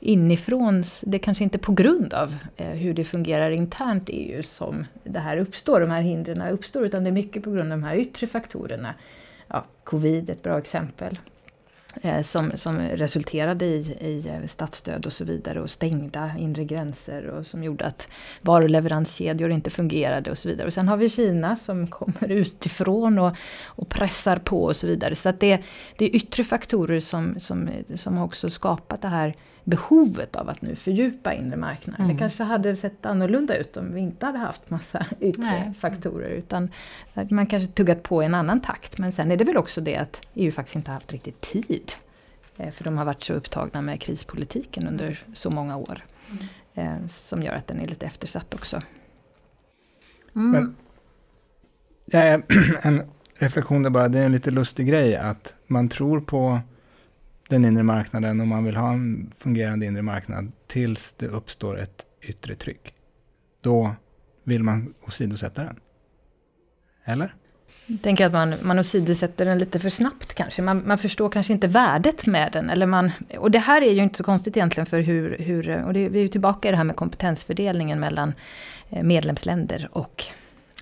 inifrån, 0.00 0.84
det 1.02 1.16
är 1.16 1.22
kanske 1.22 1.44
inte 1.44 1.58
på 1.58 1.72
grund 1.72 2.14
av 2.14 2.34
eh, 2.56 2.66
hur 2.66 2.94
det 2.94 3.04
fungerar 3.04 3.50
internt 3.50 4.10
i 4.10 4.12
EU 4.12 4.42
som 4.42 4.84
det 5.04 5.20
här 5.20 5.36
uppstår, 5.36 5.80
de 5.80 5.90
här 5.90 6.02
hindren 6.02 6.42
uppstår, 6.42 6.84
utan 6.84 7.04
det 7.04 7.10
är 7.10 7.12
mycket 7.12 7.42
på 7.42 7.50
grund 7.50 7.72
av 7.72 7.78
de 7.78 7.84
här 7.84 7.96
yttre 7.96 8.26
faktorerna. 8.26 8.94
Ja, 9.48 9.64
covid 9.84 10.30
är 10.30 10.32
ett 10.32 10.42
bra 10.42 10.58
exempel. 10.58 11.18
Eh, 12.02 12.22
som, 12.22 12.52
som 12.54 12.78
resulterade 12.78 13.64
i, 13.64 13.96
i 14.00 14.28
eh, 14.28 14.46
statsstöd 14.46 15.06
och 15.06 15.12
så 15.12 15.24
vidare 15.24 15.60
och 15.60 15.70
stängda 15.70 16.30
inre 16.38 16.64
gränser 16.64 17.26
och 17.26 17.46
som 17.46 17.64
gjorde 17.64 17.84
att 17.84 18.08
varuleveranskedjor 18.40 19.50
inte 19.50 19.70
fungerade 19.70 20.30
och 20.30 20.38
så 20.38 20.48
vidare. 20.48 20.66
Och 20.66 20.72
sen 20.72 20.88
har 20.88 20.96
vi 20.96 21.08
Kina 21.08 21.56
som 21.56 21.86
kommer 21.86 22.28
utifrån 22.30 23.18
och, 23.18 23.36
och 23.64 23.88
pressar 23.88 24.36
på 24.36 24.64
och 24.64 24.76
så 24.76 24.86
vidare. 24.86 25.14
Så 25.14 25.28
att 25.28 25.40
det, 25.40 25.62
det 25.96 26.04
är 26.04 26.16
yttre 26.16 26.44
faktorer 26.44 27.00
som, 27.00 27.40
som, 27.40 27.70
som 27.94 28.18
också 28.18 28.50
skapat 28.50 29.02
det 29.02 29.08
här 29.08 29.34
behovet 29.66 30.36
av 30.36 30.48
att 30.48 30.62
nu 30.62 30.76
fördjupa 30.76 31.34
inre 31.34 31.56
marknaden. 31.56 32.04
Mm. 32.04 32.16
Det 32.16 32.20
kanske 32.20 32.42
hade 32.42 32.76
sett 32.76 33.06
annorlunda 33.06 33.56
ut 33.56 33.76
om 33.76 33.94
vi 33.94 34.00
inte 34.00 34.26
hade 34.26 34.38
haft 34.38 34.70
massa 34.70 35.06
yttre 35.20 35.42
Nej. 35.42 35.72
faktorer. 35.78 36.28
Utan 36.28 36.70
man 37.30 37.46
kanske 37.46 37.72
tuggat 37.72 38.02
på 38.02 38.22
i 38.22 38.26
en 38.26 38.34
annan 38.34 38.60
takt. 38.60 38.98
Men 38.98 39.12
sen 39.12 39.30
är 39.30 39.36
det 39.36 39.44
väl 39.44 39.56
också 39.56 39.80
det 39.80 39.96
att 39.96 40.26
EU 40.34 40.52
faktiskt 40.52 40.76
inte 40.76 40.90
haft 40.90 41.12
riktigt 41.12 41.40
tid. 41.40 41.92
Eh, 42.56 42.70
för 42.70 42.84
de 42.84 42.98
har 42.98 43.04
varit 43.04 43.22
så 43.22 43.32
upptagna 43.32 43.82
med 43.82 44.00
krispolitiken 44.00 44.88
under 44.88 45.24
så 45.34 45.50
många 45.50 45.76
år. 45.76 46.04
Mm. 46.74 47.08
Som 47.08 47.42
gör 47.42 47.54
att 47.54 47.66
den 47.66 47.80
är 47.80 47.86
lite 47.86 48.06
eftersatt 48.06 48.54
också. 48.54 48.80
Mm. 50.36 50.50
Men, 50.50 50.76
ja, 52.04 52.20
en 52.82 53.02
reflektion 53.34 53.82
där 53.82 53.90
bara, 53.90 54.08
det 54.08 54.18
är 54.18 54.26
en 54.26 54.32
lite 54.32 54.50
lustig 54.50 54.86
grej 54.86 55.16
att 55.16 55.54
man 55.66 55.88
tror 55.88 56.20
på 56.20 56.60
den 57.48 57.64
inre 57.64 57.82
marknaden 57.82 58.40
och 58.40 58.46
man 58.46 58.64
vill 58.64 58.76
ha 58.76 58.92
en 58.92 59.32
fungerande 59.38 59.86
inre 59.86 60.02
marknad 60.02 60.52
tills 60.66 61.14
det 61.18 61.26
uppstår 61.26 61.78
ett 61.78 62.04
yttre 62.22 62.56
tryck. 62.56 62.94
Då 63.60 63.94
vill 64.44 64.62
man 64.62 64.94
åsidosätta 65.06 65.64
den. 65.64 65.80
Eller? 67.04 67.34
Jag 67.86 68.02
tänker 68.02 68.26
att 68.26 68.32
man, 68.32 68.54
man 68.62 68.78
åsidosätter 68.78 69.44
den 69.44 69.58
lite 69.58 69.78
för 69.78 69.88
snabbt 69.88 70.34
kanske. 70.34 70.62
Man, 70.62 70.82
man 70.86 70.98
förstår 70.98 71.28
kanske 71.28 71.52
inte 71.52 71.68
värdet 71.68 72.26
med 72.26 72.52
den. 72.52 72.70
Eller 72.70 72.86
man, 72.86 73.10
och 73.38 73.50
det 73.50 73.58
här 73.58 73.82
är 73.82 73.92
ju 73.92 74.02
inte 74.02 74.16
så 74.18 74.24
konstigt 74.24 74.56
egentligen 74.56 74.86
för 74.86 75.00
hur, 75.00 75.38
hur 75.38 75.84
och 75.84 75.92
det, 75.92 76.08
vi 76.08 76.18
är 76.18 76.22
ju 76.22 76.28
tillbaka 76.28 76.68
i 76.68 76.70
det 76.70 76.76
här 76.76 76.84
med 76.84 76.96
kompetensfördelningen 76.96 78.00
mellan 78.00 78.34
eh, 78.90 79.02
medlemsländer 79.02 79.88
och 79.92 80.24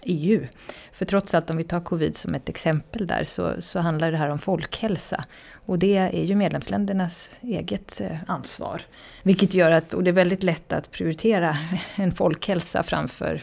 EU. 0.05 0.47
För 0.93 1.05
trots 1.05 1.35
allt, 1.35 1.51
om 1.51 1.57
vi 1.57 1.65
tar 1.65 1.81
covid 1.81 2.17
som 2.17 2.35
ett 2.35 2.49
exempel 2.49 3.07
där, 3.07 3.25
så, 3.25 3.63
så 3.63 3.81
handlar 3.81 4.11
det 4.11 4.17
här 4.17 4.29
om 4.29 4.39
folkhälsa. 4.39 5.25
Och 5.67 5.79
det 5.79 5.97
är 5.97 6.23
ju 6.25 6.35
medlemsländernas 6.35 7.31
eget 7.43 8.01
eh, 8.01 8.17
ansvar. 8.27 8.83
Vilket 9.23 9.55
gör 9.55 9.71
att, 9.71 9.95
och 9.95 10.05
det 10.05 10.11
är 10.11 10.13
väldigt 10.13 10.43
lätt 10.43 10.73
att 10.73 10.91
prioritera 10.91 11.57
en 11.95 12.13
folkhälsa 12.13 12.83
framför, 12.83 13.43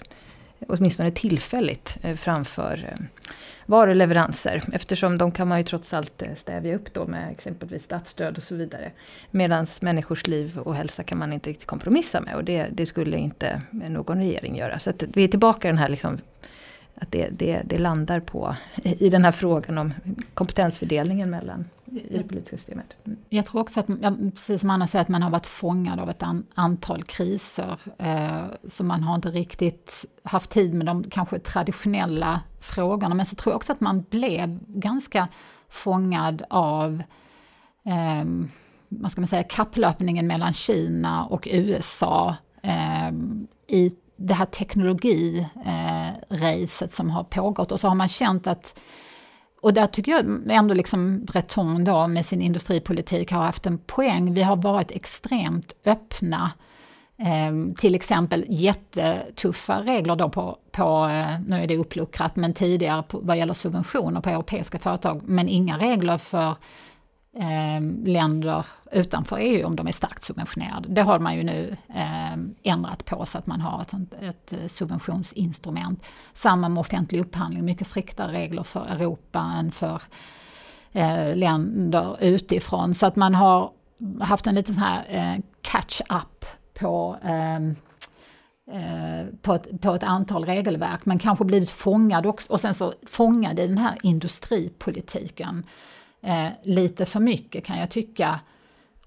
åtminstone 0.67 1.11
tillfälligt, 1.11 1.97
eh, 2.01 2.15
framför 2.15 2.93
eh, 2.93 3.05
varuleveranser. 3.71 4.63
Eftersom 4.73 5.17
de 5.17 5.31
kan 5.31 5.47
man 5.47 5.57
ju 5.57 5.63
trots 5.63 5.93
allt 5.93 6.21
eh, 6.21 6.33
stävja 6.35 6.75
upp 6.75 6.93
då 6.93 7.07
med 7.07 7.31
exempelvis 7.31 7.83
statsstöd 7.83 8.37
och 8.37 8.43
så 8.43 8.55
vidare. 8.55 8.91
Medan 9.31 9.65
människors 9.81 10.27
liv 10.27 10.59
och 10.59 10.75
hälsa 10.75 11.03
kan 11.03 11.17
man 11.17 11.33
inte 11.33 11.49
riktigt 11.49 11.67
kompromissa 11.67 12.21
med 12.21 12.35
och 12.35 12.43
det, 12.43 12.67
det 12.71 12.85
skulle 12.85 13.17
inte 13.17 13.61
någon 13.71 14.17
regering 14.17 14.57
göra. 14.57 14.79
Så 14.79 14.91
vi 14.99 15.23
är 15.23 15.27
tillbaka 15.27 15.67
i 15.67 15.71
den 15.71 15.77
här 15.77 15.89
liksom 15.89 16.17
att 16.95 17.11
det, 17.11 17.29
det, 17.31 17.61
det 17.65 17.77
landar 17.77 18.19
på 18.19 18.55
i 18.83 19.09
den 19.09 19.23
här 19.23 19.31
frågan 19.31 19.77
om 19.77 19.93
kompetensfördelningen 20.33 21.29
mellan 21.29 21.65
i 21.91 22.17
det 22.17 22.23
politiska 22.23 22.57
systemet. 22.57 22.95
Mm. 23.03 23.17
Jag 23.29 23.45
tror 23.45 23.61
också 23.61 23.79
att, 23.79 23.87
precis 24.33 24.61
som 24.61 24.69
Anna 24.69 24.87
säger, 24.87 25.03
att 25.03 25.09
man 25.09 25.23
har 25.23 25.29
varit 25.29 25.47
fångad 25.47 25.99
av 25.99 26.09
ett 26.09 26.23
an, 26.23 26.45
antal 26.53 27.03
kriser. 27.03 27.79
Eh, 27.97 28.43
så 28.67 28.83
man 28.83 29.03
har 29.03 29.15
inte 29.15 29.29
riktigt 29.29 30.05
haft 30.23 30.51
tid 30.51 30.73
med 30.73 30.85
de 30.85 31.03
kanske 31.03 31.39
traditionella 31.39 32.41
frågorna. 32.59 33.15
Men 33.15 33.25
så 33.25 33.35
tror 33.35 33.51
jag 33.51 33.57
också 33.57 33.71
att 33.71 33.81
man 33.81 34.05
blev 34.09 34.59
ganska 34.67 35.27
fångad 35.69 36.43
av 36.49 37.03
eh, 37.85 38.25
vad 38.89 39.11
ska 39.11 39.21
man 39.21 39.27
säga, 39.27 39.43
kapplöpningen 39.43 40.27
mellan 40.27 40.53
Kina 40.53 41.25
och 41.25 41.47
USA 41.51 42.35
eh, 42.61 43.11
i 43.67 43.95
det 44.27 44.33
här 44.33 44.45
teknologiracet 44.45 46.93
som 46.93 47.09
har 47.09 47.23
pågått 47.23 47.71
och 47.71 47.79
så 47.79 47.87
har 47.87 47.95
man 47.95 48.07
känt 48.07 48.47
att 48.47 48.79
och 49.61 49.73
där 49.73 49.87
tycker 49.87 50.11
jag 50.11 50.41
ändå 50.49 50.73
liksom 50.73 51.25
Breton 51.25 51.83
då 51.83 52.07
med 52.07 52.25
sin 52.25 52.41
industripolitik 52.41 53.31
har 53.31 53.43
haft 53.43 53.65
en 53.65 53.77
poäng. 53.77 54.33
Vi 54.33 54.43
har 54.43 54.55
varit 54.55 54.91
extremt 54.91 55.73
öppna. 55.85 56.51
Eh, 57.17 57.75
till 57.77 57.95
exempel 57.95 58.45
jättetuffa 58.47 59.81
regler 59.81 60.15
då 60.15 60.29
på, 60.29 60.57
på, 60.71 61.07
eh, 61.07 61.39
nu 61.47 61.63
är 61.63 61.67
det 61.67 61.77
uppluckrat, 61.77 62.35
men 62.35 62.53
tidigare 62.53 63.03
på, 63.03 63.19
vad 63.19 63.37
gäller 63.37 63.53
subventioner 63.53 64.21
på 64.21 64.29
europeiska 64.29 64.79
företag, 64.79 65.21
men 65.25 65.47
inga 65.47 65.77
regler 65.77 66.17
för 66.17 66.55
eh, 67.37 67.81
länder 68.05 68.65
utanför 68.91 69.37
EU 69.39 69.67
om 69.67 69.75
de 69.75 69.87
är 69.87 69.91
starkt 69.91 70.23
subventionerade. 70.23 70.89
Det 70.89 71.01
har 71.01 71.19
man 71.19 71.35
ju 71.35 71.43
nu 71.43 71.77
eh, 71.95 72.33
ändrat 72.63 73.05
på 73.05 73.25
så 73.25 73.37
att 73.37 73.47
man 73.47 73.61
har 73.61 73.81
ett, 73.81 73.93
ett 74.21 74.53
eh, 74.53 74.67
subventionsinstrument. 74.67 76.03
Samma 76.33 76.69
med 76.69 76.81
offentlig 76.81 77.19
upphandling, 77.19 77.65
mycket 77.65 77.87
striktare 77.87 78.31
regler 78.31 78.63
för 78.63 78.85
Europa 78.85 79.39
än 79.39 79.71
för 79.71 80.01
eh, 80.91 81.35
länder 81.35 82.17
utifrån. 82.19 82.93
Så 82.93 83.05
att 83.05 83.15
man 83.15 83.35
har 83.35 83.71
haft 84.19 84.47
en 84.47 84.55
liten 84.55 84.75
sån 84.75 84.83
här 84.83 85.05
eh, 85.09 85.41
catch-up 85.61 86.45
på 86.73 87.17
ehm, 87.23 87.75
eh, 88.71 89.25
på 89.41 89.53
ett, 89.53 89.81
på 89.81 89.93
ett 89.93 90.03
antal 90.03 90.45
regelverk 90.45 91.05
men 91.05 91.19
kanske 91.19 91.45
blivit 91.45 91.69
fångad 91.69 92.25
också 92.25 92.51
och 92.53 92.59
sen 92.59 92.73
så 92.73 92.93
fångad 93.07 93.59
i 93.59 93.67
den 93.67 93.77
här 93.77 93.97
industripolitiken 94.01 95.65
eh, 96.21 96.47
lite 96.63 97.05
för 97.05 97.19
mycket 97.19 97.65
kan 97.65 97.79
jag 97.79 97.89
tycka 97.89 98.39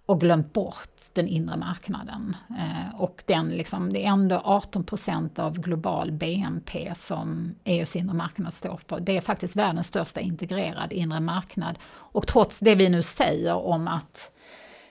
och 0.07 0.21
glömt 0.21 0.53
bort 0.53 0.95
den 1.15 1.29
inre 1.29 1.57
marknaden. 1.57 2.37
Eh, 2.51 3.01
och 3.01 3.23
den 3.27 3.49
liksom, 3.49 3.93
det 3.93 4.05
är 4.05 4.09
ändå 4.09 4.37
18% 4.37 5.41
av 5.41 5.61
global 5.61 6.13
BNP 6.13 6.93
som 6.97 7.55
EUs 7.65 7.97
inre 7.97 8.15
marknad 8.15 8.53
står 8.53 8.81
på. 8.87 8.99
Det 8.99 9.17
är 9.17 9.21
faktiskt 9.21 9.57
världens 9.57 9.87
största 9.87 10.21
integrerade 10.21 10.95
inre 10.95 11.21
marknad. 11.21 11.79
Och 11.87 12.27
trots 12.27 12.59
det 12.59 12.75
vi 12.75 12.89
nu 12.89 13.03
säger 13.03 13.55
om 13.55 13.89
att 13.89 14.31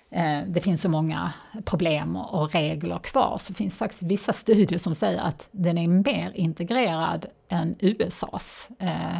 eh, 0.09 0.41
det 0.47 0.61
finns 0.61 0.81
så 0.81 0.89
många 0.89 1.33
problem 1.65 2.15
och 2.15 2.53
regler 2.53 2.99
kvar 2.99 3.37
så 3.41 3.53
finns 3.53 3.77
faktiskt 3.77 4.03
vissa 4.03 4.33
studier 4.33 4.79
som 4.79 4.95
säger 4.95 5.21
att 5.21 5.47
den 5.51 5.77
är 5.77 5.87
mer 5.87 6.31
integrerad 6.35 7.25
än 7.49 7.75
USAs. 7.79 8.69
Eh, 8.79 9.17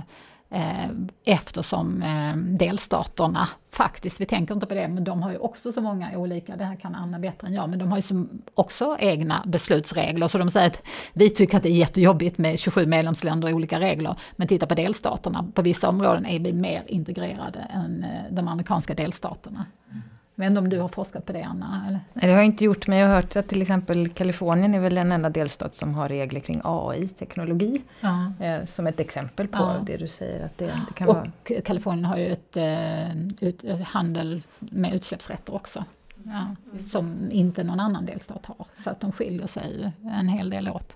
Eh, 0.54 0.90
eftersom 1.26 2.04
eh, 2.04 2.36
delstaterna 2.36 3.50
faktiskt, 3.72 4.22
vi 4.22 4.26
tänker 4.26 4.54
inte 4.54 4.66
på 4.66 4.74
det, 4.74 4.88
men 4.88 5.04
de 5.04 5.22
har 5.22 5.32
ju 5.32 5.38
också 5.38 5.72
så 5.72 5.82
många 5.82 6.18
olika, 6.18 6.56
det 6.56 6.64
här 6.64 6.76
kan 6.76 6.96
Anna 6.96 7.20
bättre 7.20 7.48
än 7.48 7.54
jag, 7.54 7.70
men 7.70 7.80
de 7.80 7.92
har 7.92 7.98
ju 7.98 8.26
också 8.56 8.98
egna 9.00 9.44
beslutsregler. 9.46 10.28
Så 10.28 10.38
de 10.38 10.52
säger 10.52 10.68
att 10.68 10.82
vi 11.14 11.30
tycker 11.30 11.58
att 11.58 11.64
det 11.64 11.70
är 11.70 11.78
jättejobbigt 11.78 12.38
med 12.38 12.60
27 12.60 12.86
medlemsländer 12.86 13.48
och 13.48 13.56
olika 13.56 13.80
regler, 13.80 14.16
men 14.36 14.48
titta 14.48 14.68
på 14.68 14.76
delstaterna, 14.76 15.48
på 15.54 15.62
vissa 15.62 15.90
områden 15.90 16.26
är 16.26 16.40
vi 16.40 16.54
mer 16.54 16.84
integrerade 16.88 17.60
än 17.60 18.04
eh, 18.04 18.34
de 18.34 18.48
amerikanska 18.48 18.94
delstaterna. 18.94 19.66
Mm. 19.92 20.02
Mm. 20.36 20.44
Jag 20.44 20.44
vet 20.44 20.50
inte 20.50 20.60
om 20.60 20.70
du 20.70 20.80
har 20.80 20.88
forskat 20.88 21.26
på 21.26 21.34
det 21.34 21.44
Anna? 21.44 21.86
Eller? 21.88 22.00
Nej, 22.14 22.26
det 22.26 22.28
har 22.28 22.38
jag 22.38 22.46
inte 22.46 22.64
gjort, 22.66 22.88
men 22.88 22.98
jag 22.98 23.08
har 23.08 23.16
hört 23.16 23.36
att 23.36 23.48
till 23.48 23.62
exempel 23.62 24.10
Kalifornien 24.10 24.76
är 24.76 24.80
väl 24.80 24.96
den 24.96 25.12
enda 25.12 25.30
delstat 25.30 25.76
som 25.76 25.94
har 25.94 26.10
regler 26.10 26.40
kring 26.40 26.62
AI-teknologi. 26.64 27.82
Ja. 28.00 28.34
Eh, 28.40 28.66
som 28.66 28.88
ett 28.88 29.00
exempel 29.00 29.48
på 29.48 29.58
ja. 29.58 29.84
det 29.86 29.98
du 29.98 30.08
säger. 30.08 30.46
Att 30.46 30.58
det, 30.58 30.66
det 30.66 30.94
kan 30.96 31.08
och 31.08 31.16
vara... 31.16 31.62
Kalifornien 31.62 32.06
har 32.06 32.18
ju 32.18 32.28
ett, 32.28 32.58
eh, 32.58 33.10
ett, 33.48 33.64
ett 33.64 33.82
handel 33.84 34.44
med 34.60 34.94
utsläppsrätter 34.94 35.56
också. 35.56 35.86
Ja, 36.24 36.56
som 36.80 37.32
inte 37.32 37.64
någon 37.64 37.80
annan 37.80 38.06
delstat 38.06 38.46
har. 38.46 38.66
Så 38.84 38.90
att 38.90 39.00
de 39.00 39.12
skiljer 39.12 39.48
sig 39.48 39.92
en 40.02 40.28
hel 40.28 40.50
del 40.50 40.70
åt. 40.70 40.96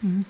Mm. 0.00 0.24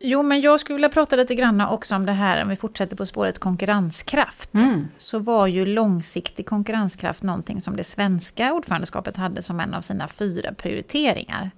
Jo, 0.00 0.22
men 0.22 0.40
jag 0.40 0.60
skulle 0.60 0.74
vilja 0.74 0.88
prata 0.88 1.16
lite 1.16 1.34
grann 1.34 1.60
också 1.60 1.96
om 1.96 2.06
det 2.06 2.12
här, 2.12 2.42
om 2.42 2.48
vi 2.48 2.56
fortsätter 2.56 2.96
på 2.96 3.06
spåret 3.06 3.38
konkurrenskraft. 3.38 4.54
Mm. 4.54 4.88
Så 4.98 5.18
var 5.18 5.46
ju 5.46 5.66
långsiktig 5.66 6.46
konkurrenskraft 6.46 7.22
någonting 7.22 7.60
som 7.60 7.76
det 7.76 7.84
svenska 7.84 8.52
ordförandeskapet 8.52 9.16
hade 9.16 9.42
som 9.42 9.60
en 9.60 9.74
av 9.74 9.82
sina 9.82 10.08
fyra 10.08 10.54
prioriteringar. 10.54 11.50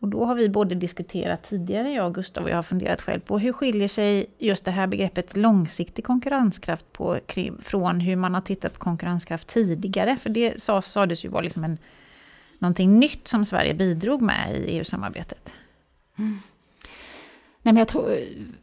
Och 0.00 0.08
då 0.08 0.24
har 0.24 0.34
vi 0.34 0.48
både 0.48 0.74
diskuterat 0.74 1.42
tidigare, 1.42 1.92
jag 1.92 2.06
och 2.06 2.14
Gustav, 2.14 2.44
och 2.44 2.50
jag 2.50 2.56
har 2.56 2.62
funderat 2.62 3.02
själv 3.02 3.20
på 3.20 3.38
hur 3.38 3.52
skiljer 3.52 3.88
sig 3.88 4.26
just 4.38 4.64
det 4.64 4.70
här 4.70 4.86
begreppet 4.86 5.36
långsiktig 5.36 6.04
konkurrenskraft 6.04 6.92
på, 6.92 7.18
från 7.62 8.00
hur 8.00 8.16
man 8.16 8.34
har 8.34 8.40
tittat 8.40 8.72
på 8.72 8.78
konkurrenskraft 8.78 9.48
tidigare? 9.48 10.16
För 10.16 10.30
det 10.30 10.62
sades, 10.62 10.86
sades 10.86 11.24
ju 11.24 11.28
vara 11.28 11.42
liksom 11.42 11.64
en, 11.64 11.78
någonting 12.58 12.98
nytt 12.98 13.28
som 13.28 13.44
Sverige 13.44 13.74
bidrog 13.74 14.22
med 14.22 14.56
i 14.56 14.78
EU-samarbetet. 14.78 15.54
Mm. 16.18 16.38
Nej, 17.62 17.72
men 17.72 17.76
jag, 17.76 17.88
tror, 17.88 18.18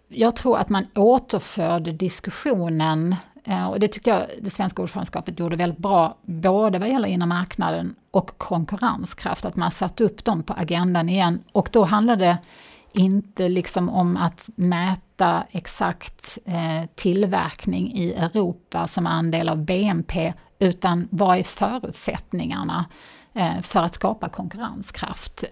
jag 0.08 0.36
tror 0.36 0.58
att 0.58 0.70
man 0.70 0.86
återförde 0.96 1.92
diskussionen 1.92 3.16
eh, 3.44 3.68
och 3.68 3.80
det 3.80 3.88
tycker 3.88 4.12
jag 4.12 4.24
det 4.42 4.50
svenska 4.50 4.82
ordförandeskapet 4.82 5.40
gjorde 5.40 5.56
väldigt 5.56 5.80
bra, 5.80 6.18
både 6.22 6.80
vad 6.80 6.90
gäller 6.90 7.08
inre 7.08 7.26
marknaden 7.26 7.96
och 8.12 8.38
konkurrenskraft, 8.38 9.46
att 9.46 9.56
man 9.56 9.72
satte 9.72 10.04
upp 10.04 10.26
dem 10.26 10.44
på 10.44 10.54
agendan 10.54 11.10
igen. 11.10 11.44
Och 11.52 11.70
då 11.72 11.84
handlade 11.84 12.26
det 12.26 12.38
inte 12.94 13.50
liksom 13.50 13.90
om 13.90 14.18
att 14.18 14.50
mäta 14.56 15.44
exakt 15.52 16.38
eh, 16.46 16.90
tillverkning 16.96 17.94
i 17.94 18.14
Europa 18.14 18.88
som 18.88 19.08
andel 19.08 19.50
av 19.50 19.66
BNP, 19.66 20.34
utan 20.60 21.08
vad 21.12 21.38
är 21.38 21.44
förutsättningarna 21.44 22.86
eh, 23.34 23.62
för 23.62 23.80
att 23.80 23.96
skapa 23.96 24.30
konkurrenskraft? 24.30 25.44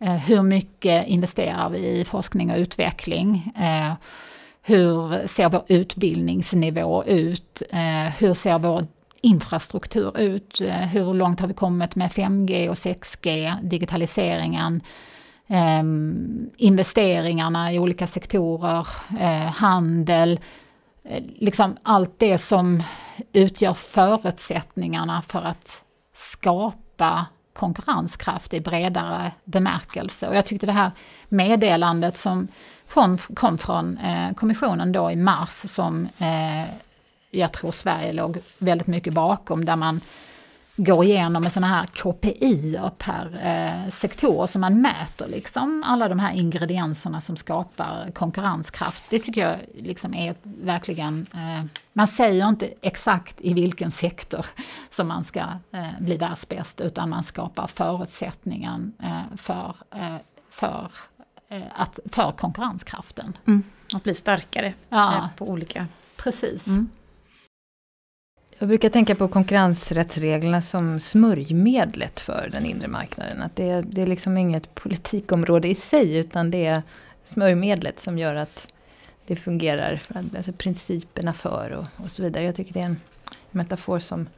Eh, 0.00 0.14
hur 0.14 0.42
mycket 0.42 1.06
investerar 1.06 1.70
vi 1.70 1.78
i 1.78 2.04
forskning 2.04 2.50
och 2.50 2.58
utveckling? 2.58 3.52
Eh, 3.58 3.92
hur 4.62 5.26
ser 5.26 5.48
vår 5.48 5.64
utbildningsnivå 5.68 7.04
ut? 7.04 7.62
Eh, 7.70 8.12
hur 8.18 8.34
ser 8.34 8.58
vår 8.58 8.82
infrastruktur 9.20 10.18
ut? 10.18 10.60
Hur 10.92 11.14
långt 11.14 11.40
har 11.40 11.48
vi 11.48 11.54
kommit 11.54 11.96
med 11.96 12.10
5G 12.10 12.68
och 12.68 12.74
6G, 12.76 13.54
digitaliseringen? 13.62 14.80
Ehm, 15.48 16.50
investeringarna 16.56 17.72
i 17.72 17.78
olika 17.78 18.06
sektorer, 18.06 18.86
handel, 19.50 20.40
liksom 21.34 21.76
allt 21.82 22.18
det 22.18 22.38
som 22.38 22.82
utgör 23.32 23.74
förutsättningarna 23.74 25.22
för 25.22 25.42
att 25.42 25.84
skapa 26.12 27.26
konkurrenskraft 27.56 28.54
i 28.54 28.60
bredare 28.60 29.32
bemärkelse. 29.44 30.28
Och 30.28 30.36
jag 30.36 30.46
tyckte 30.46 30.66
det 30.66 30.72
här 30.72 30.90
meddelandet 31.28 32.18
som 32.18 32.48
kom, 32.88 33.18
kom 33.18 33.58
från 33.58 33.98
eh, 33.98 34.34
kommissionen 34.34 34.92
då 34.92 35.10
i 35.10 35.16
mars 35.16 35.64
som 35.70 36.08
eh, 36.18 36.64
jag 37.30 37.52
tror 37.52 37.72
Sverige 37.72 38.12
låg 38.12 38.38
väldigt 38.58 38.86
mycket 38.86 39.12
bakom, 39.12 39.64
där 39.64 39.76
man 39.76 40.00
går 40.76 41.04
igenom 41.04 41.42
med 41.42 41.52
sådana 41.52 41.66
här 41.66 41.86
KPI 41.86 42.80
per 42.98 43.38
eh, 43.42 43.90
sektor, 43.90 44.46
så 44.46 44.58
man 44.58 44.80
mäter 44.80 45.28
liksom 45.28 45.82
alla 45.86 46.08
de 46.08 46.18
här 46.18 46.32
ingredienserna 46.32 47.20
som 47.20 47.36
skapar 47.36 48.10
konkurrenskraft. 48.14 49.04
Det 49.10 49.18
tycker 49.18 49.40
jag 49.40 49.56
liksom 49.74 50.14
är 50.14 50.34
verkligen, 50.42 51.26
eh, 51.34 51.64
man 51.92 52.08
säger 52.08 52.48
inte 52.48 52.72
exakt 52.82 53.36
i 53.40 53.54
vilken 53.54 53.92
sektor 53.92 54.46
som 54.90 55.08
man 55.08 55.24
ska 55.24 55.40
eh, 55.72 55.86
bli 56.00 56.16
världsbäst, 56.16 56.80
utan 56.80 57.10
man 57.10 57.24
skapar 57.24 57.66
förutsättningen 57.66 58.92
eh, 59.02 59.36
för, 59.36 59.74
eh, 59.90 60.16
för, 60.50 60.90
eh, 61.48 61.62
att, 61.74 61.98
för 62.12 62.32
konkurrenskraften. 62.32 63.36
Mm. 63.46 63.62
Att 63.94 64.02
bli 64.02 64.14
starkare 64.14 64.74
ja. 64.88 65.28
på 65.36 65.48
olika... 65.48 65.86
Precis. 66.16 66.66
Mm. 66.66 66.88
Jag 68.58 68.68
brukar 68.68 68.88
tänka 68.88 69.14
på 69.14 69.28
konkurrensrättsreglerna 69.28 70.62
som 70.62 71.00
smörjmedlet 71.00 72.20
för 72.20 72.48
den 72.52 72.66
inre 72.66 72.88
marknaden. 72.88 73.42
Att 73.42 73.56
det, 73.56 73.82
det 73.82 74.02
är 74.02 74.06
liksom 74.06 74.36
inget 74.36 74.74
politikområde 74.74 75.68
i 75.68 75.74
sig, 75.74 76.16
utan 76.16 76.50
det 76.50 76.66
är 76.66 76.82
smörjmedlet 77.26 78.00
som 78.00 78.18
gör 78.18 78.34
att 78.34 78.68
det 79.26 79.36
fungerar. 79.36 80.02
Alltså 80.36 80.52
principerna 80.52 81.32
för 81.32 81.70
och, 81.70 82.04
och 82.04 82.10
så 82.10 82.22
vidare. 82.22 82.44
Jag 82.44 82.54
tycker 82.54 82.72
det 82.72 82.80
är 82.80 82.84
en 82.84 83.00
metafor 83.50 83.98
som... 83.98 84.28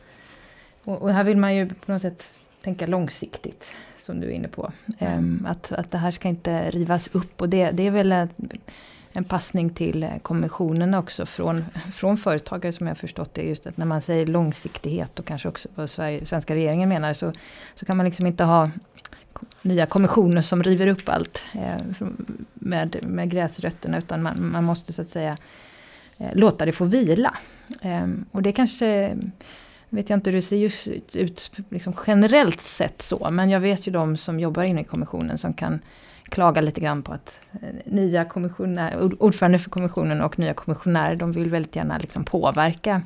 Och, 0.84 1.02
och, 1.02 1.12
här 1.12 1.24
vill 1.24 1.36
man 1.36 1.54
ju 1.54 1.68
på 1.68 1.92
något 1.92 2.02
sätt 2.02 2.30
tänka 2.62 2.86
långsiktigt, 2.86 3.72
som 3.98 4.20
du 4.20 4.26
är 4.26 4.30
inne 4.32 4.48
på. 4.48 4.72
Mm. 4.98 5.46
Att, 5.48 5.72
att 5.72 5.90
det 5.90 5.98
här 5.98 6.10
ska 6.10 6.28
inte 6.28 6.70
rivas 6.70 7.08
upp 7.12 7.40
och 7.40 7.48
det, 7.48 7.70
det 7.70 7.82
är 7.82 7.90
väl 7.90 8.12
ett, 8.12 8.38
en 9.12 9.24
passning 9.24 9.70
till 9.70 10.02
eh, 10.02 10.18
kommissionen 10.22 10.94
också 10.94 11.26
från, 11.26 11.64
från 11.92 12.16
företagare 12.16 12.72
som 12.72 12.86
jag 12.86 12.98
förstått 12.98 13.34
det. 13.34 13.42
Just 13.42 13.66
att 13.66 13.76
när 13.76 13.86
man 13.86 14.00
säger 14.00 14.26
långsiktighet 14.26 15.18
och 15.18 15.24
kanske 15.24 15.48
också 15.48 15.68
vad 15.74 15.90
Sverige, 15.90 16.26
svenska 16.26 16.54
regeringen 16.54 16.88
menar 16.88 17.12
så, 17.12 17.32
så 17.74 17.86
kan 17.86 17.96
man 17.96 18.06
liksom 18.06 18.26
inte 18.26 18.44
ha 18.44 18.70
nya 19.62 19.86
kommissioner 19.86 20.42
som 20.42 20.62
river 20.62 20.86
upp 20.86 21.08
allt 21.08 21.44
eh, 21.54 22.06
med, 22.54 22.96
med 23.02 23.30
gräsrötterna 23.30 23.98
utan 23.98 24.22
man, 24.22 24.50
man 24.52 24.64
måste 24.64 24.92
så 24.92 25.02
att 25.02 25.08
säga 25.08 25.36
eh, 26.18 26.30
låta 26.32 26.66
det 26.66 26.72
få 26.72 26.84
vila. 26.84 27.34
Eh, 27.82 28.06
och 28.32 28.42
det 28.42 28.52
kanske 28.52 29.16
vet 29.88 30.10
jag 30.10 30.16
inte 30.16 30.30
hur 30.30 30.36
det 30.36 30.42
ser 30.42 30.56
just 30.56 30.88
ut 31.12 31.50
liksom 31.68 31.94
generellt 32.06 32.60
sett 32.60 33.02
så, 33.02 33.28
men 33.30 33.50
jag 33.50 33.60
vet 33.60 33.86
ju 33.86 33.92
de 33.92 34.16
som 34.16 34.40
jobbar 34.40 34.62
inne 34.62 34.80
i 34.80 34.84
kommissionen 34.84 35.38
som 35.38 35.54
kan 35.54 35.80
klaga 36.28 36.60
lite 36.60 36.80
grann 36.80 37.02
på 37.02 37.12
att 37.12 37.40
eh, 37.62 37.68
nya 37.84 38.24
kommissionärer, 38.24 39.22
ordförande 39.22 39.58
för 39.58 39.70
kommissionen 39.70 40.20
och 40.20 40.38
nya 40.38 40.54
kommissionärer, 40.54 41.16
de 41.16 41.32
vill 41.32 41.50
väldigt 41.50 41.76
gärna 41.76 41.98
liksom 41.98 42.24
påverka 42.24 43.02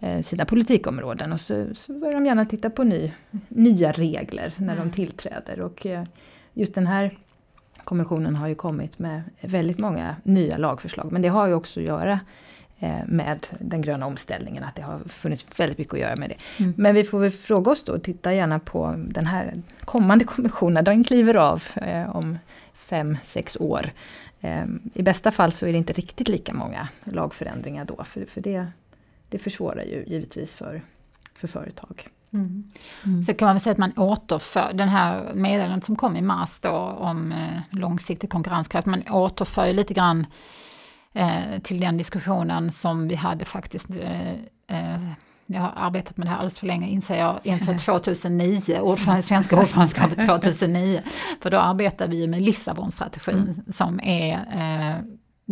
eh, 0.00 0.20
sina 0.22 0.44
politikområden 0.44 1.32
och 1.32 1.40
så, 1.40 1.66
så 1.74 1.92
börjar 1.92 2.12
de 2.12 2.26
gärna 2.26 2.46
titta 2.46 2.70
på 2.70 2.84
ny, 2.84 3.12
nya 3.48 3.92
regler 3.92 4.52
när 4.56 4.74
mm. 4.74 4.88
de 4.88 4.94
tillträder. 4.94 5.60
Och 5.60 5.86
eh, 5.86 6.04
just 6.54 6.74
den 6.74 6.86
här 6.86 7.18
kommissionen 7.84 8.36
har 8.36 8.48
ju 8.48 8.54
kommit 8.54 8.98
med 8.98 9.22
väldigt 9.40 9.78
många 9.78 10.16
nya 10.22 10.56
lagförslag, 10.56 11.12
men 11.12 11.22
det 11.22 11.28
har 11.28 11.46
ju 11.46 11.54
också 11.54 11.80
att 11.80 11.86
göra 11.86 12.20
med 13.06 13.46
den 13.60 13.82
gröna 13.82 14.06
omställningen, 14.06 14.64
att 14.64 14.74
det 14.74 14.82
har 14.82 14.98
funnits 14.98 15.46
väldigt 15.56 15.78
mycket 15.78 15.94
att 15.94 16.00
göra 16.00 16.16
med 16.16 16.30
det. 16.30 16.62
Mm. 16.64 16.74
Men 16.76 16.94
vi 16.94 17.04
får 17.04 17.20
väl 17.20 17.30
fråga 17.30 17.70
oss 17.70 17.84
då, 17.84 17.98
titta 17.98 18.34
gärna 18.34 18.58
på 18.58 18.94
den 19.08 19.26
här 19.26 19.62
kommande 19.84 20.24
kommissionen, 20.34 20.84
den 20.84 21.04
kliver 21.04 21.34
av 21.34 21.64
eh, 21.74 22.16
om 22.16 22.38
fem, 22.74 23.16
sex 23.22 23.56
år. 23.60 23.90
Eh, 24.40 24.64
I 24.94 25.02
bästa 25.02 25.30
fall 25.30 25.52
så 25.52 25.66
är 25.66 25.72
det 25.72 25.78
inte 25.78 25.92
riktigt 25.92 26.28
lika 26.28 26.54
många 26.54 26.88
lagförändringar 27.04 27.84
då, 27.84 28.04
för, 28.04 28.24
för 28.24 28.40
det, 28.40 28.66
det 29.28 29.38
försvårar 29.38 29.82
ju 29.82 30.04
givetvis 30.06 30.54
för, 30.54 30.82
för 31.34 31.48
företag. 31.48 32.08
Mm. 32.32 32.64
Mm. 33.04 33.24
Så 33.24 33.34
kan 33.34 33.46
man 33.46 33.54
väl 33.54 33.62
säga 33.62 33.72
att 33.72 33.78
man 33.78 33.92
återför, 33.96 34.70
den 34.74 34.88
här 34.88 35.34
meddelandet 35.34 35.84
som 35.84 35.96
kom 35.96 36.16
i 36.16 36.22
mars 36.22 36.60
då 36.60 36.70
om 36.98 37.32
eh, 37.32 37.60
långsiktig 37.70 38.30
konkurrenskraft, 38.30 38.86
man 38.86 39.02
återför 39.10 39.72
lite 39.72 39.94
grann 39.94 40.26
eh, 41.16 41.58
till 41.62 41.80
den 41.80 41.96
diskussionen 41.96 42.72
som 42.72 43.08
vi 43.08 43.14
hade 43.14 43.44
faktiskt 43.44 43.90
eh, 43.90 44.30
eh 44.68 45.00
jag 45.48 45.60
har 45.60 45.72
arbetat 45.76 46.16
med 46.16 46.26
det 46.26 46.30
här 46.30 46.36
alldeles 46.36 46.58
för 46.58 46.66
länge 46.66 46.88
inser 46.88 47.18
jag 47.18 47.40
inför 47.42 47.78
2009, 47.84 48.80
ordförande, 48.80 49.22
svenska 49.22 49.56
ordförandeskapet 49.60 50.26
2009. 50.26 51.02
För 51.40 51.50
då 51.50 51.58
arbetade 51.58 52.10
vi 52.10 52.20
ju 52.20 52.26
med 52.26 52.42
Lissabonstrategin 52.42 53.34
mm. 53.34 53.72
som 53.72 54.00
är 54.02 54.32
eh, 54.32 55.04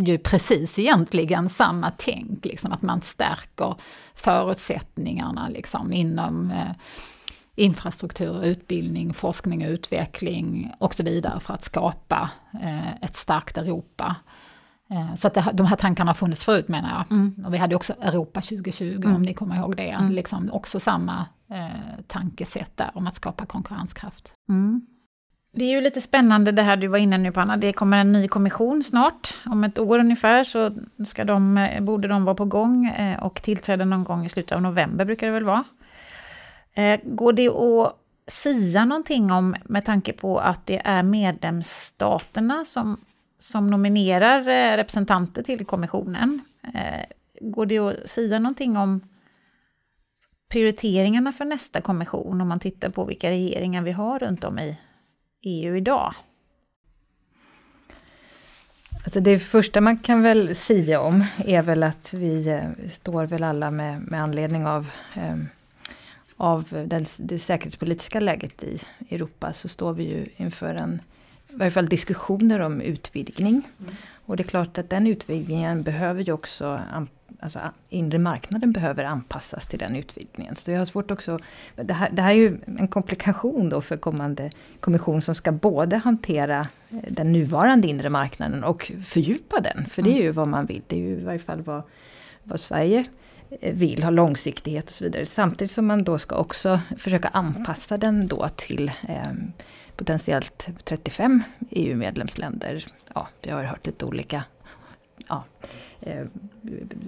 ju 0.05 0.19
precis 0.19 0.79
egentligen 0.79 1.49
samma 1.49 1.91
tänk, 1.99 2.45
liksom, 2.45 2.73
att 2.73 2.83
man 2.83 3.01
stärker 3.01 3.75
förutsättningarna 4.15 5.49
liksom, 5.49 5.93
inom 5.93 6.51
eh, 6.51 6.73
infrastruktur, 7.57 8.45
utbildning, 8.45 9.15
forskning 9.15 9.67
och 9.67 9.71
utveckling 9.71 10.73
och 10.79 10.95
så 10.95 11.03
vidare 11.03 11.41
för 11.41 11.55
att 11.55 11.65
skapa 11.65 12.31
eh, 12.63 12.95
ett 13.03 13.17
starkt 13.17 13.59
Europa. 13.59 14.17
Eh, 14.91 15.15
så 15.15 15.27
att 15.27 15.35
det, 15.35 15.51
de 15.53 15.67
här 15.67 15.77
tankarna 15.77 16.09
har 16.09 16.15
funnits 16.15 16.45
förut 16.45 16.69
menar 16.69 16.91
jag. 16.91 17.17
Mm. 17.17 17.45
Och 17.47 17.55
vi 17.55 17.59
hade 17.59 17.77
också 17.77 17.95
Europa 18.01 18.41
2020 18.41 18.85
mm. 18.85 19.17
om 19.17 19.23
ni 19.23 19.35
kommer 19.35 19.57
ihåg 19.57 19.77
det. 19.77 19.91
Mm. 19.91 20.13
Liksom 20.13 20.53
också 20.53 20.81
samma 20.81 21.27
eh, 21.51 22.01
tankesätt 22.07 22.77
där 22.77 22.91
om 22.95 23.07
att 23.07 23.15
skapa 23.15 23.47
konkurrenskraft. 23.47 24.33
Mm. 24.49 24.87
Det 25.53 25.65
är 25.65 25.71
ju 25.71 25.81
lite 25.81 26.01
spännande 26.01 26.53
det 26.53 26.63
här 26.63 26.77
du 26.77 26.87
var 26.87 26.99
inne 26.99 27.19
nu 27.19 27.33
på 27.33 27.41
Anna, 27.41 27.57
det 27.57 27.73
kommer 27.73 27.99
en 27.99 28.13
ny 28.13 28.29
kommission 28.29 28.83
snart. 28.83 29.35
Om 29.45 29.65
ett 29.65 29.79
år 29.79 29.99
ungefär 29.99 30.45
så 30.45 30.71
ska 31.07 31.25
de, 31.25 31.59
eh, 31.59 31.83
borde 31.83 32.09
de 32.09 32.25
vara 32.25 32.35
på 32.35 32.45
gång 32.45 32.87
eh, 32.87 33.23
och 33.23 33.43
tillträda 33.43 33.85
någon 33.85 34.05
gång 34.05 34.27
i 34.27 34.29
slutet 34.29 34.53
av 34.53 34.63
november 34.63 35.05
brukar 35.05 35.27
det 35.27 35.33
väl 35.33 35.45
vara. 35.45 35.65
Går 37.05 37.33
det 37.33 37.49
att 37.49 37.97
sia 38.27 38.85
någonting 38.85 39.33
om, 39.33 39.57
med 39.65 39.85
tanke 39.85 40.13
på 40.13 40.39
att 40.39 40.67
det 40.67 40.83
är 40.85 41.03
medlemsstaterna 41.03 42.65
som 42.65 42.97
som 43.39 43.71
nominerar 43.71 44.41
eh, 44.49 44.77
representanter 44.77 45.43
till 45.43 45.67
kommissionen. 45.67 46.41
Eh, 46.75 47.05
går 47.41 47.67
det 47.67 47.79
att 47.79 48.11
säga 48.11 48.39
någonting 48.39 48.77
om 48.77 49.01
prioriteringarna 50.49 51.33
för 51.33 51.45
nästa 51.45 51.81
kommission 51.81 52.41
om 52.41 52.49
man 52.49 52.61
tittar 52.61 52.89
på 52.89 53.05
vilka 53.05 53.31
regeringar 53.31 53.83
vi 53.83 53.93
har 53.93 54.19
runt 54.19 54.45
om 54.45 54.59
i 54.59 54.77
EU 55.43 55.77
idag? 55.77 56.15
Alltså 59.05 59.21
det 59.21 59.39
första 59.39 59.81
man 59.81 59.99
kan 59.99 60.23
väl 60.23 60.55
säga 60.55 61.01
om 61.01 61.25
är 61.37 61.63
väl 61.63 61.83
att 61.83 62.13
vi 62.13 62.49
eh, 62.49 62.89
står 62.89 63.27
väl 63.27 63.45
alla 63.45 63.71
med, 63.71 64.01
med 64.03 64.23
anledning 64.23 64.67
av, 64.67 64.91
eh, 65.15 65.37
av 66.37 66.87
den, 66.87 67.05
det 67.19 67.39
säkerhetspolitiska 67.39 68.21
läget 68.21 68.63
i 68.63 68.81
Europa 69.11 69.53
så 69.53 69.69
står 69.69 69.93
vi 69.93 70.05
ju 70.05 70.27
inför 70.37 70.75
en 70.75 71.03
i 71.55 71.59
varje 71.59 71.71
fall 71.71 71.87
diskussioner 71.87 72.61
om 72.61 72.81
utvidgning. 72.81 73.63
Mm. 73.81 73.95
Och 74.27 74.37
det 74.37 74.43
är 74.43 74.49
klart 74.49 74.79
att 74.79 74.91
den 74.91 75.07
utvidgningen 75.07 75.83
behöver 75.83 76.23
ju 76.23 76.33
också, 76.33 76.81
alltså 77.41 77.59
inre 77.89 78.19
marknaden 78.19 78.73
behöver 78.73 79.05
anpassas 79.05 79.67
till 79.67 79.79
den 79.79 79.97
utvidgningen. 79.97 80.57
Så 80.57 80.71
jag 80.71 80.79
har 80.79 80.85
svårt 80.85 81.11
också, 81.11 81.39
det 81.77 81.95
här, 81.95 82.11
det 82.13 82.23
här 82.23 82.31
är 82.31 82.37
ju 82.37 82.59
en 82.79 82.89
komplikation 82.89 83.69
då 83.69 83.81
för 83.81 83.97
kommande 83.97 84.51
kommission 84.81 85.23
som 85.23 85.35
ska 85.35 85.53
både 85.53 85.97
hantera 85.97 86.67
eh, 86.91 86.99
den 87.09 87.33
nuvarande 87.33 87.89
inre 87.89 88.11
marknaden 88.11 88.65
och 88.65 88.93
fördjupa 89.05 89.61
den. 89.61 89.87
För 89.87 90.03
det 90.03 90.19
är 90.19 90.23
ju 90.23 90.31
vad 90.31 90.49
man 90.49 90.67
vill, 90.67 90.83
det 90.87 90.97
är 90.97 91.01
ju 91.01 91.19
i 91.19 91.25
varje 91.25 91.39
fall 91.39 91.63
vad, 91.63 91.83
vad 92.43 92.61
Sverige 92.61 93.05
eh, 93.61 93.75
vill 93.75 94.03
ha 94.03 94.11
långsiktighet 94.11 94.85
och 94.85 94.95
så 94.95 95.05
vidare. 95.05 95.27
Samtidigt 95.27 95.71
som 95.71 95.87
man 95.87 96.05
då 96.05 96.19
ska 96.19 96.37
också 96.37 96.81
försöka 96.99 97.29
anpassa 97.29 97.97
den 97.97 98.27
då 98.27 98.49
till 98.57 98.89
eh, 99.09 99.33
potentiellt 99.97 100.69
35 100.85 101.43
EU-medlemsländer. 101.71 102.87
Ja, 103.15 103.29
vi 103.43 103.51
har 103.51 103.65
hört 103.65 103.87
lite 103.87 104.05
olika 104.05 104.45
ja, 105.29 105.45
eh, 106.01 106.25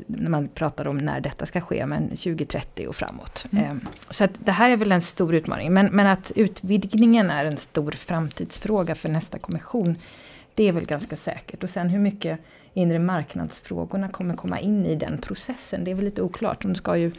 när 0.07 0.31
man 0.31 0.49
pratar 0.49 0.87
om 0.87 0.99
när 0.99 1.21
detta 1.21 1.47
ska 1.47 1.61
ske, 1.61 1.87
men 1.87 2.09
2030 2.09 2.87
och 2.89 2.97
framåt. 2.97 3.47
Mm. 3.53 3.65
Eh, 3.65 3.89
så 4.11 4.25
att 4.25 4.31
det 4.39 4.53
här 4.53 4.71
är 4.71 4.77
väl 4.77 4.93
en 4.93 5.03
stor 5.03 5.35
utmaning, 5.35 5.73
men, 5.73 5.87
men 5.87 6.07
att 6.07 6.33
utvidgningen 6.37 7.31
är 7.31 7.45
en 7.45 7.57
stor 7.57 7.93
framtidsfråga 7.93 8.95
för 8.95 9.09
nästa 9.09 9.39
kommission, 9.39 9.97
det 10.55 10.69
är 10.69 10.73
väl 10.73 10.87
ganska 10.87 11.17
säkert. 11.17 11.63
Och 11.63 11.71
sen 11.71 11.89
hur 11.89 11.99
mycket 11.99 12.41
inre 12.77 12.99
marknadsfrågorna 12.99 14.09
kommer 14.09 14.37
komma 14.37 14.61
in 14.61 14.87
i 14.87 14.95
den 14.95 15.19
processen, 15.19 15.85
det 15.85 15.91
är 15.91 15.95
väl 15.95 16.05
lite 16.05 16.23
oklart. 16.23 16.63
De 16.63 16.75
ska 16.75 16.97
ju 16.97 17.13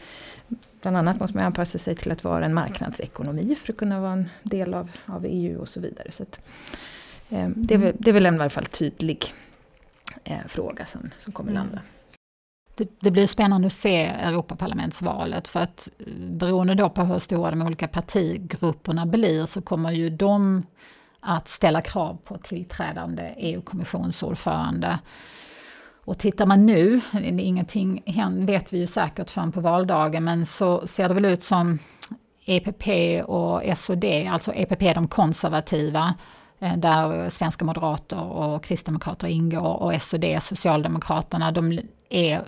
Bland 0.81 0.97
annat 0.97 1.19
måste 1.19 1.37
man 1.37 1.45
anpassa 1.45 1.77
sig 1.77 1.95
till 1.95 2.11
att 2.11 2.23
vara 2.23 2.45
en 2.45 2.53
marknadsekonomi 2.53 3.55
för 3.55 3.73
att 3.73 3.79
kunna 3.79 3.99
vara 3.99 4.11
en 4.11 4.29
del 4.43 4.73
av, 4.73 4.91
av 5.05 5.25
EU 5.25 5.61
och 5.61 5.69
så 5.69 5.79
vidare. 5.79 6.11
Så 6.11 6.23
att, 6.23 6.39
eh, 7.29 7.49
det, 7.49 7.73
är 7.73 7.77
väl, 7.77 7.95
det 7.99 8.09
är 8.09 8.13
väl 8.13 8.25
en 8.25 8.35
i 8.35 8.39
alla 8.39 8.49
fall 8.49 8.65
tydlig 8.65 9.33
eh, 10.23 10.47
fråga 10.47 10.85
som, 10.85 11.09
som 11.19 11.33
kommer 11.33 11.51
mm. 11.51 11.63
landa. 11.63 11.81
Det, 12.75 12.89
det, 12.99 13.11
blir 13.11 13.27
spännande 13.27 13.67
att 13.67 13.73
se 13.73 14.05
Europaparlamentsvalet 14.05 15.47
för 15.47 15.59
att 15.59 15.89
beroende 16.17 16.75
då 16.75 16.89
på 16.89 17.03
hur 17.03 17.19
stora 17.19 17.49
de 17.49 17.61
olika 17.61 17.87
partigrupperna 17.87 19.05
blir 19.05 19.45
så 19.45 19.61
kommer 19.61 19.91
ju 19.91 20.09
de 20.09 20.63
att 21.19 21.49
ställa 21.49 21.81
krav 21.81 22.17
på 22.23 22.37
tillträdande 22.37 23.33
EU-kommissionsordförande. 23.37 24.99
Och 26.07 26.17
tittar 26.17 26.45
man 26.45 26.65
nu, 26.65 27.01
ingenting 27.39 28.03
vet 28.31 28.73
vi 28.73 28.79
ju 28.79 28.87
säkert 28.87 29.29
förrän 29.29 29.51
på 29.51 29.61
valdagen, 29.61 30.23
men 30.23 30.45
så 30.45 30.87
ser 30.87 31.07
det 31.07 31.13
väl 31.13 31.25
ut 31.25 31.43
som 31.43 31.79
EPP 32.45 32.87
och 33.25 33.77
SOD, 33.77 34.05
alltså 34.29 34.53
EPP 34.53 34.93
de 34.95 35.07
konservativa, 35.07 36.15
eh, 36.59 36.77
där 36.77 37.29
svenska 37.29 37.65
moderater 37.65 38.23
och 38.23 38.63
kristdemokrater 38.63 39.27
ingår 39.27 39.83
och 39.83 40.01
SOD, 40.01 40.25
Socialdemokraterna, 40.41 41.51
de 41.51 41.79
är 42.09 42.43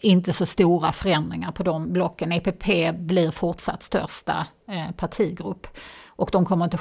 inte 0.00 0.32
så 0.32 0.46
stora 0.46 0.92
förändringar 0.92 1.52
på 1.52 1.62
de 1.62 1.92
blocken. 1.92 2.32
EPP 2.32 2.92
blir 2.92 3.30
fortsatt 3.30 3.82
största 3.82 4.46
eh, 4.68 4.90
partigrupp. 4.96 5.66
Och 6.16 6.28
de 6.32 6.46
kommer 6.46 6.64
inte, 6.64 6.78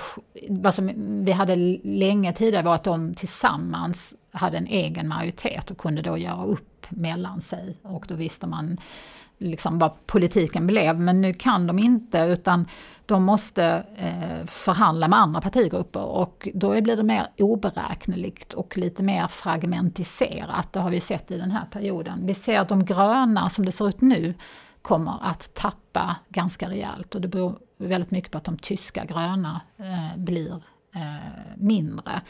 vad 0.50 0.76
som 0.76 0.92
vi 1.26 1.32
hade 1.32 1.56
länge 1.84 2.34
tidigare 2.34 2.66
var 2.66 2.76
att 2.76 2.84
de 2.84 3.14
tillsammans 3.16 4.16
hade 4.34 4.58
en 4.58 4.68
egen 4.68 5.08
majoritet 5.08 5.72
och 5.72 5.78
kunde 5.78 6.02
då 6.02 6.18
göra 6.18 6.46
upp 6.46 6.86
mellan 6.90 7.42
sig. 7.42 7.78
Och 7.82 8.06
då 8.08 8.16
visste 8.16 8.48
man 8.48 8.78
liksom 9.38 9.80
vad 9.80 10.06
politiken 10.06 10.68
blev. 10.68 11.00
Men 11.00 11.22
nu 11.22 11.34
kan 11.34 11.68
de 11.68 11.80
inte 11.80 12.18
utan 12.18 12.68
de 13.06 13.24
måste 13.24 13.86
eh, 13.96 14.46
förhandla 14.46 15.08
med 15.08 15.20
andra 15.20 15.42
partigrupper 15.42 16.04
och 16.04 16.48
då 16.54 16.82
blir 16.82 16.96
det 16.96 17.04
mer 17.04 17.28
oberäkneligt 17.38 18.54
och 18.54 18.78
lite 18.78 19.04
mer 19.04 19.28
fragmentiserat. 19.28 20.74
Det 20.74 20.80
har 20.80 20.90
vi 20.90 21.00
sett 21.00 21.32
i 21.32 21.38
den 21.38 21.52
här 21.52 21.66
perioden. 21.66 22.26
Vi 22.26 22.34
ser 22.34 22.60
att 22.60 22.70
de 22.70 22.86
gröna 22.86 23.50
som 23.50 23.66
det 23.66 23.72
ser 23.72 23.88
ut 23.88 24.02
nu 24.02 24.34
kommer 24.82 25.14
att 25.22 25.54
tappa 25.54 26.16
ganska 26.30 26.70
rejält 26.70 27.16
och 27.16 27.22
det 27.22 27.28
beror 27.28 27.58
väldigt 27.78 28.12
mycket 28.12 28.32
på 28.32 28.38
att 28.38 28.44
de 28.44 28.58
tyska 28.58 29.06
gröna 29.06 29.62
eh, 29.78 30.18
blir 30.18 30.64
Eh, 30.96 31.56
mindre. 31.56 32.22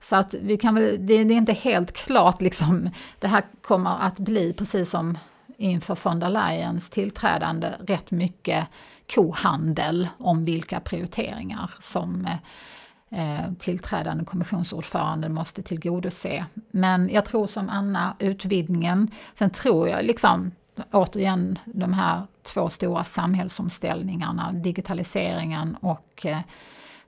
Så 0.00 0.16
att 0.16 0.34
vi 0.34 0.56
kan 0.56 0.74
väl, 0.74 1.06
det, 1.06 1.24
det, 1.24 1.34
är 1.34 1.38
inte 1.38 1.52
helt 1.52 1.92
klart 1.92 2.42
liksom, 2.42 2.90
det 3.18 3.28
här 3.28 3.44
kommer 3.62 3.98
att 4.00 4.18
bli 4.18 4.52
precis 4.52 4.90
som 4.90 5.18
inför 5.56 5.98
von 6.04 6.20
der 6.20 6.30
Leyens 6.30 6.90
tillträdande 6.90 7.72
rätt 7.86 8.10
mycket 8.10 8.66
kohandel 9.14 10.08
om 10.18 10.44
vilka 10.44 10.80
prioriteringar 10.80 11.70
som 11.80 12.26
eh, 13.10 13.40
eh 13.44 13.52
tillträdande 13.58 14.24
kommissionsordförande 14.24 15.28
måste 15.28 15.62
tillgodose. 15.62 16.46
Men 16.70 17.08
jag 17.08 17.24
tror 17.24 17.46
som 17.46 17.68
Anna, 17.68 18.16
utvidgningen, 18.18 19.10
sen 19.34 19.50
tror 19.50 19.88
jag 19.88 20.04
liksom 20.04 20.50
återigen 20.92 21.58
de 21.64 21.92
här 21.92 22.26
två 22.42 22.68
stora 22.68 23.04
samhällsomställningarna, 23.04 24.52
digitaliseringen 24.52 25.76
och 25.80 26.26
eh, 26.26 26.40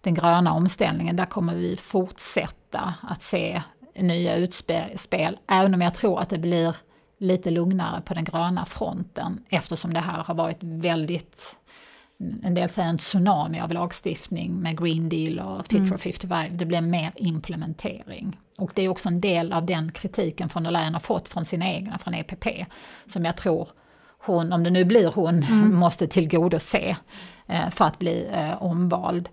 den 0.01 0.14
gröna 0.14 0.53
omställningen, 0.53 1.16
där 1.16 1.24
kommer 1.24 1.55
vi 1.55 1.76
fortsätta 1.76 2.94
att 3.03 3.22
se 3.22 3.62
nya 3.94 4.36
utspel, 4.36 5.38
även 5.49 5.74
om 5.74 5.80
jag 5.80 5.94
tror 5.94 6.20
att 6.20 6.30
det 6.30 6.38
blir 6.38 6.76
lite 7.18 7.51
lugnare 7.51 8.01
på 8.01 8.14
den 8.14 8.24
gröna 8.24 8.66
fronten 8.66 9.40
eftersom 9.49 9.94
det 9.94 10.01
här 10.01 10.22
har 10.24 10.34
varit 10.34 10.59
väldigt 10.61 11.59
en 12.42 12.55
del 12.55 12.68
säger 12.68 12.88
en 12.88 12.99
tsunami 12.99 13.61
av 13.61 13.72
lagstiftning 13.72 14.61
med 14.61 14.78
Green 14.78 15.09
Deal 15.09 15.38
och 15.38 15.66
Fit 15.66 15.78
mm. 15.78 15.88
for 15.88 15.99
55. 15.99 16.57
Det 16.57 16.64
blir 16.64 16.80
mer 16.80 17.12
implementering. 17.16 18.40
Och 18.57 18.72
det 18.74 18.82
är 18.82 18.88
också 18.88 19.09
en 19.09 19.20
del 19.20 19.53
av 19.53 19.66
den 19.66 19.92
kritiken 19.92 20.49
från 20.49 20.62
der 20.62 20.70
Leyen 20.70 20.92
har 20.92 21.01
fått 21.01 21.28
från 21.28 21.44
sina 21.44 21.72
egna, 21.72 21.99
från 21.99 22.14
EPP, 22.14 22.46
som 23.07 23.24
jag 23.24 23.36
tror 23.36 23.68
hon, 24.18 24.53
om 24.53 24.64
det 24.64 24.70
nu 24.70 24.84
blir 24.84 25.12
hon, 25.14 25.42
mm. 25.42 25.74
måste 25.78 26.07
tillgodose 26.07 26.96
eh, 27.46 27.70
för 27.70 27.84
att 27.84 27.99
bli 27.99 28.28
eh, 28.32 28.62
omvald. 28.62 29.28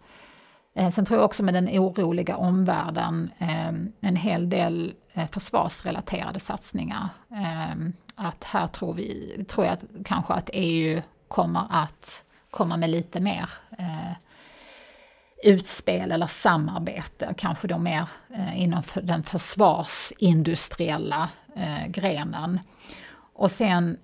Eh, 0.76 0.90
sen 0.90 1.06
tror 1.06 1.20
jag 1.20 1.26
också 1.26 1.44
med 1.44 1.54
den 1.54 1.70
oroliga 1.70 2.38
omvärlden, 2.38 3.32
ehm, 3.38 3.92
en 4.02 4.16
hel 4.16 4.50
del 4.50 4.94
eh, 5.14 5.28
försvarsrelaterade 5.28 6.40
satsningar. 6.40 7.10
Ehm, 7.32 7.94
att 8.16 8.44
här 8.44 8.68
tror, 8.68 8.94
vi, 8.94 9.46
tror 9.48 9.66
jag 9.66 9.78
kanske 10.06 10.34
att 10.34 10.50
EU 10.54 11.02
kommer 11.28 11.68
att 11.70 12.24
komma 12.50 12.78
med 12.78 12.90
lite 12.90 13.20
mer 13.20 13.50
eh, 13.78 14.12
utspel 15.44 16.12
eller 16.12 16.28
samarbete, 16.28 17.34
kanske 17.38 17.68
då 17.68 17.78
mer 17.78 18.10
inom 18.54 18.84
den 19.04 19.24
försvarsindustriella 19.24 21.30
grenen. 21.88 22.60
Och 23.34 23.52
sen 23.52 23.98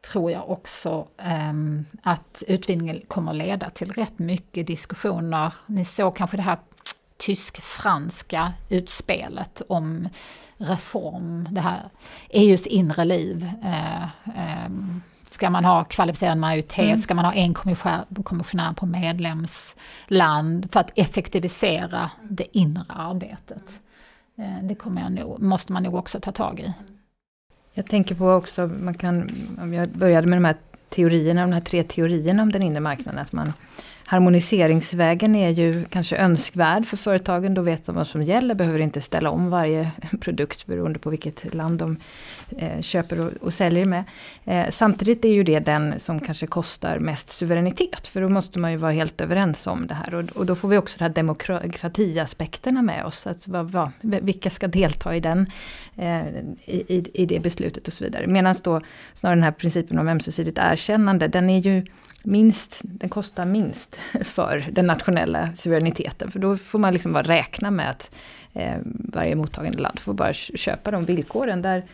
tror 0.00 0.30
jag 0.30 0.50
också 0.50 1.06
um, 1.50 1.84
att 2.02 2.42
utvidgningen 2.46 3.00
kommer 3.08 3.32
leda 3.32 3.70
till 3.70 3.92
rätt 3.92 4.18
mycket 4.18 4.66
diskussioner. 4.66 5.54
Ni 5.66 5.84
såg 5.84 6.16
kanske 6.16 6.36
det 6.36 6.42
här 6.42 6.58
tysk-franska 7.16 8.52
utspelet 8.68 9.62
om 9.68 10.08
reform, 10.56 11.48
det 11.50 11.60
här 11.60 11.90
EUs 12.30 12.66
inre 12.66 13.04
liv. 13.04 13.50
Uh, 13.64 14.06
um, 14.66 15.02
Ska 15.30 15.50
man 15.50 15.64
ha 15.64 15.84
kvalificerad 15.84 16.38
majoritet? 16.38 16.84
Mm. 16.84 16.98
Ska 16.98 17.14
man 17.14 17.24
ha 17.24 17.32
en 17.32 17.54
kommissionär, 17.54 18.72
på 18.72 18.86
medlemsland 18.86 20.72
för 20.72 20.80
att 20.80 20.98
effektivisera 20.98 22.10
det 22.22 22.58
inre 22.58 22.84
arbetet? 22.88 23.80
Uh, 24.38 24.62
det 24.62 24.74
kommer 24.74 25.02
jag 25.02 25.12
nog, 25.12 25.42
måste 25.42 25.72
man 25.72 25.82
nog 25.82 25.94
också 25.94 26.20
ta 26.20 26.32
tag 26.32 26.60
i. 26.60 26.72
Jag 27.72 27.86
tänker 27.86 28.14
på 28.14 28.30
också, 28.30 28.66
man 28.66 28.94
kan, 28.94 29.30
om 29.62 29.74
jag 29.74 29.88
började 29.88 30.26
med 30.26 30.36
de 30.36 30.44
här 30.44 30.56
teorierna, 30.88 31.40
de 31.40 31.52
här 31.52 31.60
tre 31.60 31.82
teorierna 31.82 32.42
om 32.42 32.52
den 32.52 32.62
inre 32.62 32.80
marknaden, 32.80 33.20
att 33.20 33.32
man 33.32 33.52
Harmoniseringsvägen 34.10 35.34
är 35.34 35.50
ju 35.50 35.84
kanske 35.84 36.16
önskvärd 36.16 36.86
för 36.86 36.96
företagen, 36.96 37.54
då 37.54 37.62
vet 37.62 37.86
de 37.86 37.94
vad 37.94 38.06
som 38.06 38.22
gäller, 38.22 38.54
behöver 38.54 38.78
inte 38.78 39.00
ställa 39.00 39.30
om 39.30 39.50
varje 39.50 39.90
produkt 40.20 40.66
beroende 40.66 40.98
på 40.98 41.10
vilket 41.10 41.54
land 41.54 41.78
de 41.78 41.96
eh, 42.58 42.80
köper 42.80 43.20
och, 43.20 43.32
och, 43.40 43.54
säljer 43.54 43.84
med. 43.84 44.04
Eh, 44.44 44.70
samtidigt 44.70 45.24
är 45.24 45.28
ju 45.28 45.44
det 45.44 45.60
den 45.60 46.00
som 46.00 46.20
kanske 46.20 46.46
kostar 46.46 46.98
mest 46.98 47.30
suveränitet, 47.30 48.06
för 48.06 48.20
då 48.20 48.28
måste 48.28 48.58
man 48.58 48.70
ju 48.70 48.76
vara 48.76 48.92
helt 48.92 49.20
överens 49.20 49.66
om 49.66 49.86
det 49.86 49.94
här. 49.94 50.14
Och, 50.14 50.24
och 50.36 50.46
då 50.46 50.54
får 50.54 50.68
vi 50.68 50.76
också 50.76 50.98
de 50.98 51.04
här 51.04 51.12
demokratiaspekterna 51.12 52.82
med 52.82 53.04
oss, 53.04 53.26
att 53.26 53.48
vad, 53.48 53.70
vad, 53.70 53.90
vilka 54.00 54.50
ska 54.50 54.68
delta 54.68 55.16
i 55.16 55.20
den, 55.20 55.50
eh, 55.96 56.26
i, 56.64 57.10
i 57.14 57.26
det 57.26 57.40
beslutet 57.40 57.86
och 57.86 57.92
så 57.92 58.04
vidare. 58.04 58.26
Medan 58.26 58.54
då 58.62 58.80
snarare 59.14 59.36
den 59.36 59.44
här 59.44 59.52
principen 59.52 59.98
om 59.98 60.08
ömsesidigt 60.08 60.58
erkännande, 60.58 61.28
den 61.28 61.50
är 61.50 61.58
ju 61.58 61.84
minst, 62.24 62.80
den 62.82 63.08
kostar 63.08 63.44
minst 63.46 63.98
för 64.24 64.66
den 64.72 64.86
nationella 64.86 65.54
suveräniteten. 65.54 66.30
För 66.30 66.38
då 66.38 66.56
får 66.56 66.78
man 66.78 66.92
liksom 66.92 67.12
bara 67.12 67.22
räkna 67.22 67.70
med 67.70 67.90
att 67.90 68.10
eh, 68.52 68.76
varje 68.84 69.34
mottagande 69.34 69.78
land 69.78 69.98
får 69.98 70.14
bara 70.14 70.32
köpa 70.32 70.90
de 70.90 71.04
villkoren. 71.04 71.62
Där, 71.62 71.76
eh, 71.78 71.84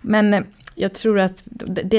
men 0.00 0.44
jag 0.74 0.94
tror 0.94 1.18
att 1.18 1.42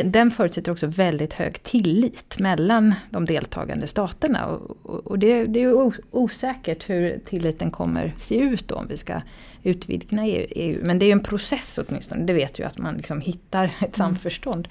den 0.06 0.32
förutsätter 0.32 0.72
också 0.72 0.88
väldigt 0.88 1.34
hög 1.34 1.64
tillit 1.64 2.40
mellan 2.40 2.94
de 3.10 3.26
deltagande 3.26 3.88
staterna. 3.88 4.46
Och, 4.84 5.20
det, 5.20 5.46
det 5.46 5.64
är 5.64 5.94
osäkert 6.12 6.90
hur 6.90 7.20
tilliten 7.26 7.72
kommer 7.72 8.14
se 8.18 8.36
ut 8.36 8.68
då 8.68 8.76
om 8.76 8.88
vi 8.88 8.98
ska 8.98 9.22
utvidga 9.64 10.26
EU. 10.26 10.82
Men 10.84 11.00
det 11.00 11.06
är 11.06 11.12
en 11.12 11.24
process 11.24 11.80
åtminstone, 11.88 12.26
det 12.26 12.34
vet 12.34 12.60
ju 12.60 12.64
att 12.64 12.78
man 12.78 12.96
liksom 12.96 13.22
hittar 13.22 13.66
ett 13.66 13.82
mm. 13.82 13.94
samförstånd. 13.94 14.68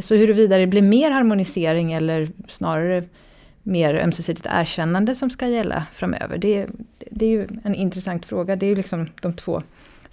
Så 0.00 0.14
huruvida 0.14 0.58
det 0.58 0.66
blir 0.66 0.82
mer 0.82 1.10
harmonisering 1.10 1.92
eller 1.92 2.28
snarare 2.48 3.04
mer 3.62 3.94
ömsesidigt 3.94 4.46
erkännande 4.50 5.14
som 5.14 5.30
ska 5.30 5.48
gälla 5.48 5.86
framöver. 5.92 6.38
Det, 6.38 6.66
det 7.10 7.26
är 7.26 7.30
ju 7.30 7.46
en 7.64 7.74
intressant 7.74 8.26
fråga. 8.26 8.56
Det 8.56 8.66
är 8.66 8.70
ju 8.70 8.76
liksom 8.76 9.08
de 9.20 9.32
två 9.32 9.62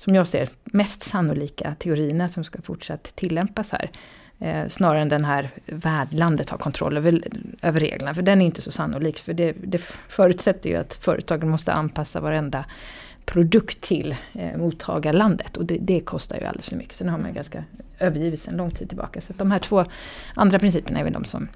som 0.04 0.16
jag 0.16 0.28
ser, 0.28 0.49
mest 0.64 1.04
sannolika 1.04 1.76
teorierna 1.80 2.28
som 2.28 2.43
ska 2.43 2.62
fortsatt 2.62 3.04
tillämpas 3.16 3.72
här. 3.72 3.91
Eh, 4.39 4.68
snarare 4.68 5.01
än 5.01 5.10
den 5.10 5.26
här 5.26 5.49
värdlandet 5.66 6.49
har 6.49 6.58
kontroll 6.58 6.97
över, 6.97 7.24
över 7.62 7.80
reglerna, 7.80 8.14
för 8.14 8.22
den 8.22 8.41
är 8.41 8.45
inte 8.45 8.62
så 8.62 8.72
sannolik. 8.72 9.20
För 9.20 9.34
det, 9.34 9.54
det 9.64 9.78
förutsätter 10.10 10.70
ju 10.70 10.76
att 10.76 10.95
företagen 10.95 11.49
måste 11.49 11.74
anpassa 11.74 12.20
varenda 12.20 12.66
produkt 13.26 13.82
till 13.82 14.16
eh, 14.34 14.58
mottagarlandet 14.58 15.58
och 15.58 15.66
det, 15.66 15.78
det, 15.82 15.99
kostar 15.99 16.38
ju 16.38 16.45
alldeles 16.45 16.70
för 16.70 16.76
mycket. 16.76 16.95
Sen 16.95 17.10
har 17.10 17.18
man 17.18 17.34
ganska 17.34 17.64
övergivit 17.99 18.41
sedan 18.41 18.58
lång 18.58 18.72
tid 18.72 18.88
tillbaka. 18.88 19.22
Så 19.22 19.34
de 19.38 19.51
här 19.51 19.60
två 19.60 19.86
andra 20.36 20.60
principerna 20.60 20.99
är 20.99 21.04
väl 21.04 21.14
de 21.14 21.26
som, 21.26 21.47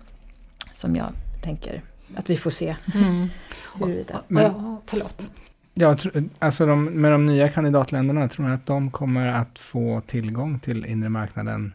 som 0.75 0.95
jag 0.95 1.11
tänker 1.43 1.81
att 2.15 2.29
vi 2.29 2.37
får 2.37 2.51
se. 2.51 2.75
Mm. 2.95 3.29
Huruvida. 3.79 4.21
Men, 4.27 4.77
förlåt. 4.85 5.29
Ja, 5.79 5.95
alltså 6.39 6.65
de, 6.65 6.85
med 6.85 7.11
de 7.11 7.25
nya 7.25 7.49
kandidatländerna, 7.49 8.27
tror 8.27 8.47
jag 8.47 8.55
att 8.55 8.65
de 8.65 8.91
kommer 8.91 9.27
att 9.27 9.59
få 9.59 10.01
tillgång 10.01 10.59
till 10.59 10.85
inre 10.85 11.09
marknaden 11.09 11.73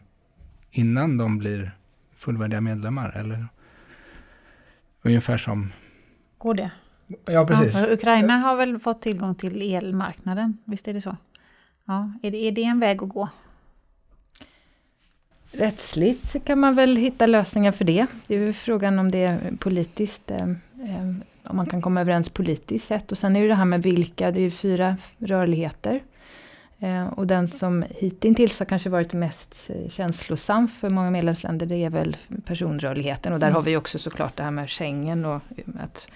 innan 0.71 1.17
de 1.17 1.37
blir 1.37 1.71
fullvärdiga 2.15 2.61
medlemmar? 2.61 3.09
Eller 3.17 3.47
ungefär 5.01 5.37
som... 5.37 5.73
Går 6.37 6.53
det? 6.53 6.71
Ja, 7.25 7.47
precis. 7.47 7.75
Ja, 7.75 7.93
Ukraina 7.93 8.33
har 8.37 8.55
väl 8.55 8.79
fått 8.79 9.01
tillgång 9.01 9.35
till 9.35 9.75
elmarknaden, 9.75 10.57
visst 10.65 10.87
är 10.87 10.93
det 10.93 11.01
så? 11.01 11.17
Ja, 11.85 12.13
är 12.23 12.31
det, 12.31 12.37
är 12.37 12.51
det 12.51 12.63
en 12.63 12.79
väg 12.79 13.03
att 13.03 13.09
gå? 13.09 13.29
Rättsligt 15.51 16.45
kan 16.45 16.59
man 16.59 16.75
väl 16.75 16.97
hitta 16.97 17.25
lösningar 17.25 17.71
för 17.71 17.85
det. 17.85 18.07
Det 18.27 18.35
är 18.35 18.39
ju 18.39 18.53
frågan 18.53 18.99
om 18.99 19.11
det 19.11 19.23
är 19.23 19.55
politiskt 19.59 20.31
eh, 20.31 20.49
eh 20.79 21.13
om 21.43 21.55
man 21.55 21.65
kan 21.65 21.81
komma 21.81 22.01
överens 22.01 22.29
politiskt 22.29 22.87
sett. 22.87 23.11
Och 23.11 23.17
sen 23.17 23.35
är 23.35 23.41
det 23.41 23.47
det 23.47 23.55
här 23.55 23.65
med 23.65 23.83
vilka, 23.83 24.31
det 24.31 24.39
är 24.39 24.43
ju 24.43 24.51
fyra 24.51 24.97
rörligheter. 25.17 26.01
Eh, 26.79 27.07
och 27.07 27.27
den 27.27 27.47
som 27.47 27.85
hittills 27.89 28.59
har 28.59 28.65
kanske 28.65 28.89
varit 28.89 29.13
mest 29.13 29.69
eh, 29.69 29.89
känslosam 29.89 30.67
för 30.67 30.89
många 30.89 31.11
medlemsländer, 31.11 31.65
det 31.65 31.75
är 31.75 31.89
väl 31.89 32.17
personrörligheten. 32.45 33.33
Och 33.33 33.39
där 33.39 33.47
mm. 33.47 33.55
har 33.55 33.61
vi 33.61 33.77
också 33.77 33.99
såklart 33.99 34.37
det 34.37 34.43
här 34.43 34.51
med 34.51 34.69
Schengen 34.69 35.25
och 35.25 35.41
att 35.79 36.07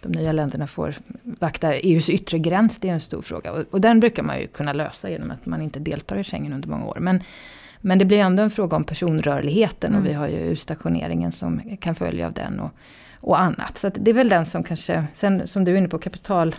de 0.00 0.12
nya 0.12 0.32
länderna 0.32 0.66
får 0.66 0.94
vakta 1.22 1.74
EUs 1.74 2.08
yttre 2.08 2.38
gräns, 2.38 2.78
det 2.78 2.88
är 2.88 2.92
en 2.92 3.00
stor 3.00 3.22
fråga. 3.22 3.52
Och, 3.52 3.64
och 3.70 3.80
den 3.80 4.00
brukar 4.00 4.22
man 4.22 4.40
ju 4.40 4.46
kunna 4.46 4.72
lösa 4.72 5.10
genom 5.10 5.30
att 5.30 5.46
man 5.46 5.62
inte 5.62 5.78
deltar 5.78 6.16
i 6.16 6.24
Schengen 6.24 6.52
under 6.52 6.68
många 6.68 6.86
år. 6.86 6.98
Men, 7.00 7.22
men 7.80 7.98
det 7.98 8.04
blir 8.04 8.18
ändå 8.18 8.42
en 8.42 8.50
fråga 8.50 8.76
om 8.76 8.84
personrörligheten 8.84 9.92
mm. 9.92 10.02
och 10.02 10.08
vi 10.08 10.12
har 10.12 10.28
ju 10.28 10.36
utstationeringen 10.36 11.32
som 11.32 11.76
kan 11.80 11.94
följa 11.94 12.26
av 12.26 12.32
den. 12.32 12.60
Och, 12.60 12.70
och 13.24 13.40
annat. 13.40 13.78
Så 13.78 13.88
det 13.88 14.10
är 14.10 14.14
väl 14.14 14.28
den 14.28 14.46
som 14.46 14.62
kanske, 14.62 15.04
sen 15.12 15.46
som 15.46 15.64
du 15.64 15.72
är 15.72 15.76
inne 15.76 15.88
på, 15.88 15.98
kapital, 15.98 16.54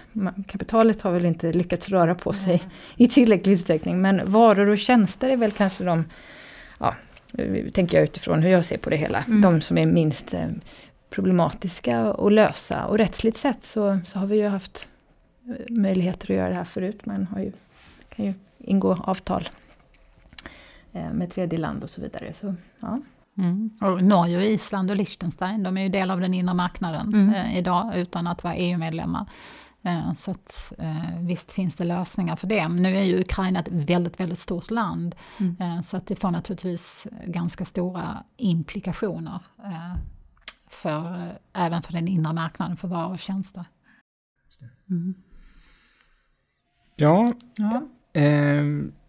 kapitalet 0.47 1.01
har 1.01 1.11
väl 1.11 1.25
inte 1.25 1.53
lyckats 1.53 1.89
röra 1.89 2.15
på 2.15 2.33
sig 2.33 2.55
mm. 2.55 2.69
i 2.95 3.07
tillräcklig 3.07 3.53
utsträckning. 3.53 4.01
Men 4.01 4.31
varor 4.31 4.69
och 4.69 4.77
tjänster 4.77 5.29
är 5.29 5.37
väl 5.37 5.51
kanske 5.51 5.83
de, 5.83 6.05
ja, 6.79 6.95
tänker 7.73 7.97
jag 7.97 8.03
utifrån 8.03 8.43
hur 8.43 8.49
jag 8.49 8.65
ser 8.65 8.77
på 8.77 8.89
det 8.89 8.95
hela, 8.95 9.23
mm. 9.27 9.41
de 9.41 9.61
som 9.61 9.77
är 9.77 9.85
minst 9.85 10.33
eh, 10.33 10.47
problematiska 11.09 11.99
att 11.99 12.33
lösa. 12.33 12.85
Och 12.85 12.97
rättsligt 12.97 13.37
sett 13.37 13.65
så, 13.65 13.99
så 14.05 14.19
har 14.19 14.27
vi 14.27 14.35
ju 14.35 14.47
haft 14.47 14.87
eh, 15.47 15.75
möjligheter 15.75 16.25
att 16.25 16.37
göra 16.37 16.49
det 16.49 16.55
här 16.55 16.63
förut. 16.63 17.05
Man 17.05 17.25
har 17.25 17.39
ju, 17.39 17.51
kan 18.09 18.25
ju 18.25 18.33
ingå 18.57 18.97
avtal 19.03 19.49
eh, 20.93 21.13
med 21.13 21.31
tredje 21.31 21.59
land 21.59 21.83
och 21.83 21.89
så 21.89 22.01
vidare. 22.01 22.33
Så, 22.33 22.55
ja. 22.79 22.99
Mm. 23.37 23.69
Och 23.81 24.03
Norge, 24.03 24.37
och 24.37 24.43
Island 24.43 24.89
och 24.89 24.97
Liechtenstein, 24.97 25.63
de 25.63 25.77
är 25.77 25.81
ju 25.81 25.89
del 25.89 26.11
av 26.11 26.19
den 26.19 26.33
inre 26.33 26.53
marknaden 26.53 27.13
mm. 27.13 27.33
eh, 27.33 27.57
idag 27.57 27.97
utan 27.97 28.27
att 28.27 28.43
vara 28.43 28.55
EU-medlemmar. 28.55 29.29
Eh, 29.85 30.13
så 30.13 30.31
att, 30.31 30.73
eh, 30.77 31.19
visst 31.19 31.53
finns 31.53 31.75
det 31.75 31.83
lösningar 31.83 32.35
för 32.35 32.47
det. 32.47 32.67
Men 32.67 32.83
nu 32.83 32.97
är 32.97 33.03
ju 33.03 33.19
Ukraina 33.19 33.59
ett 33.59 33.67
väldigt, 33.71 34.19
väldigt 34.19 34.39
stort 34.39 34.71
land. 34.71 35.15
Mm. 35.37 35.55
Eh, 35.59 35.81
så 35.81 35.97
att 35.97 36.07
det 36.07 36.15
får 36.15 36.31
naturligtvis 36.31 37.07
ganska 37.25 37.65
stora 37.65 38.23
implikationer. 38.37 39.39
Eh, 39.63 39.95
för, 40.67 41.31
även 41.53 41.81
för 41.81 41.93
den 41.93 42.07
inre 42.07 42.33
marknaden 42.33 42.77
för 42.77 42.87
varor 42.87 43.13
och 43.13 43.19
tjänster. 43.19 43.65
Mm. 44.89 45.13
Ja, 46.95 47.27
ja. 47.57 47.81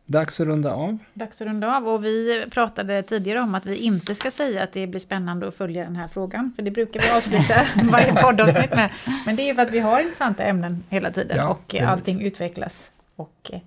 Dags 0.07 0.41
att 0.41 0.47
runda 0.47 0.73
av. 0.73 0.99
Dags 1.15 1.41
att 1.41 1.47
runda 1.47 1.77
av 1.77 1.89
och 1.89 2.05
vi 2.05 2.47
pratade 2.51 3.03
tidigare 3.03 3.41
om 3.41 3.55
att 3.55 3.67
vi 3.67 3.77
inte 3.77 4.15
ska 4.15 4.31
säga 4.31 4.63
att 4.63 4.73
det 4.73 4.87
blir 4.87 5.01
spännande 5.01 5.49
att 5.49 5.55
följa 5.55 5.85
den 5.85 5.97
här 5.97 6.09
frågan. 6.09 6.53
För 6.57 6.63
det 6.63 6.71
brukar 6.71 7.01
vi 7.01 7.11
avsluta 7.11 7.55
varje 7.91 8.15
poddavsnitt 8.15 8.71
med. 8.71 8.91
Men 9.27 9.37
det 9.37 9.43
är 9.43 9.47
ju 9.47 9.55
för 9.55 9.63
att 9.63 9.71
vi 9.71 9.79
har 9.79 10.01
intressanta 10.01 10.45
ämnen 10.45 10.85
hela 10.89 11.11
tiden 11.11 11.37
ja, 11.37 11.49
och 11.49 11.69
precis. 11.69 11.87
allting 11.87 12.23
utvecklas. 12.23 12.91
Och 13.17 13.51
eh, 13.53 13.61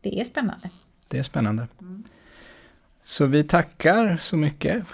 det 0.00 0.20
är 0.20 0.24
spännande. 0.24 0.70
Det 1.08 1.18
är 1.18 1.22
spännande. 1.22 1.68
Mm. 1.80 2.04
Så 3.04 3.26
vi 3.26 3.44
tackar 3.44 4.16
så 4.16 4.36
mycket 4.36 4.84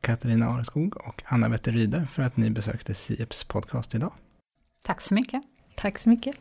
Katarina 0.00 0.48
Areskog 0.48 0.96
och 0.96 1.22
Anna 1.26 1.48
Wetteride 1.48 2.06
för 2.06 2.22
att 2.22 2.36
ni 2.36 2.50
besökte 2.50 2.94
Sieps 2.94 3.44
podcast 3.44 3.94
idag. 3.94 4.12
Tack 4.84 5.00
så 5.00 5.14
mycket. 5.14 5.42
Tack 5.74 5.98
så 5.98 6.08
mycket. 6.08 6.36